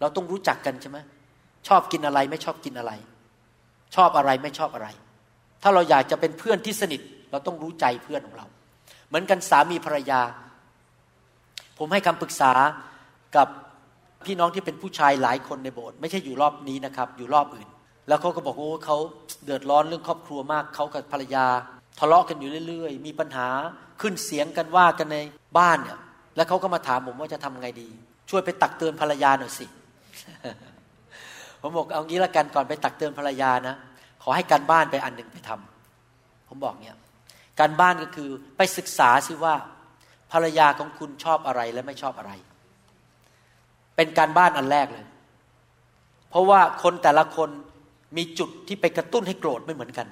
[0.00, 0.98] เราต้องรู้จักกันใช่ไหม
[1.68, 2.92] ชอบกินอะไรไม่ชอบกินอะไร
[3.96, 4.88] ชอบอะไรไม่ชอบอะไร
[5.62, 7.00] ถ้าเราอยากจะเป็นเพื่อนที่สนิท
[7.30, 8.46] เราต้องรู้ใจเพื่อนของเรา
[9.08, 10.20] เหมือนกันสามีภรรยา
[11.78, 12.52] ผมให้คำปรึกษา
[13.36, 13.48] กับ
[14.26, 17.68] พี่น้องที่เป็นผู้ชายหลายคนในโบสถ์ไม่ใช่อยู่รอบนี้นะครับ อยู่รอบอื่น
[18.08, 18.96] แล้วเขาก็บอกโอ้เขา
[19.44, 21.46] เดือดร้อนเรื่องครอบครัวมากเขากับภรรยา
[21.98, 23.48] ทะเลาะกันอยู่เรื่อย ๆ มีปัญหา
[24.00, 25.18] ขึ้นเสียงกันว่ากันใน
[25.58, 25.98] บ้านเนี่ย
[26.36, 27.88] แล้วเขาก็มาถามผมว่าจะทำไงดี
[28.30, 29.66] ช่วยไปตักเตือนภรรยาหน่อยสิ
[31.60, 33.74] ผมบอกเอางี้ละกันก่อนไปตักเตือนภรรยานะ
[34.22, 36.96] ขอให้การบ้านไปอันหนึ่งไปทำผมบอกเนี่ย
[37.60, 39.54] การบ้านก็คือไปศึกษาสิว่า
[40.32, 42.32] ภรรยาของคุณชอบอะไรและไม่ชอบอะไร
[43.96, 45.06] เป็นการบ้านอันแรกเลย
[46.30, 47.50] เพราะว่าคนแต่ละคน
[48.16, 50.06] มีจุดที่ไปกระตุ้นให้โกรธไม่เหมือนกัน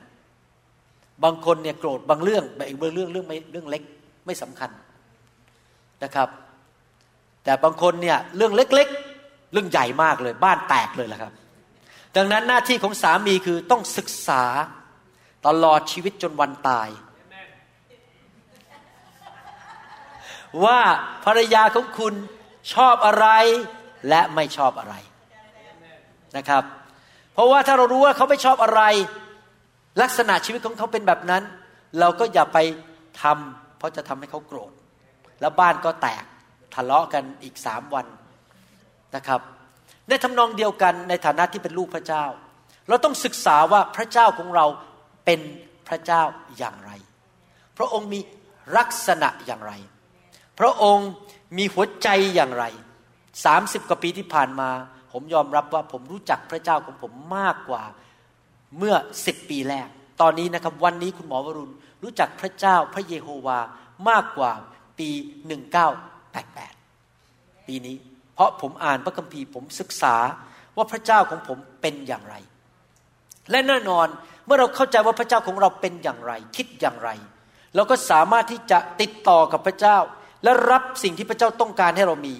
[1.25, 3.83] บางคนเนี่ยโกรธบางเรื่องบางเรื่องเรื่องไม่เรื่องเล็ก
[4.27, 4.71] ไม่สำคัญ
[6.05, 6.29] นะครับ
[7.49, 11.33] แต่บางคนเนี่ยเรื่องเล็กๆ เรื่องใหญ่มากเลย บ้านแตกเลยแหละครับ
[12.17, 14.43] ดังนั้นหน้าที่ของสามีคือต้องศึกษา
[15.47, 16.89] ตลอดชีวิตจนวันตาย
[20.65, 20.81] ว่า
[21.25, 22.15] ภรรยาของคุณ
[22.75, 23.27] ชอบอะไร
[24.09, 24.95] และไม่ชอบอะไร
[26.37, 26.63] นะครับ
[27.33, 28.83] เพราะว่าถ้าเรารู้ว่าเขาไม่ชอบอะไร
[30.03, 31.43] ลักษณะชีวิตของเขาเป็นแบบนั้น
[32.01, 32.59] เราก็อย่าไป
[33.23, 34.73] ทำเพราะจะทำให้เขาโกรธ
[35.41, 36.25] แล้วบ้านก็แตก
[36.85, 38.07] เลาะกันอีกสามวัน
[39.17, 39.41] นะครับ
[40.09, 42.25] ในทำนองเดียวกันในฐานะที่เป็นลูกพระเจ้า
[42.89, 44.67] เราต้องศึกษาว่าพระเจ้าของเรา
[45.25, 45.41] เป็น
[45.89, 46.23] พระเจ้า
[46.59, 46.91] อย่างไร
[47.77, 48.21] พระองค์มี
[48.77, 49.73] ลักษณะอย่างไร
[50.59, 51.09] พระองค์
[51.57, 52.65] มีหัวใจอย่างไร
[53.45, 54.71] สามสิบกว่าปีที่ผ่านมา
[55.13, 57.83] ผมยอมรับว่าผมรู้จักพระเจ้าของผมมากกว่า
[58.79, 58.95] เมื่อ
[59.27, 59.89] สิบปีแรก
[60.21, 63.59] ตอนนี้นะครับวันนี้คุณหมอวรุณรู้จักพระเจ้าพระเยโฮวา
[64.09, 64.53] มากกว่า
[64.99, 65.09] ปี
[66.29, 67.97] 88 ปีนี้
[68.35, 70.17] เพราะผมอ่านพระคัมภีร์ผมศึกษา
[70.77, 72.35] ว่าพระเจ้าของผมเป็นอย่างไร
[73.51, 74.07] และแน่นอน
[74.47, 77.11] เมื่อเราเข้าใจว่าพระเจ้าของเราเป็นอย่างไร คิดอย่างไร
[77.75, 79.99] เราก็สามารถที่จะติดต่อกับพระเจ้า
[80.45, 82.37] และรับสิ่งที่พระเจ้าต้องการให้เรามี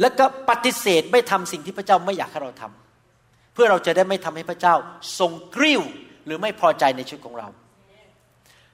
[0.00, 4.74] แล้วก็ปฏิเสธไม่ทำสิ่งที่พระเจ้าไม่อยากให้เราทำเพื่อเราจะได้ไม่ทำให้พระเจ้า
[5.18, 5.82] ทรงกริ้ว
[6.24, 7.48] หรือไม่พอใจในชีวิตของเรา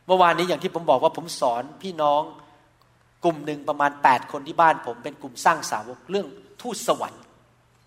[0.07, 2.23] เมื่อวานนี้อย่างที่ผมบอกว่าผมสอนพี่น้อง
[3.25, 6.27] กลุ่มหนึ่งประมาณ 8 คนที่บ้านผมเป็นกลุ่มสร้างสาวกเรื่อง
[6.63, 7.23] ทูตสวรรค์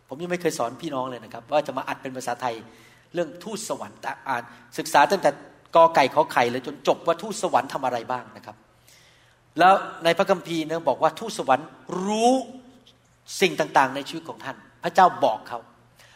[0.07, 2.55] ผมยังไม่เคยสอนพี่น้องเลยนะครับ ว่าจะมาอัดเป็นภาษาไทย
[3.13, 3.97] เรื่องทูตสวรรค์
[4.29, 4.43] อ่าน
[4.77, 5.29] ศึกษาตั้งแต่
[5.75, 8.55] กอไก่ขอไข่เลยจนจบว่าทูตสวรรค์ทำอะไรบ้างนะครับ
[9.59, 9.73] แล้ว
[10.03, 11.67] ในพระคัมภีร์เนี่ยบอกว่าทูตสวรรค์
[12.05, 12.33] รู้
[13.41, 15.59] สิ่งต่างๆ ในชีวิตของท่าน พระเจ้าบอกเขา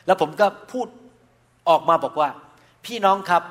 [0.06, 0.88] แล้วผมก็พูด
[1.70, 2.30] ออกมาบอกว่า
[2.86, 3.44] พี่น้องครับ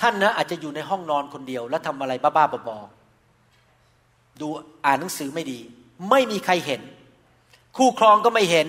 [0.00, 2.97] ท่านนะอาจจะอยู่ในห้องนอนคนเดียว แล้วทำอะไรบ้าๆบอๆ
[4.40, 4.48] ดู
[4.84, 5.58] อ่านหนังสือไม่ดี
[6.10, 6.80] ไม่มีใครเห็น
[7.76, 8.66] คู่ครองก็ไม่เห็น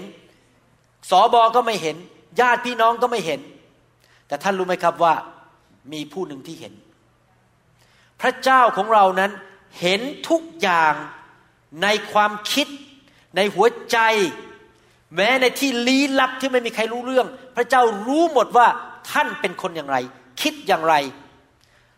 [1.10, 1.96] สอบอก็ไม่เห็น
[2.40, 3.40] ญาติพี่น้องก็ไม่เห็น
[4.28, 5.14] แต่ท่านรู้ไหมครับว่า
[5.94, 6.74] มีผู้หนึ่งที่เห็น
[8.22, 9.32] พระเจ้าของเรานั้น
[9.82, 10.94] เห็นทุกอย่าง
[11.84, 12.68] ในความคิด
[13.36, 13.98] ในหัวใจ
[15.16, 18.68] แม้ในที่ลี้ลับที่ไม่มีใครรู้เรื่อง พระเจ้ารู้หมดว่า
[19.12, 19.98] ท่านเป็นคนอย่างไร
[20.42, 20.96] คิดอย่างไร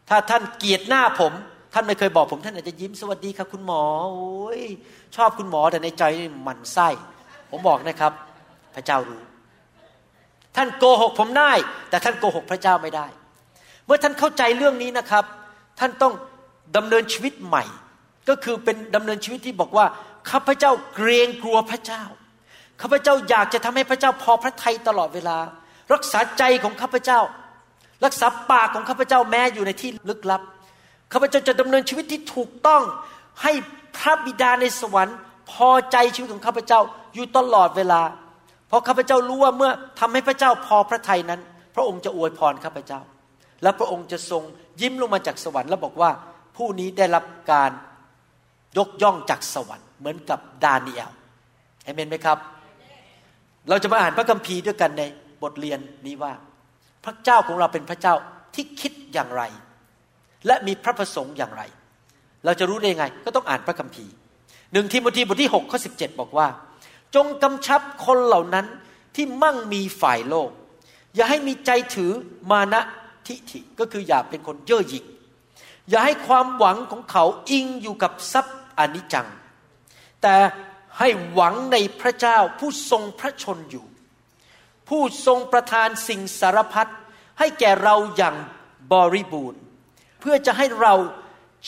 [0.09, 1.33] ถ้าท่านเกียดหน้าผม
[1.73, 4.61] ท่านไม่เคยบอกผมท่านอาจจะยิ้มสวัสดีครับคุณหมอโอ้ย
[5.15, 6.03] ชอบคุณหมอแต่ในใจ
[6.41, 6.87] หมันไส้
[7.49, 8.13] ผมบอกนะครับ
[8.75, 9.21] พระเจ้ารู้
[10.55, 11.51] ท่านโกหกผมได้
[11.89, 13.05] แต่ท่านโกหกพระเจ้าไม่ได้
[13.85, 15.23] เมื่อท่านเข้าใจเรื่องนี้นะครับ
[15.79, 16.13] ท่านต้อง
[16.77, 17.63] ดำเนินชีวิตใหม่
[18.29, 19.85] ก็คือเป็นดำเนินชีวิตที่บอกว่า
[20.31, 22.03] ข้าพเจ้าเกรงกลัวพระเจ้า
[22.81, 25.37] ข้าพเจ้าอยากจะทำให้พระเจ้าพอพระทัยตลอดเวลา
[25.93, 27.19] รักษาใจของข้าพเจ้า
[28.05, 30.41] รักษาปากของข้าพเจ้าแม้อยู่ในที่ลึกลับ
[31.11, 32.81] ข้าพเจ้าจะดำเนินชีวิตที่ถูกต้อง
[33.43, 33.53] ให้
[33.97, 35.17] พระบิดาในสวรรค์
[35.51, 36.79] พอใจชีวิตของข้าพเจ้า
[37.13, 38.01] อยู่ตลอดเวลา
[38.67, 41.41] เพราะข้าพเจ้ารู้ว่าเมื่อทำให้พระเจ้าพอพระทัยนั้น
[41.75, 43.01] พระองค์จะอวยพรข้าพเจ้า
[43.63, 44.43] และพระองค์จะทรง
[44.81, 46.11] ยิ้มลงมาจากสวรรค์ แล้วบอกว่า
[46.57, 47.71] ผู้นี้ได้รับการ
[48.77, 51.11] ยกย่องจากสวรรค์เหมือนกับดาเนียล
[51.83, 52.37] เห็นไหมครับ
[53.69, 55.03] เราจะมาอ่านพระคัมภีร์ด้วยกันใน
[55.43, 56.33] บทเรียนนี้ว่า
[57.05, 58.13] พระเจ้าของเราเป็นพระเจ้า
[58.55, 59.43] ที่คิดอย่างไร
[60.47, 61.63] และมีพระประสงค์อย่างไร
[62.45, 64.13] เราจะรู้ได้ยังไง ก็ต้องอ่านพระคัมภีร์
[64.73, 65.89] หนึ่งทีโมธีบทที่6ข้อสิ
[66.19, 66.47] บอกว่า
[67.15, 68.65] จงกำชับคนเหล่านั้น
[69.15, 70.49] ที่มั่งมีฝ่ายโลก
[71.15, 72.11] อย่าให้มีใจถือ
[72.51, 72.81] มานะ
[73.27, 75.05] ทิฐิก็คืออย่าเป็นคนเย่อหยิ่ง
[75.89, 79.27] อย่าให้ความหวังของเขาอิงอยู่กับทรัพย์อนิจจัง
[80.21, 80.35] แต่
[80.99, 83.85] ให้หวังในพระเจ้าผู้ทรงพระชนอยู่
[84.87, 86.91] ผู้ทรงประทานสิ่งสารพัด
[87.39, 88.35] ให้แก่เราอย่าง
[88.91, 89.61] บริบูรณ์
[90.21, 90.93] เพื่อจะให้เรา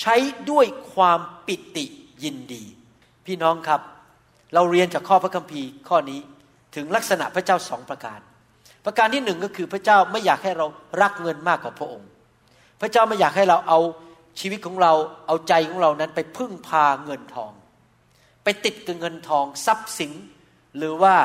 [0.01, 0.15] ใช้
[0.51, 1.85] ด้วยความปิติ
[2.23, 2.63] ยินดี
[3.25, 3.81] พี่น้องครับ
[4.53, 6.19] เราเรียนจากข้อพระคัมภีร์ข้อนี้
[6.75, 8.19] ถึงลักษณะพระเจ้าสองประการ
[8.85, 10.65] ประการที่หนึ่งก็คือพระเจ้าไม่อยากให้เรา
[11.01, 12.09] รักเงินมากกว่าพระองค์
[12.81, 13.79] พระเจ้าไม่อยากให้เราเอา
[14.39, 14.93] ชีวิตของเรา
[15.27, 17.51] เอาใจของเรานั้นไปพึ่งพาเงินทอง
[18.43, 20.11] ไปติดกับเงินทองทรัพย์สิน
[20.77, 21.15] หรือว่า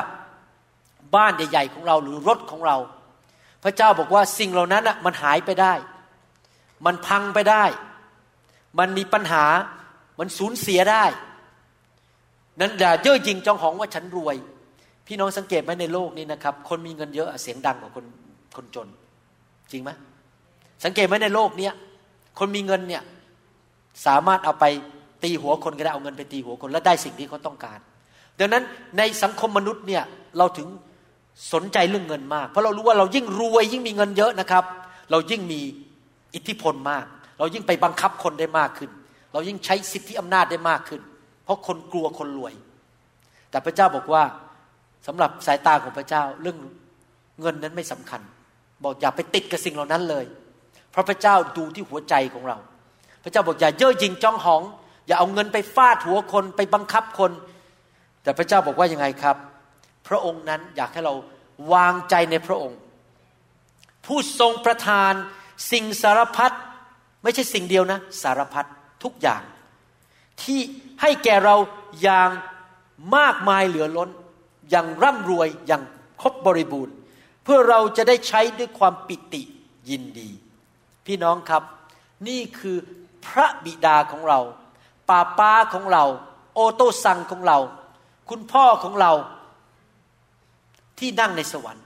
[1.15, 2.77] บ้านใหญ่ๆของเราหรือรถของเรา
[3.63, 5.73] พระเจ้าบอกว่าสิ่งเหล่านั้นมันหายไปได้
[6.85, 7.63] มันพังไปได้
[8.79, 9.45] มันมีปัญหา
[10.19, 11.03] มันสูญเสียได้
[12.59, 14.35] นั้นอย่าเย่อหยิ่งจองหองว่าฉันรวย
[15.07, 18.05] พี่น้องสังเกตไหมในโลกนี้นะครับ คนมีเงินเยอะเสียงดังกว่าคน
[18.55, 18.87] คนจน
[19.71, 19.89] จริงไหม
[20.83, 21.73] สังเกตไหมในโลกเนี้ย
[22.39, 23.03] คนมีเงินเนี่ย
[24.05, 24.65] สามารถเอาไป
[25.23, 27.79] ตีหัวคนก็ได้เอาเงินไปตีหัวคนแล้วได้สิ่งที่เขาต้องการ
[28.39, 28.63] ดังนั้น
[28.97, 30.03] ในสังคมมนุษย์เนี่ย
[30.37, 30.67] เราถึง
[31.53, 34.63] สนใจเรื่องเงินมาก เพราะเรารู้ว่าเรายิ่งรวยยิ่งมีเงินเยอะนะครับ
[35.11, 35.61] เรายิ่งมี
[36.35, 37.05] อิทธิพลมาก
[37.39, 38.91] เรายิ่งไปบังคับคนได้มากขึ้น
[39.33, 41.01] เรายิ่งใช้สิทธิอำนาจได้มากขึ้น
[41.43, 42.53] เพราะคนกลัวคนรวย
[43.51, 44.23] แต่พระเจ้าบอกว่า
[45.07, 46.57] สำหรับสายตาของพระเจ้าเรื่อง
[47.41, 48.21] เงินนั้นไม่สำคัญ
[48.83, 50.25] บอกอย่าไปติดกับสิ่งเหล่านั้นเลย
[50.91, 52.57] เพราะพระเจ้าดูที่หัวใจของเรา
[53.23, 54.61] พระเจ้าบอกอย่าเย่อหยิ่งจ้องหอง
[55.07, 57.31] อย่าเอาเงินไปฟาดหัวคนไปบังคับคน
[58.23, 59.37] แต่พระเจ้าบอกว่ายังไงครับ
[60.07, 61.13] พระองค์นั้นอยากให้เรา
[61.73, 62.79] วางใจในพระองค์
[64.05, 65.13] ผู้ทรงประทาน
[65.71, 66.51] สิ่งสารพัด
[67.23, 68.65] ไม่ใช่สิ่งเดียวนะ สารพัด
[69.03, 69.41] ทุกอย่าง
[70.41, 70.59] ที่
[71.01, 71.55] ให้แก่เรา
[72.01, 72.29] อย่าง
[73.15, 74.09] มากมายเหลือล้น
[74.69, 75.83] อย่างร่ำรวยอย่าง
[76.21, 76.95] ครบบริบูรณ์
[77.43, 79.41] เพื่อเราจะได้ใช้ด้วยความปิติ
[79.89, 80.29] ยินดี
[81.05, 81.63] พี่น้องครับ
[82.27, 82.77] นี่คือ
[83.25, 84.39] พระบิดาของเรา
[85.09, 86.05] ป้าป้าของเรา
[86.53, 87.57] โอโตซังของเรา
[88.29, 89.11] คุณพ่อของเรา
[90.99, 91.85] ที่นั่งในสวรรค์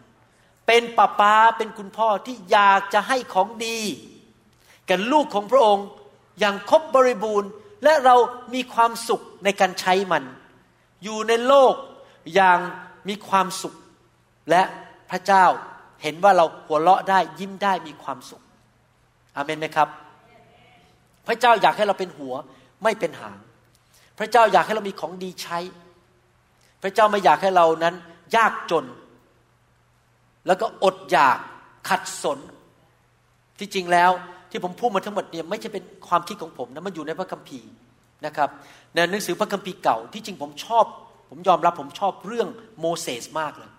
[0.68, 3.80] เป็นป้าป้าเป็นคุณพ่อที่อยากจะให้ของดี
[4.90, 5.88] กับลูกของพระองค์
[6.40, 7.50] อย่างครบบริบูรณ์
[7.84, 8.16] และเรา
[8.54, 10.24] มีความสุขในการใช้มัน
[11.04, 11.74] อยู่ในโลก
[12.36, 12.60] อย่าง
[13.10, 13.76] มีความสุข
[14.50, 14.62] และ
[15.12, 15.46] พระเจ้า
[16.02, 18.42] เห็นว่าเราหัวเราะได้ยิ้มได้มีความสุข
[19.36, 19.88] อามนไหมครับ
[21.28, 22.34] พระเจ้าอยากให้เราเป็นหัว
[22.84, 23.38] ไม่เป็นหาง
[24.20, 25.60] พระเจ้าอยากให้เรามีของดีใช้
[26.84, 27.96] พระเจ้าไม่อยากให้เรานั้น
[28.36, 28.86] ยากจน
[30.48, 31.38] แล้วก็อดอยาก
[31.90, 32.40] ขัดสน
[33.60, 34.12] ที่จริงแล้ว
[34.50, 37.70] ที่ผมพูดมาทั้งหมดเนี่ยไม่ใช่เป็นความคิดของผมนะมันอยู่ในพระคัมภีร์
[38.26, 38.50] นะครับ
[38.94, 40.86] ในหนังสือพระคัมภีร์เก่าที่จริงผมชอบ
[41.30, 42.48] ผมยอมรับผมชอบเรื่อง
[42.80, 43.72] โมเสสมากเลย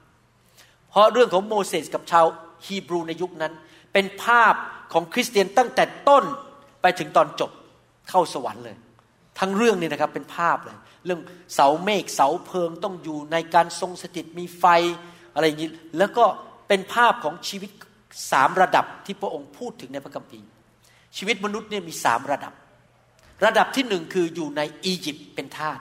[0.91, 2.27] เพราะเรื่องของโมเสสกับชาว
[2.67, 3.53] ฮีบรูในยุคนั้น
[3.93, 4.55] เป็นภาพ
[4.93, 6.25] ของคริสเตียนตั้งแต่ต้น
[6.83, 7.51] ไปถึงตอนจบ
[8.11, 8.77] เข้าสวรรค์เลย
[9.39, 11.21] ทั้งเรื่องนี้นะครับเป็นภาพเลย เรื่อง
[11.55, 14.65] เสาเมฆเสาเพลิงต้องอยู่ในการทรงสถิตมีไฟ
[15.35, 16.25] อะไรอย่างนี้แล้วก็
[16.69, 17.71] เป็นภาพของชีวิต
[18.31, 20.49] สามระดับที่พระองค์พูดถึงในพระคัมภีร์
[21.17, 22.53] ชีวิตมนุษย์เนี่ยมีสามระดับ
[23.45, 25.81] ระดับที่หนึ่งคืออยู่ในอียิปต์เป็นทาส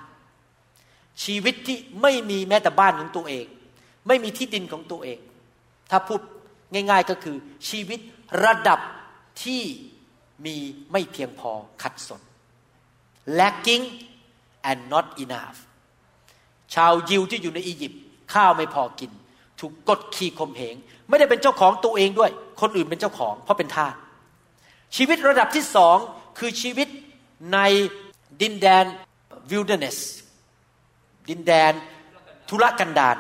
[1.24, 3.46] ชีวิตที่ไม่มีแม้แต่บ้านของตัวเอง
[4.08, 5.20] ไม่มีที่ดินของตัวเอง
[5.92, 6.22] ถ้าพูด
[6.74, 7.38] ง่าย ๆก็คือ
[7.70, 8.00] ชีวิต
[8.46, 8.80] ระดับ
[9.44, 9.62] ที่
[10.46, 10.56] มี
[10.92, 11.52] ไม่เพียงพอ
[11.84, 12.22] ขัดสน
[13.40, 13.86] lacking
[14.70, 15.58] and not enough
[16.76, 18.02] ชาวยิวที่อยู่ในอียิปต์
[18.34, 19.12] ข้าวไม่พอกิน
[19.64, 20.76] ถูกกดขี่ข่มเหง
[21.10, 23.94] ไม่ได้เป็นเจ้าของตัวเองด้วย คนอื่นเป็นเจ้าของ เพราะเป็นทาส
[24.96, 25.98] ชีวิตระดับที่สอง
[26.40, 26.88] คือชีวิต
[27.54, 27.60] ใน
[28.42, 28.86] ดินแดน
[29.52, 29.98] wilderness
[31.30, 31.72] ดินแดน
[32.50, 33.18] ทุรกันดาร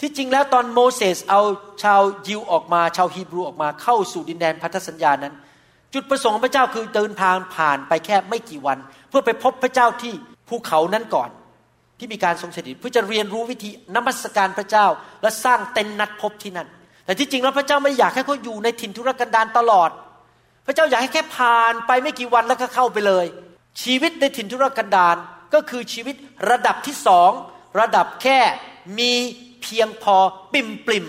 [0.00, 1.40] ที่จริงแล้วตอนโมเสสเอา
[1.82, 5.34] ชาวยิวออกมาชาวฮีบรูออกมาเข้าสู่ดินแดนพันธสัญญานั้น
[5.94, 8.78] จุดประสงค์ของพระเจ้าคือเดินทางผ่านไปแค่ไม่กี่วัน
[9.08, 10.12] เพื่อไปพบพระเจ้าที่
[10.48, 11.30] ภูเขานั้นก่อน
[11.98, 14.86] ที่มีการทรงสถิตเพื่อจะเรียนรู้วิธีนมัสการพระเจ้า
[15.22, 16.68] และสร้างเต็นนัดพบที่นั่น
[17.04, 19.90] แต่ที่จริงแล้วพระเจ้าไม่อยากให้เขาอยู่ในถิ่นทุรกันดารตลอด
[20.66, 23.26] พระเจ้าอยากให้แค่ผ่านไปไม่กี่วันแล้วก็เข้าไปเลย
[23.82, 25.16] ชีวิตในถิ่นทุรกันดาร
[25.54, 26.14] ก็คือชีวิต
[26.50, 27.30] ระดับที่สอง
[27.80, 28.38] ระดับแค่
[28.98, 29.12] มี
[29.62, 30.16] เพียงพอ
[30.52, 31.06] ปิ่มปริม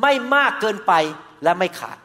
[0.00, 0.92] ไม่มากเกินไป
[1.44, 1.98] และไม่ขาด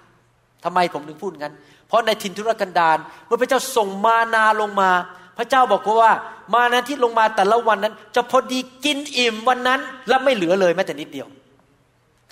[0.64, 1.56] ทำไมผมถึงพูดงั้น
[1.88, 4.92] เพราะในถิ่นทุรกันดารเมื่อพระเจ้าส่งมานาลงมา
[5.38, 6.14] พระเจ้าบอกว่า
[6.54, 9.80] มานาที่ลงมาแต่ละวันนั้น จะพอดีกินอิ่มวันนั้น
[10.10, 11.28] และไม่เหลือเลยแม้แต่นิดเดียว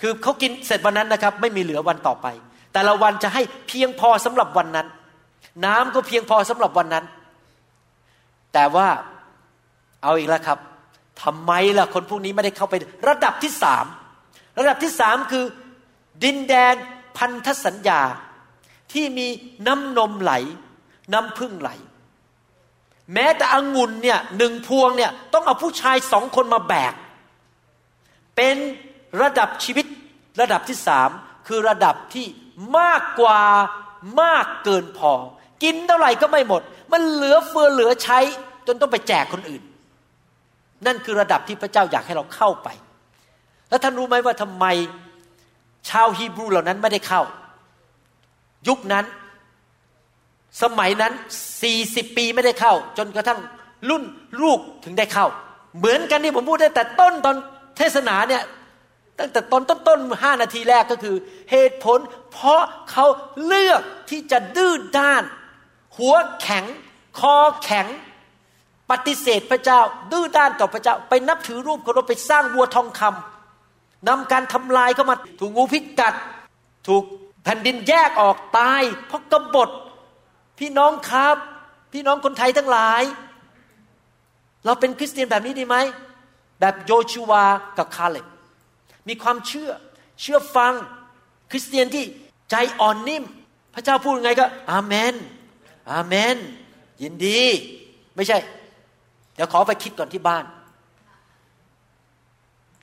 [0.00, 2.26] คือเขากินเสร็จวันนั้นนะครับ ไม่มีเหลือวันต่อไป
[2.72, 4.86] แต่ละวันจะให้เพียงพอสำหรับวันนั้น
[5.64, 7.04] น้ำก็เพียงพอสำหรับวันนั้น
[8.52, 8.88] แต่ว่า
[10.02, 10.58] เอาอีกแล้วครับ
[11.22, 12.74] ทำไมล่ะคนพวกนี้ไม่ได้เข้าไป
[13.08, 13.84] ระดับที่สาม
[14.58, 15.44] ระดับที่สามคือ
[16.24, 16.74] ดินแดน
[17.18, 18.00] พันธสัญญา
[18.92, 19.26] ที่มี
[19.66, 20.32] น้ำนมไหล
[21.12, 21.70] น้ำพึ่งไหล
[23.14, 26.94] แม้แต่องุ่นเนี่ยหนึ่งพวงเนี่ยต้องเอาผู้ชายสองคนมาแบก
[28.36, 28.56] เป็น
[29.22, 29.86] ระดับชีวิต
[30.40, 31.10] ระดับที่สาม
[31.46, 32.26] คือระดับที่
[32.78, 33.40] มากกว่า
[34.22, 35.12] มากเกินพอ
[35.62, 38.18] กินเท่าไหร่ก็ไม่หมด มันเหลือเฟือเหลือใช้
[38.66, 39.62] จนต้องไปแจกคนอื่น
[40.86, 42.68] นั่นคือระดับที่พระเจ้าอยากให้เราเข้าไป
[43.68, 44.64] แล้วท่านรู้ไหมว่าทำไม
[45.88, 47.22] ชาวฮีบรูเหล่านั้นไม่ได้เข้า
[48.68, 49.04] ยุคนั้น
[50.62, 51.12] สมัยนั้น
[51.62, 53.40] สี่สิบปีไม่ได้เข้า จนกระทั่ง
[53.88, 54.02] รุ่น
[54.42, 55.26] ลูกถึงได้เข้า
[55.78, 57.36] เหมือนกันที่ผมพูดได้แต่ต้นตอน
[57.76, 58.42] เทศนาเนี่ย
[59.18, 61.16] ตั้งแต่ตอนต้นๆห้านาทีแรกก็คือ
[61.50, 61.98] เหตุผล
[62.32, 63.06] เพราะเขา
[63.46, 65.22] เลือกที่จะดื้อด้าน
[65.96, 66.64] หัวแข็ง
[67.18, 67.86] คอแข็ง
[68.90, 69.80] ปฏิเสธพระเจ้า
[70.12, 76.14] ดื้อด้านต่อพระเจ้า ไปนับถือรูปเคารพไปสร้างวัวทองคำนำการทำลายเข้ามา ถูกงูพิษกัด
[76.86, 77.02] ถูก
[77.44, 79.70] แผ่นดินแยกออกตาย เพราะกบฏ
[80.58, 81.36] พี่น้องครับ
[81.92, 83.02] พี่น้องคนไทยทั้งหลาย
[84.64, 85.76] เราเป็นคริสเตียนแบบนี้ดีไหม
[86.60, 87.44] แบบโยชูวา
[87.78, 88.26] กับคาเลบ
[89.08, 89.70] มีความเชื่อ
[90.20, 90.72] เชื่อฟัง
[91.50, 92.04] คริสเตียนที่
[92.50, 93.24] ใจอ่อนนิ่ม
[93.74, 95.14] พระเจ้าพูดไงก็ อาเมน
[95.92, 96.36] อาเมน
[97.02, 97.40] ยินดี
[98.16, 98.38] ไม่ใช่
[99.34, 100.44] เดี๋ยวขอไปคิดก่อนที่บ้าน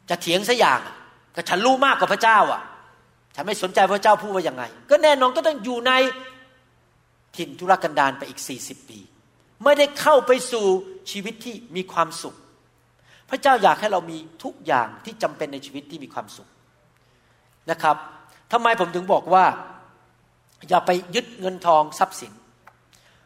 [0.09, 0.79] จะเถียงสัอย่าง
[1.35, 2.61] ก็ฉันรู้มากกว่าพระเจ้าอะ
[3.35, 5.91] ฉันไม่สนใจพระเจ้าพูดว่ายังไง ก็แน่นอนก็ต้องอยู่ใน
[7.37, 8.99] ถิ่นทุรกันดารไปอีกสี่สิบปี
[9.63, 10.65] ไม่ได้เข้าไปสู่
[11.11, 12.35] ชีวิตที่มีความสุข
[13.29, 16.47] พระเจ้าอยากให้เรามีทุกอย่างที่จำเป็นในชีวิตที่มีความสุข
[17.71, 17.95] นะครับ
[18.51, 19.45] ทำไมผมถึงบอกว่า
[20.69, 22.31] อย่าไปยึดเงินทองทรัพย์สิน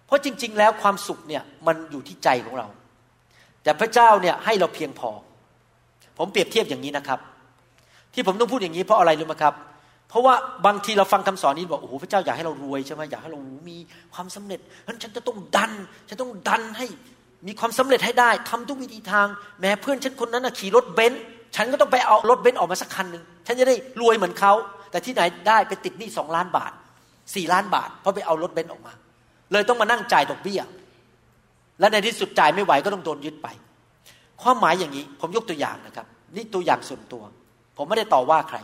[0.06, 2.68] เพราะจริง ๆ แล้วความสุขเนี่ยมันอยู่ที่ใจของเรา
[3.64, 5.10] แต่พระเจ้าเนี่ยให้เราเพียงพอ
[6.18, 7.20] ผมเปรียบเทียบอย่างนี้นะครับ
[8.14, 9.54] ที่ผมต้องพูดอย่างนี้เพราะอะไรรู้ไหมครับ
[10.10, 10.36] เพราะว่า
[10.66, 13.40] บางทีเราฟังคำสอนนี้บอกโอ้โหพระเจ้าอยากให้เรารวยใช่ไหมอยากให้เรา
[13.70, 13.78] มี
[14.14, 15.72] ความสำเร็จฉันฉันจะต้องดัน
[16.10, 16.86] ฉันต้องดันให้
[17.48, 19.28] มีความสำเร็จให้ได้ทำทุกวิธีทาง
[19.60, 21.22] แม้เพื่อนฉันคนนั้นขี่รถเบนซ์
[21.56, 24.54] ฉันก็ต้องไปเอารถเบนซ์ออกมาสักคันหนึ่งฉันจะได้รวยเหมือนเขา
[24.92, 26.72] แต่ที่ไหนได้ไปติดหนี้สองล้านบาท
[27.36, 28.94] สี่ล้านบาท เพราะไปเอารถเบนซ์ออกมา
[29.52, 30.62] เลยต้องมานั่งจ่ายดอกเบี้ย
[31.80, 33.48] และในที่สุดจ่ายไม่ไหวก็ต้องโดนยึดไป
[34.42, 36.06] ความหมายอย่างนี้ ผมยกตัวอย่างนะครับ
[36.36, 37.24] นี่ตัวอย่างส่วนตัว
[37.78, 38.58] ผมไม่ได้ต่อว่าใคร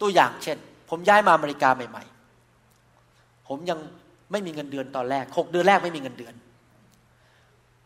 [0.00, 0.58] ตัวอย่างเช่น
[0.90, 3.78] ผมย้ายมาอเมริกาใหม่ๆ ผมยัง
[4.32, 6.34] ไม่มีเงินเดือนตอนแรกหกเดือนแรกไม่มีเงินเดือน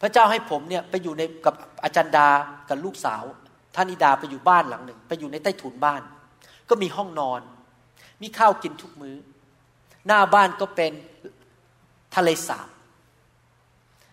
[0.01, 1.55] พระเจ้าให้ผมเนี่ยไปอยู่ในกับ
[1.85, 2.29] อาจารย์ดา
[2.69, 3.23] กับลูกสาว
[3.75, 6.03] ท่านิดาไปอยู่บ้านหลังหนึ่ง ไปอยู่ในใต้ถุนบ้าน
[6.69, 7.41] ก็มีห้องนอน
[8.23, 9.17] มีข้าวกินทุกมือ้อ
[10.07, 10.93] หน้าบ้านก็เป็น
[12.17, 12.69] ทะเลสาบ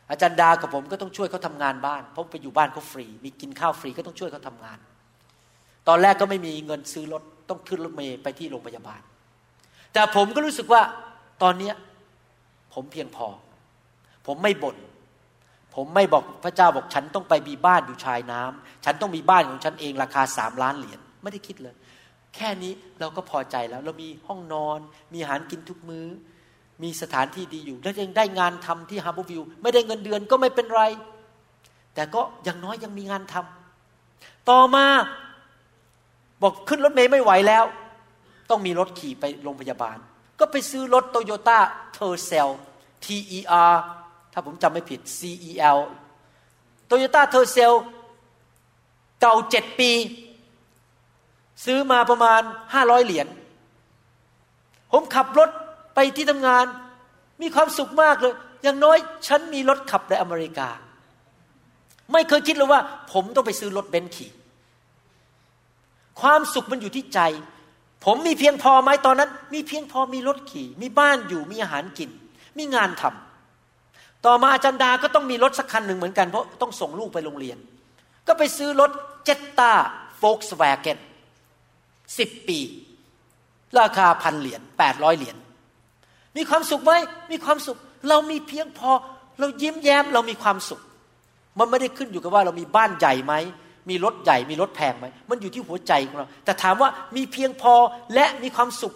[0.09, 4.79] อาจารย์ดากับผมก็ต้องช่วยเขาทำงานบ้านเพราะไปอยู่บ้านเขาฟรี มีกินข้าวฟรีก็ต้องช่วยเขาทางาน
[5.87, 9.01] ตอนแรกก็ไม่มีเงินซื้อรถ ต้องขึ้นรถเมย์ไปที่โรงพยาบาล
[9.93, 10.81] แต่ผมก็รู้สึกว่า
[11.41, 11.71] ตอนนี้
[12.73, 13.27] ผมเพียงพอ
[14.25, 14.75] ผมไม่บน่น
[15.75, 21.75] ผมไม่บอกพระเจ้าบอกฉันต้องไปมีบ้านอยู่ชายน้ำฉันต้องมีบ้านของฉันเองราคาสามล้านเหรียญไม่ได้คิดเลย
[22.35, 24.79] แค่นี้เราก็พอใจแล้ว เรามีห้องนอน
[25.13, 26.07] มีอาหารกินทุกมือ้อ
[26.83, 30.83] มีสถานที่ดีอยู่แล้วยังได้งานทำที่ฮาร์บวิวไม่ได้เงินเดือนก็ไม่เป็นไร
[31.95, 34.85] แต่ก็ยังน้อยยังมีงานทำต่อมา
[36.41, 37.65] บอกขึ้นรถเมย์ไม่ไหวแล้ว
[38.49, 39.97] ต้องมีรถขี่ไปโรงพยาบาล
[40.39, 41.59] ก็ไปซื้อรถโตโยต้า
[41.93, 42.49] เทอร์เซล
[43.03, 43.39] T E
[43.69, 43.73] R
[44.33, 45.19] ถ้าผมจำไม่ผิด C
[45.49, 45.79] E L
[46.85, 47.73] โตโยต้าเทอร์เซล
[49.21, 49.91] เก่าเจ็ดปี
[51.65, 52.41] ซื้อมาประมาณ
[52.73, 53.27] ห้าร้อยเหรียญ
[54.91, 55.49] ผมขับรถ
[55.95, 56.65] ไปที่ทำงาน
[57.41, 60.69] มีความสุขมากเลย อย่างน้อยฉันมีรถขับในอเมริกา
[62.11, 62.81] ไม่เคยคิดเลยว่า
[63.11, 64.31] ผมต้องไปซื้อรถเบนซ์ขี่
[66.21, 67.19] ความสุขมันอยู่ที่ใจ
[68.05, 72.09] ผมมีเพียงพอไหมตอนนั้น มีเพียงพอมีรถขี่ มีบ้านอยู่มีอาหารกิน
[72.57, 77.57] มีงานทำต่อมาอาจารย์ดาก็ต้องมีรถสักคันหนึ่งเหมือนกันเพราะต้องส่งลูกไปโรงเรียน
[78.27, 78.91] ก็ไปซื้อรถ
[79.25, 79.71] เจตตา
[80.17, 80.97] โฟกสแวาเกน
[82.17, 82.59] สิบปี
[83.79, 85.37] ราคาพันเหรียญแปดร้อยเหรียญ
[86.37, 86.91] มีความสุขไหม
[87.31, 87.77] มีความสุข
[88.09, 88.91] เรามีเพียงพอ
[89.39, 90.81] เรายิ้มแย้มเรามีความสุข
[91.59, 93.33] มันไม่ได้ขึ้นอยู่กับว่าเรามีบ้านใหญ่ไหม
[93.89, 97.73] มีรถใหญ่มีรถแพงไหมมันอยู่ที่หัวใจของเรา แต่ถามว่ามีเพียงพอ
[98.13, 98.93] และมีความสุข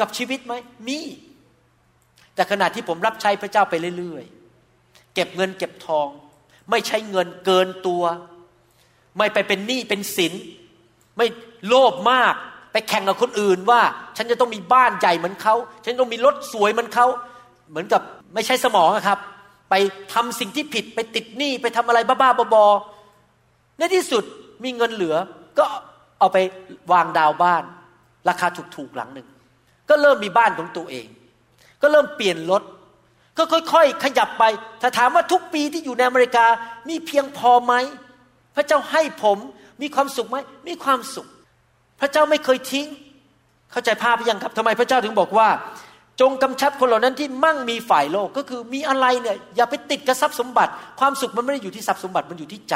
[0.00, 0.54] กับชีวิตไหม
[0.88, 0.98] มี
[2.34, 6.08] แต่ขณะที่ผมรับใช้พระเจ้าไปเรื่อยๆ เก็บเงินเก็บทอง
[6.70, 8.02] ไม่ใช้เงินเกินตัว
[9.18, 10.32] ไม่ไปเป็นหนี้เป็นสิน
[11.16, 11.26] ไม่
[11.68, 12.34] โลภมาก
[12.72, 13.80] ไปแข่งกับคนอื่นว่า
[14.16, 17.06] ฉันจะต้องมีบ้านใหญ่เหมือนเขาฉันต้องมีรถสวยเหมือนเขา
[17.70, 18.00] เหมือนกับ
[18.34, 19.18] ไม่ใช่สมองครับ
[19.70, 19.74] ไป
[20.12, 22.99] ทำสิ่งที่ผิดไปติดหนี้ไปทำอะไรบ้าๆบอๆ
[23.80, 24.24] ในที่สุด
[24.64, 25.16] มีเงินเหลือ
[25.58, 25.66] ก็
[26.18, 26.38] เอาไป
[26.92, 27.64] วางดาวบ้าน
[28.28, 29.28] ราคาถูกๆหลังหนึ่ง
[29.88, 31.06] ก็เริ่มมีบ้านของตัวเอง
[31.82, 32.62] ก็เริ่มเปลี่ยนรถ
[33.38, 34.44] ก็ค่อยๆ ขยับไป
[34.82, 36.46] ถ้าถามว่าทุกปีที่อยู่ในอเมริกา
[36.88, 37.74] มีเพียงพอไหม
[38.56, 39.38] พระเจ้าให้ผม
[39.82, 40.36] มีความสุขไหม
[40.68, 41.26] มีความสุข
[42.00, 42.86] พระเจ้าไม่เคยทิ้ง
[43.72, 45.48] เข้าใจภาพยังครับทำไมพระเจ้าถึงบอกว่า
[46.20, 52.74] จงกำชับคนเหล่านั้นที่มั่งมีฝ่ายโลกก็คือมีอะไรเนี่ยอย่าไปติดกับทรัพย์สมบัติ ความสุขมันไม่ได้อยู่ที่ทรัพย์สมบัติมันอยู่ที่ใจ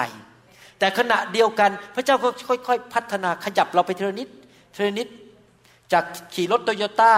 [0.79, 4.29] แต่ขณะเดียวกันพระเจ้าก็ค่อย ๆ พัฒนาขยับเราไปเทนิด
[4.75, 5.09] เทนิด
[5.93, 6.05] จาก
[6.35, 7.13] ขี่รถโตโยต้า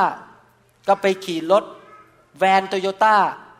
[0.88, 1.64] ก็ไปขี่รถ
[2.38, 3.14] แวนโตโยต้า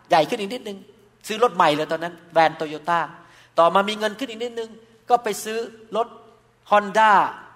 [0.09, 0.78] ใหญ่ขึ้นอีกนิดนึง
[1.26, 3.01] ซื้อรถใหม่เลยตอนนั้น แวนโตโยต้า
[3.59, 4.70] ต่อมามีเงินขึ้นอีกนิดนึง
[5.09, 5.59] ก็ไปซื้อ
[5.97, 6.09] รถ
[6.70, 7.12] ฮอนด้า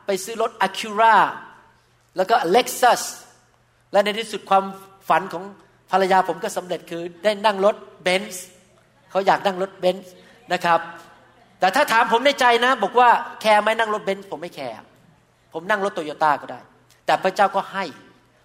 [0.06, 1.16] ไปซื้อรถ Acura
[2.16, 3.02] แล้วก็ Lexus
[3.92, 4.64] และในที่สุดความ
[5.08, 5.44] ฝันของ
[5.90, 8.46] ภรรยาผมก็สำเร็จคือได้นั่งรถเบนซ์
[9.10, 10.12] เขาอยากนั่งรถเบนซ์
[10.52, 10.80] นะครับ
[11.60, 13.08] แต่ถ้าถามผมในใจนะ บอกว่า
[13.40, 14.74] แคร์ไหมนั่งรถเบนซ์ผมไม่แคร์
[15.52, 16.60] ผมนั่งรถโตโยต้าก็ได้
[17.06, 17.84] แต่พระเจ้าก็ให้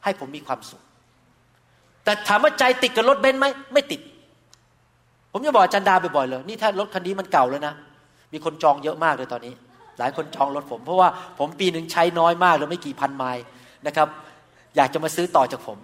[0.03, 0.81] ให้ผมมีความสุข
[2.03, 4.01] แต่ถามว่าใจติดกับรถเบนซ์ไหมไม่ติด
[5.31, 7.73] ผมจะบอกจารย์ดาบ่อยๆเลย นี่ถ้ารถคันนี้มันเก่าแล้วนะ
[8.33, 9.53] มีคนจองเยอะมากเลยตอนนี้
[9.99, 11.09] หลายคนจองรถผม เพราะว่า
[11.39, 13.43] ผมปีหนึ่งใช้น้อยมากเลยไม่กี่พันไมล์
[13.87, 14.07] นะครับ
[14.75, 15.77] อยากจะมาซื้อต่อจากผม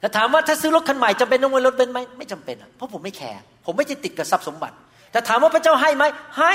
[0.00, 4.76] แต่ถามว่าถ้าซื้อรถคันใหม่จำเป็นต้องมีรถเบนซ์ไหมไม่จำเป็นเพราะผมไม่แคร์ผมไม่จะติดกับทรัพย์สมบัติ
[5.16, 6.04] แต่ถามว่าพระเจ้าให้ไหม
[6.38, 6.54] ให้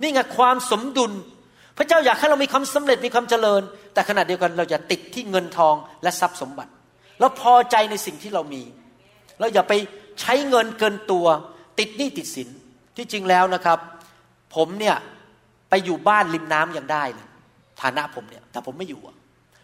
[0.00, 1.12] นี่ไงความสมดุล
[1.78, 3.62] พระเจ้าอยากให้เรามีความสำเร็จมีความเจริญ
[3.94, 6.70] แต่ขณะเดียวกันเราอย่าติดที่เงินทองและทรัพย์สมบัติ
[7.20, 8.62] เราพอใจในสิ่งที่เรามี
[9.40, 9.72] เราอย่าไป
[10.20, 11.26] ใช้เงินเกินตัว
[11.78, 12.48] ติดหนี้ติดสิน
[12.96, 13.78] ที่จริงแล้วนะครับ
[14.54, 14.96] ผมเนี่ย
[15.70, 17.26] ไปอยู่บ้านริมน้ำยังได้เลย
[17.82, 19.00] ฐานะผมเนี่ยแต่ผมไม่อยู่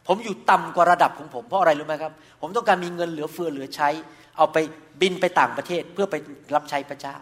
[0.08, 3.88] ผมอยู่ต่ำกว่าระดับของผมเพราะอะไรรู้ไหมครับ ผมต้องการมีเงินเหลือเฟือเหลือใช้
[4.36, 4.56] เอาไป
[5.00, 6.14] บินไปต่างประเทศเพื่อไป
[6.54, 7.16] รับใช้พระเจ้า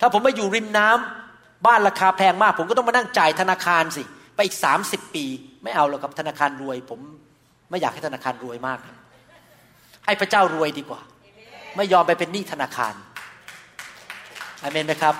[0.00, 4.02] ถ้าผมไปอยู่ริมน้ำบ้านราคาแพงมาก ผมก็ต้องมานั่งจ่ายธนาคารสิ
[4.34, 5.24] ไปอีกสามสิบปี
[5.62, 7.00] ไม่เอาหรอกครับธนาคารรวย ผม
[7.70, 8.78] ไม่อยากให้ธนาคารรวยมาก
[10.06, 11.00] ให้พระเจ้ารวยดีกว่า
[11.76, 12.94] ไม่ยอมไปเป็นหนี้ธนาคาร
[14.62, 15.14] อเมนไหมครับ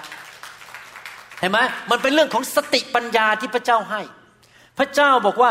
[1.41, 1.59] เห็นไหม
[1.91, 4.01] มันเป็นเรื่องของสติปัญญาที่พระเจ้าให้
[4.79, 5.51] พระเจ้าบอกว่า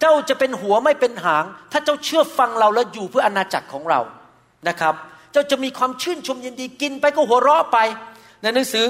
[0.00, 4.00] เจ้าจะเป็นหัวไม่เป็นหาง ถ้าเจ้าเชื่อฟังเราแล้วอยู่เพื่ออนาจักรของเรา
[4.68, 4.94] นะครับ
[5.32, 7.78] เจ้าจะมีความชื่นชมยินดีกินไปก็หัวเราะไป
[8.42, 8.86] ในหนังสือ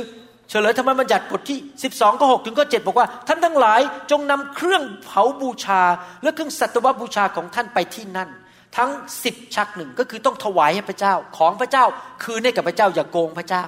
[0.50, 1.58] เฉลยธรรมบัญญัติบทที่
[1.90, 3.80] 12ก็6ถึงก็7บอกว่า ท่านทั้งหลาย
[4.10, 5.82] จงนำเครื่องเผาบูชา
[6.22, 8.30] และเครื่องสัตวบูชาของท่านไปที่นั่น
[8.76, 8.90] ทั้ง
[9.24, 11.84] สิบชักหนึ่งก็คือต้องถวายให้พระเจ้าของพระเจ้า
[12.22, 13.64] คืนให้กับพระเจ้าอย่าโกงพระเจ้า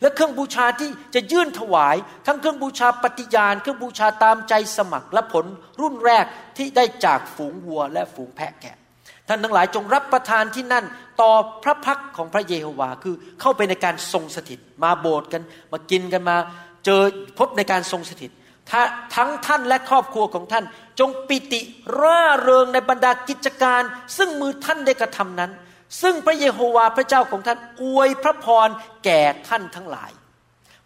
[0.00, 5.44] และเครื่องบูชาที่จะยื่นถวาย ทั้งเครื่องบูชาปฏิญาณ เครื่องบูชาตามใจสมัครและผล
[5.80, 6.24] รุ่นแรก
[6.56, 8.77] ที่ได้จากฝูงวัวและฝูงแพะแกะ
[9.28, 10.84] ท่านทั้งหลายจงรับประทานที่นั่น
[11.20, 11.32] ต่อ
[11.64, 16.36] พระพักของพระเยโฮวาคือเข้าไปในการทรงสถิต มาโบสถ์กัน มากินกันมา
[16.84, 17.02] เจอ
[17.38, 18.30] พบในการทรงสถิต
[19.14, 20.64] ทั้งท่านและครอบครัวของท่าน
[21.00, 21.60] จงปิติ
[22.00, 23.82] ร่าเริงในบรรดากิจการ
[24.16, 25.50] ซึ่งมือท่านได้กระทำนั้น
[26.02, 28.68] ซึ่งพระเยโฮวาพระเจ้าของท่านอวยพระพร
[29.04, 30.10] แก่ท่านทั้งหลาย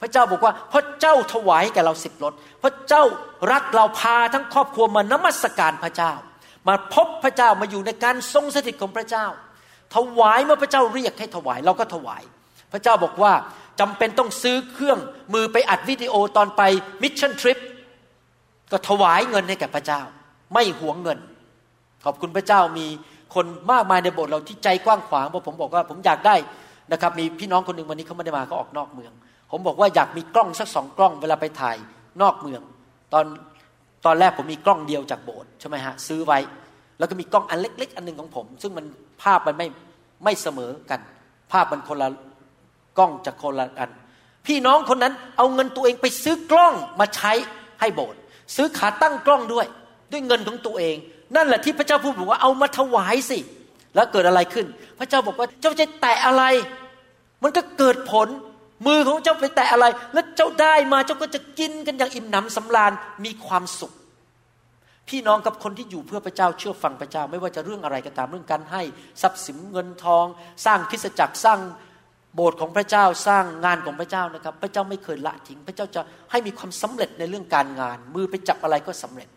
[0.01, 2.33] พระเจ้าบอกว่าพระเจ้าถวายแก่เราสิบรถ
[2.63, 3.03] พระเจ้า
[3.53, 6.13] รักเราพาทั้งครอบครัวมานมัสการพระเจ้า
[6.69, 9.27] มาพบพระเจ้ามาอยู่ในการทรงสถิตของพระเจ้า
[9.95, 12.23] ถวายเมื่อพระเจ้าเรียกให้ถวายเราก็ถวาย
[12.73, 13.33] พระเจ้าบอกว่า
[13.81, 14.99] จำเป็นต้องซื้อเครื่อง
[15.35, 16.63] มือไปอัดวิดีโอตอนไป
[17.03, 17.59] มิชชั่นทริป
[18.73, 20.01] ก็ถวายเงินให้แก่พระเจ้า
[20.55, 21.19] ไม่หวงเงิน
[22.05, 22.87] ขอบคุณพระเจ้ามี
[23.35, 26.37] คนมากมายในโบสถ์เราที่ใจกว้างขวางเพราะผมบอกว่าผมอยากได้
[26.93, 29.13] นะครับมีพี่น้องคนหนึ่งวันนี้เขาไม่ได้มาเขาออกนอกเมือง
[29.51, 31.77] ผมบอกว่าอยากมีกล้องสักสองกล้องเวลาไปถ่าย
[32.23, 32.63] นอกเมือง
[33.13, 33.25] ตอน
[34.07, 36.39] ตอนแรกผมมีกล้องเดียวจากโบสถ์ใช่ไหมฮะซื้อไว้
[36.99, 38.87] แล้วก็มีกล้องอันเล็ก ๆ อันหนึ่งของผม ซึ่งมัน
[39.23, 39.67] ภาพมันไม่
[40.25, 41.01] ไม่เสมอกัน
[41.53, 42.09] ภาพมันคนละ
[42.99, 43.91] กล้องจากคนละอัน
[44.47, 47.33] พี่น้องคนนั้นเอาเงินตัวเองไปซื้อกล้องมาใช้
[47.81, 48.19] ให้โบสถ์
[48.57, 49.67] ซื้อขาตั้งกล้องด้วย
[50.13, 50.97] ด้วยเงินของตัวเอง
[51.37, 53.39] นั่นแหละที่พระเจ้าพูดบอกว่าเอามาถวายสิ
[53.95, 54.67] แล้วเกิดอะไรขึ้น
[54.99, 56.45] พระเจ้าบอกว่าเจ้าจะแตะอะไร
[57.43, 58.29] มันก็เกิดผล
[58.87, 62.93] มือของเจ้าไปแตะอะไร แล้วเจ้าได้มาเจ้าก็จะกินกันอย่างอิ่มหนำสำราญ
[63.25, 63.93] มีความสุข
[65.09, 68.83] พี่น้องกับคนที่อยู่เพื่อพระเจ้าเชื่อฟังพระเจ้า ไม่ว่าจะเรื่องอะไรก็ตามเรื่องการให้
[69.23, 70.27] ทรัพย์สินเงินทอง
[70.65, 71.59] สร้างคริสจักรสร้าง
[72.35, 79.29] โบสถ์ของพระเจ้าสร้างงานของพระเจ้านะครับ พระเจ้าไม่เคยละทิ้ง พระเจ้าจะให้มีความสำเร็จในเรื่องการงาน มือไปจับอะไรก็สำเร็จ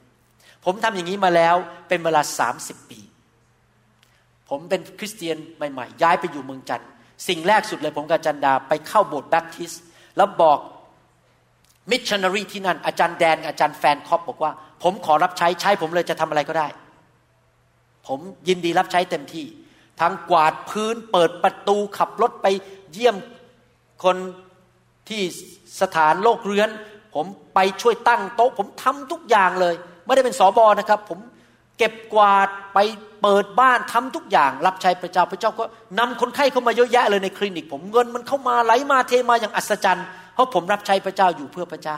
[0.66, 1.56] ผมทำอย่างนี้มาแล้ว
[1.88, 3.00] เป็นเวลาสามสิบปี
[4.50, 6.90] ผมเป็นคริสเตียนใหม่ ๆ ย้ายไปอยู่เมืองจันทร์
[7.28, 9.72] สิ่งแรกสุดเลยผมกับจันดาไปเข้าโบสถ์แบ๊บติสต์
[10.18, 10.60] แล้วบอก
[11.92, 14.52] มิชชันนารีที่นั่นอาจารย์แดนอาจารย์แฟนคอปบอกว่า
[14.84, 16.68] ผมขอรับใช้ใช้ผมเลยจะทำอะไรก็ได้
[18.08, 19.46] ผมยินดีรับใช้เต็มที่
[20.02, 22.48] ทั้งกวาดพื้นเปิดประตูขับรถไป
[22.92, 23.16] เยี่ยม
[24.04, 24.18] คน
[25.10, 25.22] ที่
[25.82, 26.70] สถานโลกเรือน
[27.16, 31.20] ผมไปช่วยตั้งโต๊ะ ผมทำทุกอย่างเลย ไม่ได้เป็นสอบอนะครับ ผม
[31.78, 32.80] เก็บกวาดไป
[33.22, 35.64] เปิดบ้านทำทุกอย่าง รับใช้พระเจ้าพระเจ้าก็
[36.00, 41.98] นำคนไข้เข้ามาเยอะแยะเลยในคลินิก ผมเงินมันเข้ามาไหลมาเทมาอย่างอัศจรรย์เพราะผมรับใช้พระเจ้าอยู่เพื่อพระเจ้า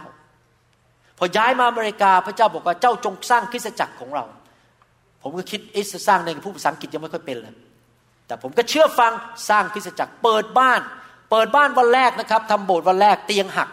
[1.17, 4.25] พอย้ายมาอเมริกาพระเจ้าบอกว่าเจ้าจงสร้างคริสตจักรของเรา
[5.21, 7.55] ผมก็คิดเอสสร้างในผู้ภาษาอังกฤษยังไม่ค่อยเป็นเลย
[8.28, 9.11] แต่ผมก็เชื่อฟัง
[9.49, 10.82] สร้างคริสตจักรเปิดบ้าน
[11.32, 13.69] เปิดบ้านวันแรกนะครับทำโบสถ์วันแรกเตียงหัก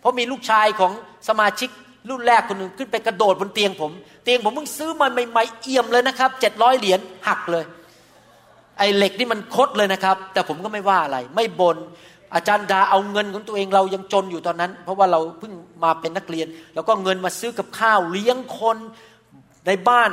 [0.00, 0.92] เพราะมีลูกชายของ
[1.28, 1.70] สมาชิก
[2.10, 3.92] รุ่นแรกคนหนึ่งขึ้นไปกระโดดบนเตียงผม
[4.24, 7.64] เตียงผมเพิ่งซื้อมาใหม่ๆเอี่ยมเลยนะครับเจ็ดร้อยเหรียญหักเลย
[8.78, 11.76] ไอ้เหล็กนี่มันคดเลยนะครับ แต่ผมก็ไม่ว่าอะไร ไม่บน
[12.34, 15.52] อาจารย์ดาเอาเงินของตัวเองเรายังจนอยู่ตอนนั้น เพราะว่าเราเพิ่ง
[15.84, 18.76] มาเป็นนักเรียน แล้วก็เงินมาซื้อกับข้าวเลี้ยงคน
[19.66, 20.10] ในบ้าน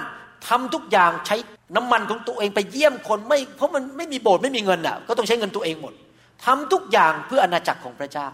[0.48, 1.36] ทำทุกอย่างใช้
[1.76, 5.94] น้ำมันของตัวเองไปเยี่ยมคนไม่เพราะมันไม่มีโบสถ์ไม่มีเงินอะก็ต้องใช้เงินตัวเองหมด
[6.46, 8.28] ทำทุกอย่างเพื่ออนาจักรของพระเจ้า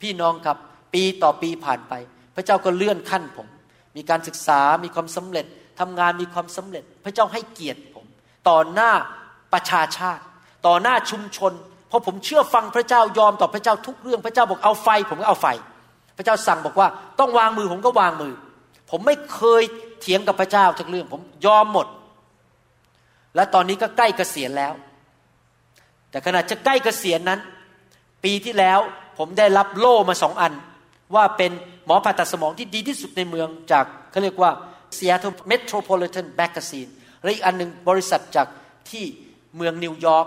[0.00, 0.56] พี่น้องครับ
[0.94, 1.94] ปีต่อปีผ่านไป
[2.36, 3.46] พระเจ้าก็เลื่อนขั้นผม
[3.96, 5.46] มีการศึกษามีความสำเร็จ
[5.80, 8.06] ทำงานมีความสำเร็จ พระเจ้าให้เกียรติผม
[8.48, 8.90] ต่อหน้า
[9.52, 10.22] ประชาชาติ
[10.66, 11.52] ต่อหน้าชุมชน
[11.88, 15.46] เพราะผมเชื่อฟังพระเจ้ายอมต่อพระเจ้าทุกเรื่อง พระเจ้าบอกเอาไฟ ผมก็เอาไฟ
[16.16, 16.88] พระเจ้าสั่งบอกว่า
[17.20, 18.32] ต้องวางมือผมก็วางมือ
[18.90, 19.62] ผมไม่เคย
[20.00, 21.86] เถียงกับพระเจ้าทุกเรื่อง ผมยอมหมด
[23.34, 24.72] และตอนนี้ก็ใกล้เกษียณแล้ว
[26.10, 27.40] แต่ขณะจะใกล้เกษียณนั้น
[28.24, 28.80] ปีที่แล้ว
[29.18, 30.52] ผมได้รับโล่มาสองอัน
[31.14, 31.52] ว่าเป็น
[31.86, 34.50] หมอผ่าตัดสมองที่ดีที่สุดในเมืองจากเขาเรียกว่า
[34.96, 36.90] Seattle Metropolitan Magazine
[37.22, 38.46] และอีกอันหนึ่งบริษัทจาก
[38.90, 39.04] ที่
[39.56, 40.26] เมืองนิวยอร์ก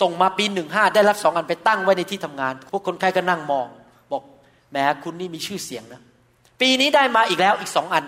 [0.00, 3.66] ส่งมาปีหนึ่งห้าได้รับสองอันไปตั้งไว้ในที่ทำงาน พวกคนไข้ก็นั่งมอง
[4.12, 4.22] บอก
[4.70, 6.02] แหมคุณนี่มีชื่อเสียงนะ
[6.60, 8.04] ปีนี้ได้มาอีกแล้วอีกสองอัน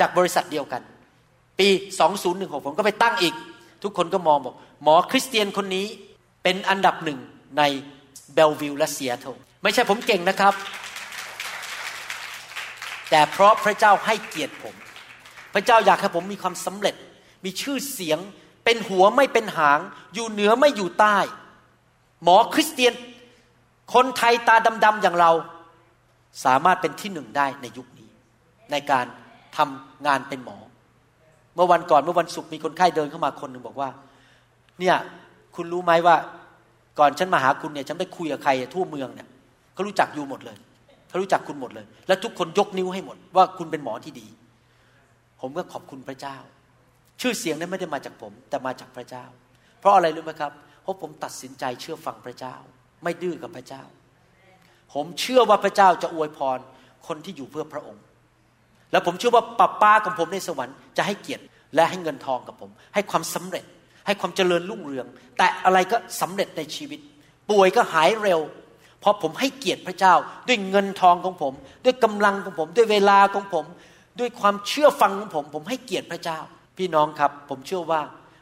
[0.00, 0.82] จากบริษัทเดียวกัน
[1.58, 1.68] ปี
[2.00, 3.34] สองศูนย์หนึ่งหกผมก็ไปตั้งอีก
[3.82, 5.86] ทุกคนก็มองบอก หมอคริสเตียนคนนี้
[6.42, 7.18] เป็นอันดับหนึ่ง
[7.58, 7.62] ใน
[8.34, 9.26] เบลวิลและเซียโต
[9.62, 10.54] ไม่ใช่ผมเก่งนะครับ
[13.10, 14.74] แต่เพราะพระเจ้าให้เกียรติผม
[15.54, 16.94] พระเจ้าอยากให้ผมมีความสำเร็จ
[17.44, 18.18] มีชื่อเสียง
[18.64, 19.80] เป็นหัวไม่เป็นหาง
[20.14, 21.16] อยู่เหนือไม่อยู่ใต้
[22.22, 22.92] หมอคริสเตียน
[23.94, 25.30] คนไทยตาดำๆอย่างเรา
[26.44, 28.08] สามารถเป็นที่หนึ่งได้ในยุคนี้
[28.70, 29.06] ในการ
[29.56, 30.58] ทำงานเป็นหมอ
[31.54, 33.88] เมื่อวันก่อนเมื่อวันศุกร์มีคนไข้เดินเข้ามาคนหนึ่งบอกว่า
[34.80, 34.96] เนี่ย
[35.54, 36.16] คุณรู้ไหมว่า
[36.98, 39.28] ก่อนฉันมาหาคุณเนี่ยฉันไปคุยกับใครทั่วเมืองเนี่ย
[39.72, 40.56] เขารู้จักอยู่หมดเลย
[41.08, 44.26] เขารู้จักคุณหมดเลย และทุกคนยกนิ้วให้หมด ว่าคุณเป็นหมอที่ดี
[45.40, 46.36] ผมก็ขอบคุณพระเจ้า
[47.20, 49.24] ชื่อเสียงนั้นไม่ได้มาจากผม แต่มาจากพระเจ้า
[49.80, 50.52] เพราะอะไรรู้ไหมครับ
[50.82, 52.54] เพราะผมตัดสินใจเชื่อฟังพระเจ้า
[53.02, 53.82] ไม่ดื้อกับพระเจ้า
[54.94, 56.58] ผมเชื่อว่าพระเจ้าจะอวยพร
[57.06, 58.02] คนที่อยู่เพื่อพระองค์
[58.92, 61.44] และผมเชื่อว่าป้าป้าของผมในสวรรค์จะให้เกียรติ
[61.74, 63.64] และให้เงินทองกับผม ให้ความสำเร็จ
[64.06, 65.06] ให้ความเจริญรุ่งเรือง
[65.38, 67.00] แต่อะไรก็สำเร็จในชีวิต
[67.50, 68.40] ป่วยก็หายเร็ว
[69.00, 70.14] เพราะผมให้เกียรติพระเจ้า
[70.48, 71.52] ด้วยเงินทองของผม
[71.84, 73.64] ด้วยกำลังของผม ด้วยเวลาของผม
[74.20, 76.38] ด้วยความเชื่อฟังของผม ผมให้เกียรติพระเจ้า
[76.78, 78.00] พี่น้องครับ ผมเชื่อว่า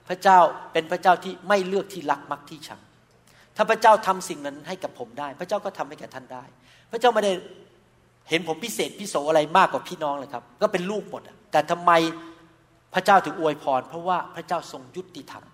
[0.09, 0.39] พระเจ้า
[0.73, 2.81] เป็นพระเจ้าที่ไม่เลือกที่รักมักที่ชัง
[3.57, 6.45] ถ้าพระเจ้าทำสิ่งนั้นให้กับผมได้ พระเจ้าก็ทำให้แก่ท่านได้
[6.91, 7.33] พระเจ้าไม่ได้
[8.29, 11.93] เห็นผมพิเศษพิโสอะไรมากกว่าพี่น้องเลยครับ ก็เป็นลูกหมดแต่ทำไม
[12.95, 15.45] พระเจ้าถึงอวยพร เพราะว่าพระเจ้าทรงยุติธรรม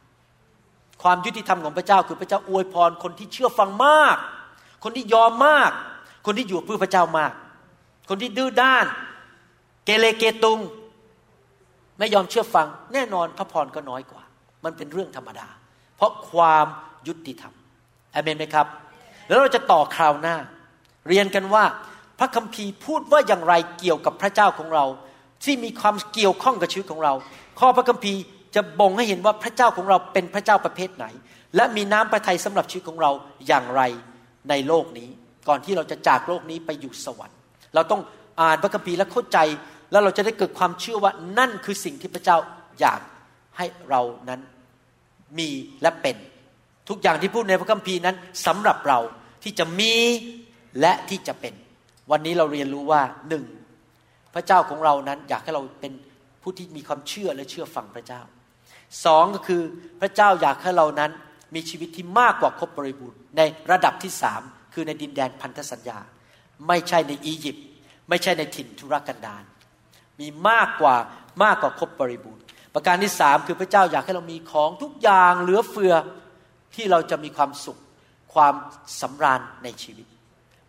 [1.03, 4.16] ความยุติธรรมของพระเจ้าคือพระเจ้าอวยพรคนที่เชื่อฟังมาก
[4.83, 5.70] คนที่ยอมมาก
[6.26, 7.33] คนที่อยู่เพื่อพระเจ้ามาก
[8.09, 8.87] คนที่ดื้อด้าน
[9.85, 10.59] เกเรเกตุง
[11.99, 14.22] ไม่ยอมเชื่อฟัง แน่นอนพระพรก็น้อยกว่า
[14.64, 15.49] มันเป็นเรื่องธรรมดา
[15.97, 16.66] เพราะความ
[17.07, 17.55] ยุติธรรม
[18.14, 18.66] อเมนไหมครับ
[19.28, 20.37] แล้วเราจะต่อคราวหน้า
[21.09, 21.64] เรียนกันว่า
[22.18, 24.85] พระคัมภีร์พูดว่าอย่างไรเกี่ยวกับพระเจ้าของเรา
[25.45, 27.12] ที่มีความเกี่ยวข้องกับชีวิตของเรา
[27.61, 28.20] ข้อพระคัมภีร์
[28.55, 31.07] จะบ่งให้เห็นว่าพระเจ้าของเราเป็นพระเจ้าประเภทไหน
[31.57, 33.11] และมีน้ำพระทัยสำหรับชีวิตของเรา
[33.47, 33.83] อย่างไร
[34.51, 35.09] ในโลกนี้
[35.49, 37.38] ก่อนที่เราจะจากโลกนี้ไปอยู่สวรรค์
[37.74, 38.03] เราต้อง
[38.40, 39.38] อ่านพระคัมภีร์และเข้าใจ
[39.90, 42.36] แล้วเราจะได้เกิดความเชื่อว่านั่นคือสิ่งที่พระเจ้า
[42.80, 43.01] อยาก
[43.57, 44.40] ให้เรานั้น
[45.38, 45.49] มี
[45.82, 46.16] และเป็น
[46.88, 48.16] ทุกอย่างที่พูดในพระคัมภีร์นั้น
[48.47, 48.99] สำหรับเรา
[49.43, 49.95] ที่จะมี
[50.80, 51.55] และที่จะเป็น
[52.11, 53.45] วันนี้เราเรียนรู้ว่าหนึ่ง
[54.34, 55.93] พระเจ้าของเรานั้นอยากให้เราเป็น
[56.43, 58.20] ผู้ที่มีความเชื่อและเชื่อฟังพระเจ้า
[59.05, 59.62] สองก็คือ
[60.01, 61.11] พระเจ้าอยากให้เรานั้น
[61.55, 64.42] มีชีวิตที่มากกว่าครบบริบูรณ์ ในระดับที่สาม
[64.72, 65.98] คือในดินแดนพันธสัญญา
[66.68, 67.66] ไม่ใช่ในอียิปต์
[68.09, 69.44] ไม่ใช่ในถิ่นทุรกันดาร
[70.20, 70.96] มีมากกว่า
[71.42, 72.42] มากกว่าครบบริบูรณ์
[72.74, 75.94] ประการที่สามคือพระเจ้าอยากให้เรามีของทุกอย่างเหลือเฟือ
[76.74, 77.78] ที่เราจะมีความสุข
[78.34, 78.55] ความ
[79.00, 80.07] สำราญในชีวิต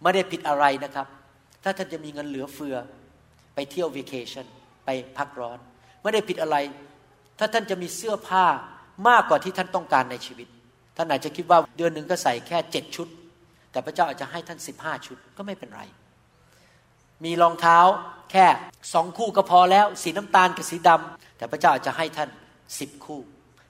[0.01, 1.07] ไม่ได้ผิดอะไรนะครับ
[1.63, 2.75] ถ้าท่านจะมีเงินเหลือเฟือ
[3.55, 4.45] ไปเที่ยววีเคชั่น
[4.85, 5.59] ไปพักร้อน
[6.01, 6.57] ไม่ได้ผิดอะไร
[7.39, 8.45] ถ้าท่านจะมีเสื้อผ้า
[9.07, 10.47] มากกว่าที่ท่านต้องการในชีวิต
[10.95, 13.07] ท่านอาจจะคิดว่าเดือนหนึ่งก็ใส่แค่เจ็ดชุด
[13.71, 15.81] แต่พระเจ้าอาจจะให้ท่านสิบห้าชุดก็ไม่เป็นไร
[17.23, 17.79] มีรองเท้า
[18.31, 18.45] แค่
[18.93, 22.29] สองคู่ก็พอแล้ว สีน้ำตาลกับสีดำแต่พระเจ้าอาจจะให้ท่าน
[22.79, 23.19] สิบคู่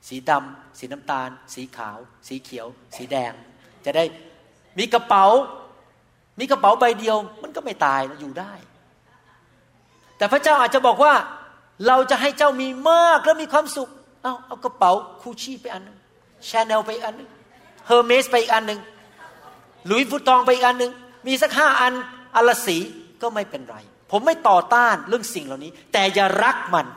[0.07, 1.97] สีดำสีน้ำตาล สีขาว
[2.27, 3.33] สีเขียว สีแดง
[3.85, 4.03] จะได้
[4.79, 5.25] มีกระเป๋า
[6.39, 8.53] มีกระเป๋าใบเดียว มันก็ไม่ตายอยู่ได้
[10.17, 11.13] แต่พระเจ้าอาจจะบอกว่า
[11.87, 13.89] เราจะให้เจ้ามีมากและมีความสุข
[14.23, 15.97] เอาเอากระเป๋าคูชี่ไปอันนึง
[16.49, 17.29] ชาแนลไปอันนึง
[17.87, 18.79] Hermès ไปอีกอันหนึ่ง
[19.87, 20.91] Louis Vuitton ไปอีกอันหนึ่ง
[21.27, 21.93] มีสักห้าอัน
[22.35, 22.77] อัลสี
[23.21, 23.77] ก็ไม่เป็นไร
[24.11, 26.87] ผมไม่ต่อต้านเรื่องสิ่งเหล่านี้ แต่อย่ารักมัน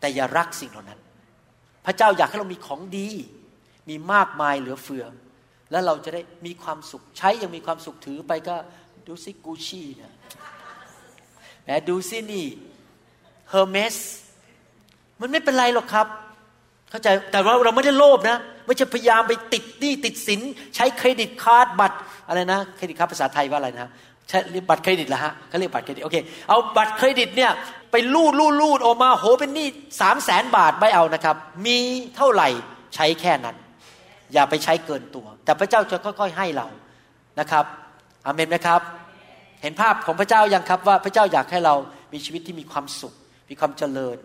[0.00, 1.00] แต่อย่ารักสิ่งเหล่านั้น
[1.86, 3.08] พระเจ้าอยากให้เรามีของดี
[3.88, 5.04] มีมากมายเหลือเฟือ
[5.70, 8.56] แล้วเราจะได้มีความสุขใช้อย่างมีความสุขถือไปก็
[9.06, 10.12] ดูซิกูชี่นะ
[11.62, 12.46] แหมดูซินี่
[13.50, 13.96] Hermès
[15.20, 16.06] มันไม่เป็นไรหรอกครับ
[16.90, 20.40] เข้าใจแต่ว่าเราไม่ได้โลภนะ ไม่ใช่พยายามไปติดหนี้ติดสิน
[20.76, 23.88] ใช้ credit card บัตรอะไรนะ credit card ภาษาไทยว่าอะไรนะ
[24.28, 26.16] ใช้บัตรเครดิตละฮะเขาเรียกบัตรเครดิตโอเค
[26.48, 27.52] เอาบัตรเครดิตเนี่ย
[27.90, 29.68] ไปรูดรูดรูดออกมาโหเป็นหนี้
[30.00, 31.78] สามแสนบาทไม่เอานะครับ มี
[32.16, 32.48] เท่าไหร่
[32.94, 33.56] ใช้แค่นั้น
[34.32, 36.66] อย่าไปใช้เกินตัว แต่พระเจ้าจะค่อย ๆ ให้เรา
[37.40, 37.64] นะครับ
[38.26, 38.80] อเมนนะครับ
[39.62, 41.74] เห็นภาพของพระเจ้ายังครับว่าพระเจ้าอยากให้เรา
[42.12, 43.14] มีชีวิตที่มีความสุข
[43.50, 44.16] มีความเจริญ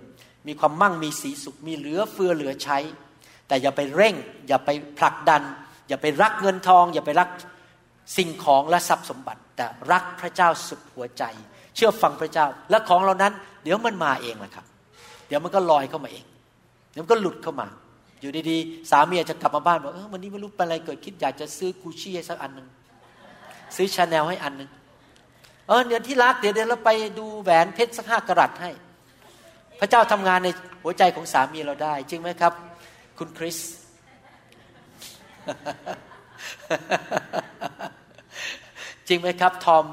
[0.47, 2.77] มีความมั่งมีสีสุขมีเหลือเฟือเหลือใช้
[3.47, 4.15] แต่อย่าไปเร่ง
[4.47, 5.41] อย่าไปผลักดัน
[5.87, 7.29] อย่าไปรักเงินทอง อย่าไปรัก
[8.17, 11.23] สิ่งของและทรัพย์สมบัติ แต่รักพระเจ้าสุดหัวใจ
[11.75, 13.33] เชื่อฟังพระเจ้า และของเหล่านั้น
[13.63, 14.65] เดี๋ยวมันมาเองแหละครับ
[15.27, 16.25] เดี๋ยวมันก็ลอยเข้ามาเอง
[16.91, 17.67] เดี๋ยวมันก็หลุดเข้ามา
[18.21, 22.67] อยู่ดีๆสามีอาจจะกลับมาบ้านบอกเออวันนี้ไม่รู้เป็นอะไรเกิดคิดอยากจะซื้อกูชี่ให้สักอันหนึ่ง
[23.75, 24.69] ซื้อชาแนลให้อันหนึ่ง
[25.67, 26.89] เออเดี๋ยวที่รักเดี๋ยวเดี๋ยวเราไป
[27.19, 28.71] ดูแหวนเพชรสักห้ากรัตให้
[29.83, 30.49] พระเจ้าทำงานใน
[30.83, 32.53] หัวใจของสามีเราได้ จริงไหมครับ
[33.17, 33.57] คุณคริส
[39.07, 39.85] จริงไหมครับทอม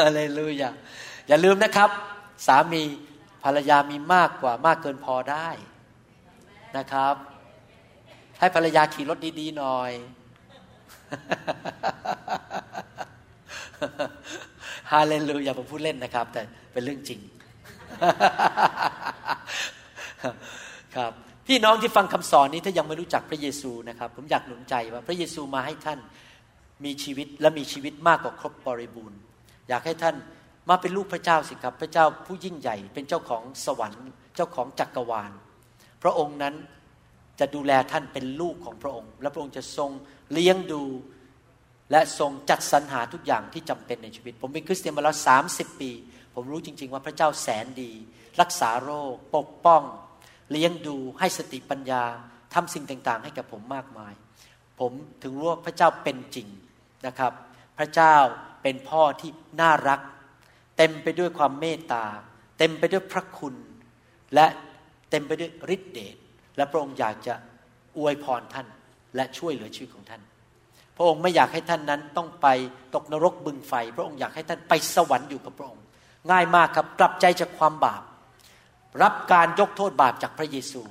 [0.00, 0.70] อะเลลูยา
[1.28, 1.90] อย่าลืมนะครับ
[2.46, 2.82] สามี
[3.44, 5.48] ภรรยามีมากกว่ามากเกินพอได้
[6.76, 7.14] นะครับ
[8.38, 9.92] ให้ภรรยาขี่รถดี ๆ หน่อย
[14.92, 17.20] ฮาเลลูยาผมพูดเล่นนะครับ แต่เป็นเรื่องจริง
[20.96, 21.12] ครับ
[21.46, 25.98] พี่น้องที่ฟังคำสอนนี้ถ้ายังไม่รู้จักพระเยซูนะครับ ผมอยากหนุนใจว่าพระเยซูมาให้ท่าน
[26.84, 29.18] มีชีวิตและมีชีวิตมากกว่าครบบริบูรณ์
[29.68, 30.16] อยากให้ท่าน
[30.68, 35.32] มาเป็นลูกพระเจ้าสิครับ พระเจ้าผู้ยิ่งใหญ่ เป็นเจ้าของสวรรค์ เจ้าของจักรวาล
[36.02, 36.54] พระองค์นั้น
[37.40, 39.90] จะดูแลท่านเป็นลูกของพระองค์ และพระองค์จะทรง
[40.32, 40.82] เลี้ยงดู
[41.90, 45.90] และทรงจัดสรรหาทุกอย่างที่จำเป็นในชีวิต ผมเป็นคริสเตียนมาแล้วสาสิปี
[46.34, 47.92] ผมรู้จริง ๆ ว่าพระเจ้าแสนดี
[48.40, 49.82] รักษาโรค ปกป้อง
[50.50, 52.04] เลี้ยงดูให้สติปัญญา
[52.54, 54.14] ทำสิ่งต่างๆ ให้กับผมมากมาย
[54.80, 56.48] ผมถึงรู้ว่าพระเจ้าเป็นจริง
[57.06, 57.32] นะครับ
[57.78, 58.14] พระเจ้า
[58.62, 59.30] เป็นพ่อที่
[59.60, 60.00] น่ารัก
[60.76, 62.04] เต็มไปด้วยความเมตตา
[62.58, 63.54] เต็มไปด้วยพระคุณ
[64.34, 64.46] และ
[65.10, 66.16] เต็มไปด้วยฤทธิเดช
[66.56, 67.34] และพระองค์อยากจะ
[67.98, 68.66] อวยพรท่าน
[69.16, 70.22] และช่วยเหลือชีวิตของท่าน
[70.96, 72.46] พระองค์ไม่อยากให้ท่านนั้นต้องไป
[72.94, 75.82] ตกนรกบึงไฟ พระองค์อยากให้ท่านไปสวรรค์อยู่กับพระองค์
[76.30, 78.02] ง่ายมากครับกลับใจจากความบาป
[79.02, 80.82] รับการยกโทษบาปจากพระเยซู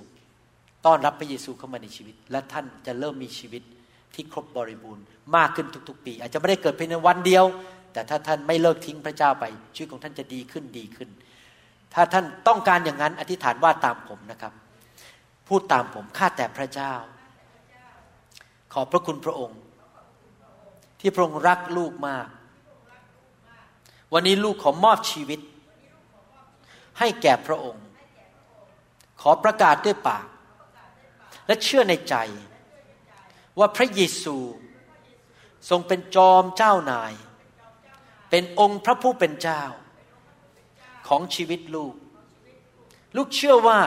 [0.85, 3.63] ต้อนรับพระเยซูเข้ามาในชีวิต และท่านจะเริ่มมีชีวิต
[4.13, 5.03] ที่ครบบริบูรณ์
[5.35, 7.45] มากขึ้นทุกๆ ปี อาจจะไม่ได้เกิดเพียงในวันเดียว
[7.93, 9.45] แต่ถ้าท่านไม่เลิกทิ้งพระเจ้าไป
[9.75, 11.09] ชีวิตของท่านจะดีขึ้นดีขึ้น
[11.93, 14.53] ถ้าท่านต้องการอย่างนั้นอธิษฐานว่าตามผมนะครับ
[15.47, 16.93] พูดตามผมข้าแต่พระเจ้า
[18.73, 19.59] ขอบพระคุณพระองค์
[21.05, 22.27] ที่พระองค์รักลูกมาก
[24.13, 25.39] วันนี้ลูกขอมอบชีวิต
[26.99, 27.85] ให้แก่พระองค์
[29.21, 30.27] ขอประกาศด้วยปาก
[31.47, 32.15] และเชื่อในใจ
[33.59, 34.37] ว่าพระเยซู
[35.69, 37.13] ทรงเป็นจอมเจ้านาย
[38.29, 39.63] เป็นองค์พระผู้เป็นเจ้า
[41.07, 41.95] ของชีวิตลูก
[43.15, 43.79] ลูกเชื่อว่า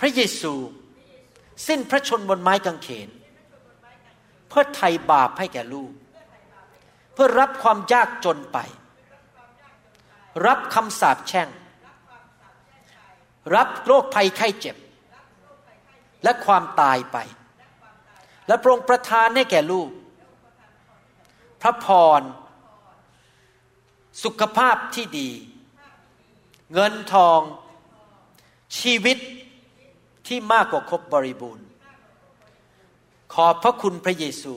[0.00, 0.54] พระเยซู
[1.66, 5.92] สิ้นพระชนบนไม้กางเขนเพื่อไถ่บาปให้แก่ลูก
[7.12, 8.58] เพื่อรับความยากจนไป
[10.46, 11.48] รับคำสาปแช่ง
[13.54, 14.76] รับโรคภัยไข้เจ็บ
[16.22, 17.16] และความตายไป
[18.46, 19.88] และพระองค์ประทานให้แก่ลูก
[21.62, 21.86] พระพ
[22.20, 22.22] ร
[24.24, 25.30] สุขภาพที่ดี
[26.72, 27.40] เงินทอง
[28.78, 29.18] ชีวิต
[30.26, 31.63] ที่มากกว่าครบบริบูรณ์
[33.34, 34.54] ขอบพระคุณพระเยซู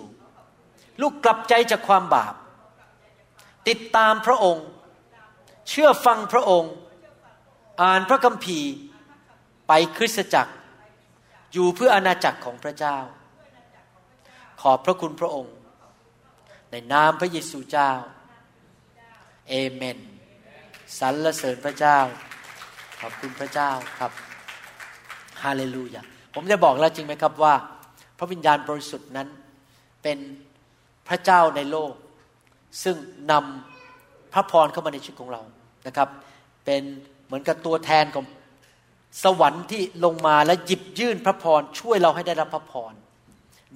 [1.01, 2.33] ลูกกลับใจจากความบาป
[3.67, 4.67] ติดตามพระองค์
[5.69, 6.73] เชื่อฟังพระองค์
[7.81, 8.71] อ่านพระคัมภีร์
[9.67, 10.53] ไปคริสตจักร
[11.53, 12.97] อยู่เพื่ออาณาจักรของพระเจ้า
[14.61, 15.55] ขอบพระคุณพระองค์
[16.71, 17.91] ในนามพระเยซูเจ้า
[19.49, 19.99] เอเมน
[20.99, 21.97] สรรเสริญพระเจ้า
[22.99, 23.69] ขอบคุณพระเจ้า
[23.99, 24.11] ครับ
[25.43, 26.01] ฮาเลลูยา
[26.33, 27.53] ผมจะบอกแล้วจริงไหมครับว่า
[28.17, 29.27] พระวิญญาณบริสุทธิ์นั้น
[30.03, 30.17] เป็น
[31.07, 31.93] พระเจ้าในโลก
[32.83, 32.95] ซึ่ง
[33.31, 35.41] นำพระพรเข้ามาในชีวิตของเรา
[35.87, 36.09] นะครับ
[36.65, 36.83] เป็น
[37.25, 38.25] เหมือนกับตัวแทนของ
[39.23, 42.93] สวรรค์ที่ลงมาและหยิบยื่นพระพรช่วยเราให้ได้รับพระพร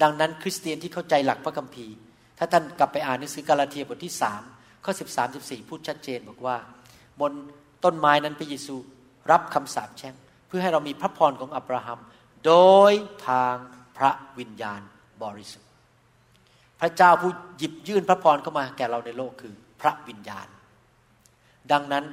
[0.01, 1.95] ดังนั้นคริสเตียนที่เข้าใจหลักพระคัมภีร์
[2.37, 4.41] ถ้าท่านกลับไปอ่านหนังสือกาลาเทียบทที่สาม
[4.85, 6.57] ข้อสิบสามสิบสี่พูดชัดเจนบอกว่า
[7.21, 7.31] บน
[7.83, 8.75] ต้นไม้นั้นพระเยซู
[9.31, 10.15] รับคำสาปแช่ง
[10.47, 11.99] เพื่อให้เรามีพระพรของอับราฮัม
[12.45, 12.53] โด
[12.91, 12.93] ย
[13.27, 13.55] ทาง
[13.97, 14.81] พระวิญญาณ
[15.23, 15.69] บริสุทธิ์
[16.81, 20.47] พระเจ้าผู้หยิบยื่นพระพรเข้ามาแก่เราในโลกคือพระวิญญาณ
[21.71, 22.05] ดังนั้น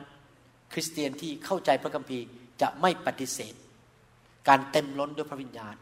[0.73, 2.25] คริสเตียนที่เข้าใจพระคัมภีร์
[2.63, 3.55] จะไม่ปฏิเสธ
[4.49, 5.77] การเต็มล้นด้วยพระวิญญาณ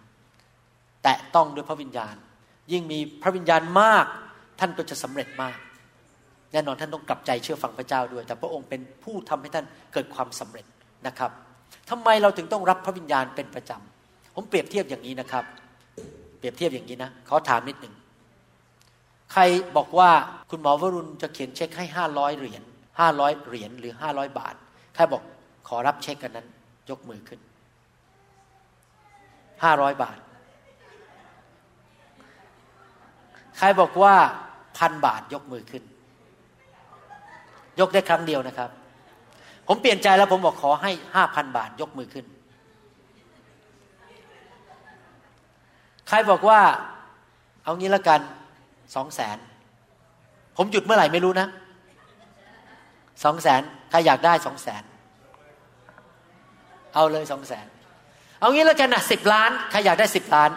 [1.03, 2.17] แตะต้องด้วยพระวิญญาณ
[2.73, 4.07] ยิ่งมีพระวิญญาณมาก
[4.61, 5.59] ท่านก็จะสำเร็จมาก
[6.53, 10.67] แน่นอนท่านต้องกลับใจเชื่อฟังพระเจ้าด้วย แต่พระองค์เป็นผู้ทำให้ท่านเกิดความสำเร็จ
[11.07, 11.31] นะครับ
[11.91, 15.45] ทำไมเราถึงต้องรับพระวิญญาณเป็นประจำผมเปรียบเทียบอย่างนี้นะครับ
[16.39, 17.95] เปรียบเทียบอย่างนี้นะขอถามนิดหนึ่ง
[19.33, 19.43] ใคร
[19.77, 20.11] บอกว่า
[20.51, 22.63] คุณหมอวรุณจะเขียนเช็คให้ห้าร้อยเหรียญ
[23.01, 24.55] ห้าร้อยเหรียญหรือห้าร้อยบาท
[24.95, 25.23] ใครบอก
[25.69, 26.47] ขอรับเช็คกันนั้น
[26.91, 27.41] ยกมือขึ้น
[29.63, 30.19] ห้าร้อยบาท
[33.59, 34.15] ใครบอกว่า
[34.79, 35.83] พันบาทยกมือขึ้น
[37.81, 38.71] ยกได้ครั้งเดียวนะครับ
[39.67, 42.27] ผมเปลี่ยนใจแล้วผมบอกขอให้ห้าพันบาทยกมือขึ้น
[46.09, 46.61] ใครบอกว่า
[47.65, 48.21] เอางี้ละกัน
[48.95, 49.39] สองแสน
[50.57, 51.49] ผมหยุดเมื่อไหร่ไม่รู้นะ
[53.25, 54.83] สองแสนใครอยากได้สองแสน
[56.95, 57.67] เอาเลยสองแสน
[58.41, 60.51] เอางี้ละกันนะสิบล้านใครอยากได้สิบล้าน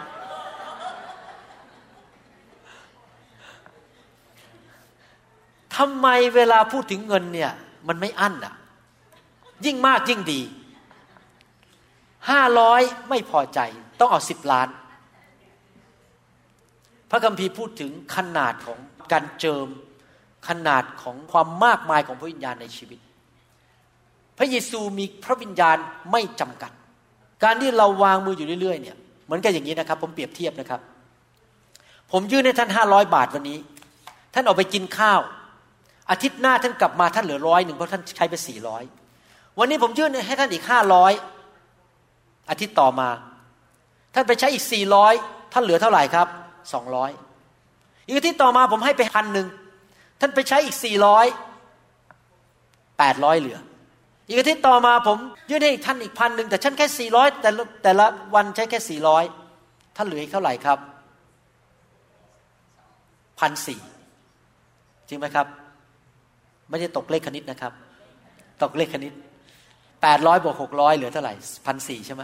[5.76, 7.52] ทำไมเวลาพูดถึงเงินเนี่ย
[7.88, 8.54] มันไม่อั้นอะ
[9.66, 10.40] ยิ่งมากยิ่งดี
[12.30, 13.60] ห้าร้อยไม่พอใจ
[14.00, 14.68] ต้องเอาสิบล้าน
[17.10, 18.78] พระคัมภีร์พูดถึงขนาดของ
[19.12, 19.68] การเจิม
[20.48, 23.00] ขนาดของความมากมายของพระวิญญาณในชีวิต
[24.38, 25.76] พระเยซูมีพระวิญญาณ
[26.12, 26.72] ไม่จำกัด
[27.44, 30.80] การที่เราวางมืออยู่เรื่อยๆเนี่ยเหมือนกันอย่างนี้นะครับ ผมเปรียบเทียบนะครับ
[32.12, 33.58] ผมยื่นให้ท่านห้าร้อยบาทวันนี้
[34.34, 35.20] ท่านออกไปกินข้าว
[36.10, 38.82] อาทิตย์หน้าท่านกลับมาท่านเหลือร้อยหนึ่งเพราะท่านใช้ไปสี่ร้อย
[39.58, 41.12] วันนี้ผมยื่นให้ท่านอีกห้าร้อย
[42.50, 43.08] อาทิตย์ต่อมา
[44.14, 45.14] ท่านไปใช้อีกสี่ร้อย
[45.52, 46.28] ท่านเหลือเท่าไหร่ครับ
[46.72, 47.10] สองร้อย
[48.06, 49.46] อีกอาทิตย์ต่อมาผมให้ไปพันหนึ่ง
[50.20, 51.26] ท่านไปใช้อีกสี่ร้อย
[52.98, 53.58] แปดร้อยเหลือ
[54.28, 55.18] อีกอาทิตย์ต่อมาผม
[55.50, 57.50] ยื่นให้ท่านอีกพันหนึ่งแต่ฉันแค่สี่ร้อยแต่
[57.82, 59.24] แต่ละวันใช้แค่สี่ร้อย
[59.96, 60.78] ท่านเหลืออีกเท่าไหร่ครับ
[63.40, 63.80] พันสี่
[65.08, 65.46] จริงไหมครับ
[66.68, 67.72] ไม่ได้ตกเลขคณิตนะครับ
[68.62, 69.12] ตกเลขคณิต
[70.02, 71.34] แปดร้อยบวกหกร้อยเหลือเท่าไหร่
[71.66, 72.22] พันสี่ใช่ไหม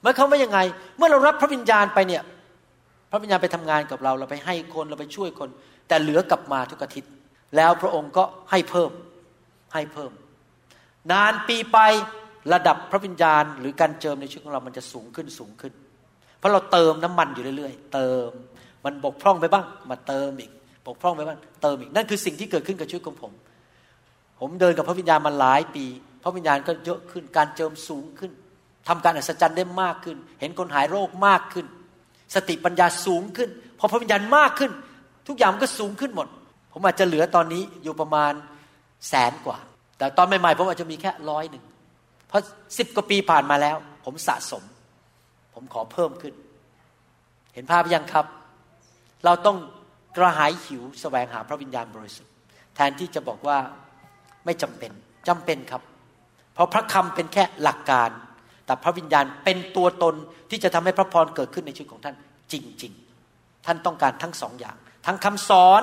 [0.00, 0.58] เมื่อเขาไม่ยังไง
[0.96, 2.22] เมื่อเรารับพระวิญญาณไปเนี่ย
[3.12, 5.50] พระวิญญาณไปทำงานกับเราเราไปให้คนเราไปช่วยคน
[5.88, 7.10] แต่เหลือกลับมาทุกอาทิตย์
[7.56, 8.90] แล้วพระองค์ก็ให้เพิ่ม
[9.72, 10.12] ให้เพิ่ม
[11.12, 11.78] นานปีไป
[12.52, 15.72] ระดับพระวิญญาณ หรือการเจิมในชีวิตของเรามันจะสูงขึ้นสูงขึ้น
[16.38, 18.30] เพราะเราเติมน้ำมันอยู่เรื่อยๆ เติม
[18.84, 20.50] มันบกพร่องไปบ้าง มาเติมอีก
[20.86, 23.32] บกพร่องไปบ้างเติมอีกนั่นคือสิ่งที่เกิดขึ้นกับชีวิตของผม
[24.40, 25.84] ผมเดินกับพระวิญญาณมาหลายปี
[26.22, 28.32] พระวิญญาณก็เยอะขึ้นการเจิมสูงขึ้น
[28.88, 31.66] ทำการอัศจรรย์ได้มากขึ้น เห็นคนหายโรคมากขึ้น
[32.34, 34.70] สติปัญญาสูงขึ้น พอพระวิญญาณมากขึ้น
[35.28, 36.28] ทุกอย่างมันก็สูงขึ้นหมด
[36.72, 38.32] ผมอาจจะเหลือตอนนี้อยู่ประมาณ
[39.08, 39.58] แสนกว่า
[39.98, 41.64] แต่ตอนใหม่ๆผมอาจจะมีแค่ร้อยหนึ่ง
[42.28, 42.42] เพราะ
[42.78, 44.62] สิบกว่าปีผ่านมาแล้ว ผมสะสม
[45.54, 46.34] ผมขอเพิ่มขึ้น
[47.54, 48.26] เห็นภาพยังครับ
[49.24, 49.56] เราต้อง
[50.16, 52.32] กระหายหิวแสวงหาพระวิญญาณบริสุทธิ์
[52.74, 53.58] แทนที่จะบอกว่า
[54.44, 54.90] ไม่จำเป็น
[55.28, 55.82] จำเป็นครับ
[56.54, 58.10] เพราะพระคำเป็นแค่หลักการ
[58.72, 60.14] แต่พระวิญญาณเป็นตัวตน
[60.50, 62.16] ที่จะทำให้พระพรเกิดขึ้นในชีวิตของท่าน
[62.52, 62.92] จริง
[63.28, 64.76] ๆ ท่านต้องการทั้งสองอย่าง
[65.06, 65.82] ทั้งคำสอน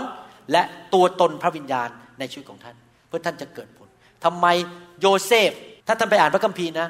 [0.51, 0.61] และ
[0.93, 1.89] ตัวตนพระวิญญาณ
[2.19, 2.75] ในชีวิตของท่าน
[3.07, 3.87] เพื่อท่านจะเกิดผล
[4.23, 4.45] ทำไม
[5.01, 5.51] โยเซฟ
[5.87, 6.87] ถ้าท่านไปอ่านพระคัมภีร์นะ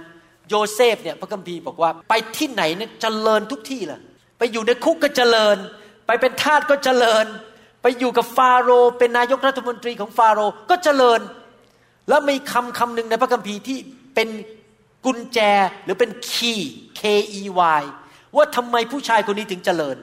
[0.49, 4.01] โยเซฟเนี่ยพระคัมภีร์บอกว่า ไปที่ไหนเนี่ยเจริญทุกที่เลย
[4.37, 5.57] ไปอยู่ในคุกก็เจริญ
[6.07, 7.25] ไปเป็นทาสก็เจริญ
[7.81, 11.21] ไปอยู่กับฟาโรห์เป็นนายกรัฐมนตรีของฟาโรห์ก็เจริญ
[12.09, 13.77] แล้วมีคำคำหนึ่งในพระคัมภีร์ที่
[14.15, 14.29] เป็น
[15.05, 15.39] กุญแจ
[15.83, 17.01] หรือเป็นคีย์ K
[17.39, 17.41] E
[17.79, 17.83] Y
[18.35, 19.97] ว่าทำไมผู้ชายคนนี้ถึงเจริญ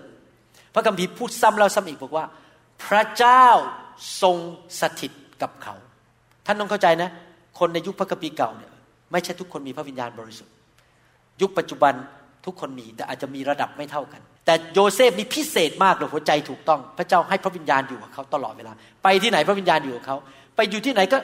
[0.74, 2.24] พระคัมภีร์พูดซ้ำแล้วซ้ำอีกบอกว่า
[2.84, 3.46] พระเจ้า
[4.22, 4.36] ทรง
[4.80, 5.12] สถิต
[5.42, 5.74] กับเขา
[6.46, 7.10] ท่านต้องเข้าใจนะ
[7.58, 8.70] คนในยุคพระคัมภีร์เก่าเนี่ย
[9.12, 10.54] ไม่ใช่ทุกคนมีพระวิญญาณบริสุทธิ์
[11.40, 11.94] ยุคปัจจุบัน
[12.46, 20.16] ทุกคนมีแต่อาจจะมีระดับไม่เท่ากัน แต่โยเซฟนี่พิเศษมากเลยหัวใจถูกต้อง พระเจ้าให้พระวิญญาณอยู่กับเขาตลอดเวลา ไปที่ไหนพระวิญญาณอยู่กับเขา
[20.56, 21.18] ไปอยู่ที่ไหนก็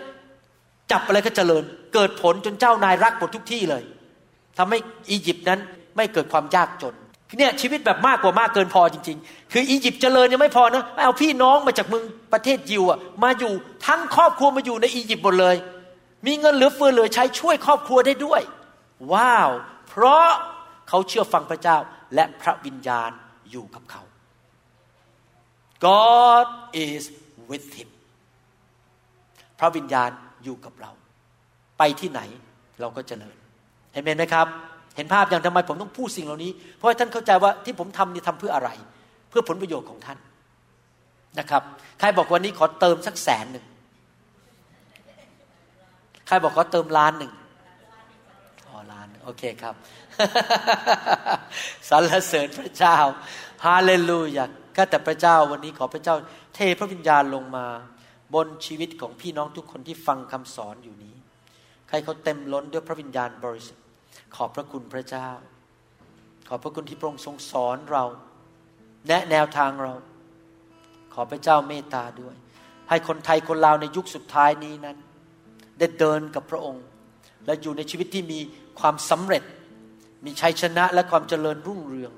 [0.91, 1.65] จับอะไรก็เจริญ
[1.95, 3.83] เกิดผลจนเจ้านายรักหมดทุกที่เลย
[4.59, 4.79] ทำให้
[5.11, 5.61] อียิปต์นั้น
[5.97, 6.97] ไม่เกิดความยากจน
[7.39, 13.53] เนี่ยชีวิตแบบมากกว่ามากเกินพอจริง ๆ คืออียิปต์เจริญยังไม่พอนะเอาพี่น้องมาจากเมืองประเทศยิวอะมาอยู่
[13.87, 15.57] ทั้งครอบครัวมาอยู่ในอียิปต์หมดเลย
[16.27, 18.43] มีเงินเหลือเฟือเหลือใช้ช่วยครอบครัวได้ด้วย
[19.13, 19.51] ว้าว
[19.89, 20.29] เพราะ
[20.89, 21.77] เขาเชื่อฟังพระเจ้า
[22.15, 23.11] และพระวิญญาณ
[23.51, 24.03] อยู่กับเขา
[25.87, 26.47] God
[26.87, 27.03] is
[27.51, 27.89] with him
[29.59, 30.11] พระวิญญาณ
[30.45, 30.91] อยู่กับเรา
[31.79, 32.21] ไปที่ไหน
[32.81, 33.37] เราก็เจริญ
[33.93, 34.47] เห็นไหมครับ
[34.97, 38.71] เห็นภาพอย่างทำไมผมต้องพูดสิ่งเหล่านี้ เพราะท่านเข้าใจว่าที่ผมทำนี่ทำเพื่ออะไร
[39.31, 40.19] เพื่อผลประโยชน์ของท่าน
[41.39, 41.63] นะครับ
[41.99, 43.65] ใครบอกวันนี้ขอเติมสักแสนหนึ่ง
[46.27, 47.33] ใครบอกขอเติมล้านหนึ่ง
[48.67, 49.75] อ๋อล้านโอเคครับ
[51.89, 52.97] สรรเสริญพระเจ้า
[53.65, 54.45] ฮาเลลูยา
[54.77, 56.17] ก็แต่พระเจ้าวันนี้ขอพระเจ้า
[56.55, 57.67] เทพระวิญญาณลงมา
[58.35, 61.15] บนชีวิตของพี่น้องทุกคนที่ฟังคำสอนอยู่นี้
[61.89, 63.85] ใครเขาเต็มล้นด้วยพระวิญญาณบริสุทธิ์
[64.37, 65.29] ขอบพระคุณพระเจ้า
[66.49, 68.05] ขอบพระคุณที่พระองค์ทรงสอนเรา
[69.09, 69.95] แนะแนวทางเรา
[71.15, 72.35] ขอพระเจ้าเมตตาด้วย
[72.89, 74.97] ให้คนไทยคนลาวในยุคสุดท้ายนี้นั้น
[75.79, 76.85] ได้เดินกับพระองค์
[77.47, 78.41] และอยู่ในชีวิตที่มี
[78.81, 79.43] ความสำเร็จ
[80.25, 82.13] มีชัยชนะและความเจริญรุ่งเรือง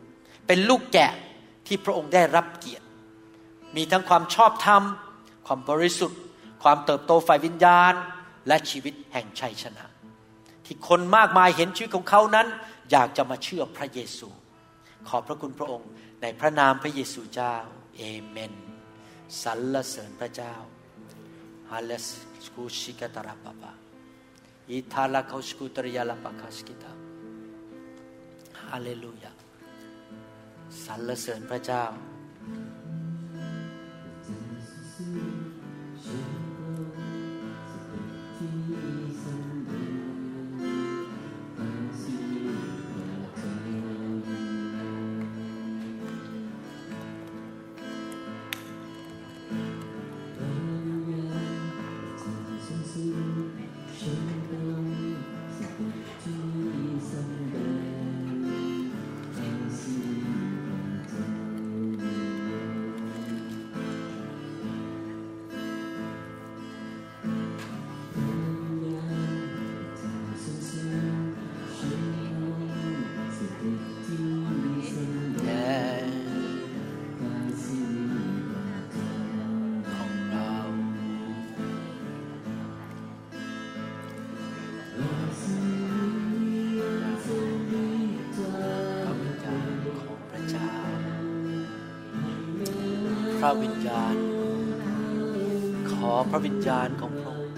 [0.46, 1.12] เป็นลูกแกะ
[1.66, 2.86] ที่พระองค์ได้รับเกียรติ
[3.76, 4.82] มีทั้งความชอบธรรม
[5.46, 6.20] ความบริสุทธิ์
[6.62, 7.94] ความเติบโตฝ่ายวิญญาณ
[8.48, 9.84] และชีวิตแห่งชัยชนะ
[10.64, 12.46] ที่คนมากมายเห็นชีวิตของเขานั้น
[12.90, 14.28] อยากจะมาเชื่อพระเยซู
[15.08, 15.88] ขอบพระคุณพระองค์
[16.22, 17.56] ในพระนามพระเยซูเจ้า
[17.96, 18.54] เอเมน
[19.42, 20.54] สรรเสริญพระเจ้า
[21.70, 22.06] ฮาเลส
[22.54, 23.72] กูชิกตาราปปา
[24.70, 26.92] อิทาลาเขาสกุตริยาลาปาคาสกิตา
[28.68, 29.32] ฮาเลลูยา
[30.84, 31.84] สรรเสริญพระเจ้า
[96.10, 97.56] อพระวิญญาณของพระองค์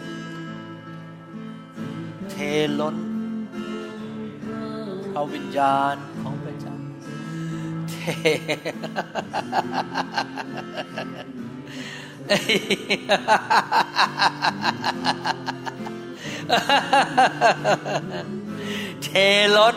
[2.30, 2.36] เท
[2.80, 2.96] ล้น
[5.12, 6.76] พระวิญญาณของพระเจ้า
[7.90, 7.94] เท
[19.02, 19.08] เท
[19.56, 19.76] ล้น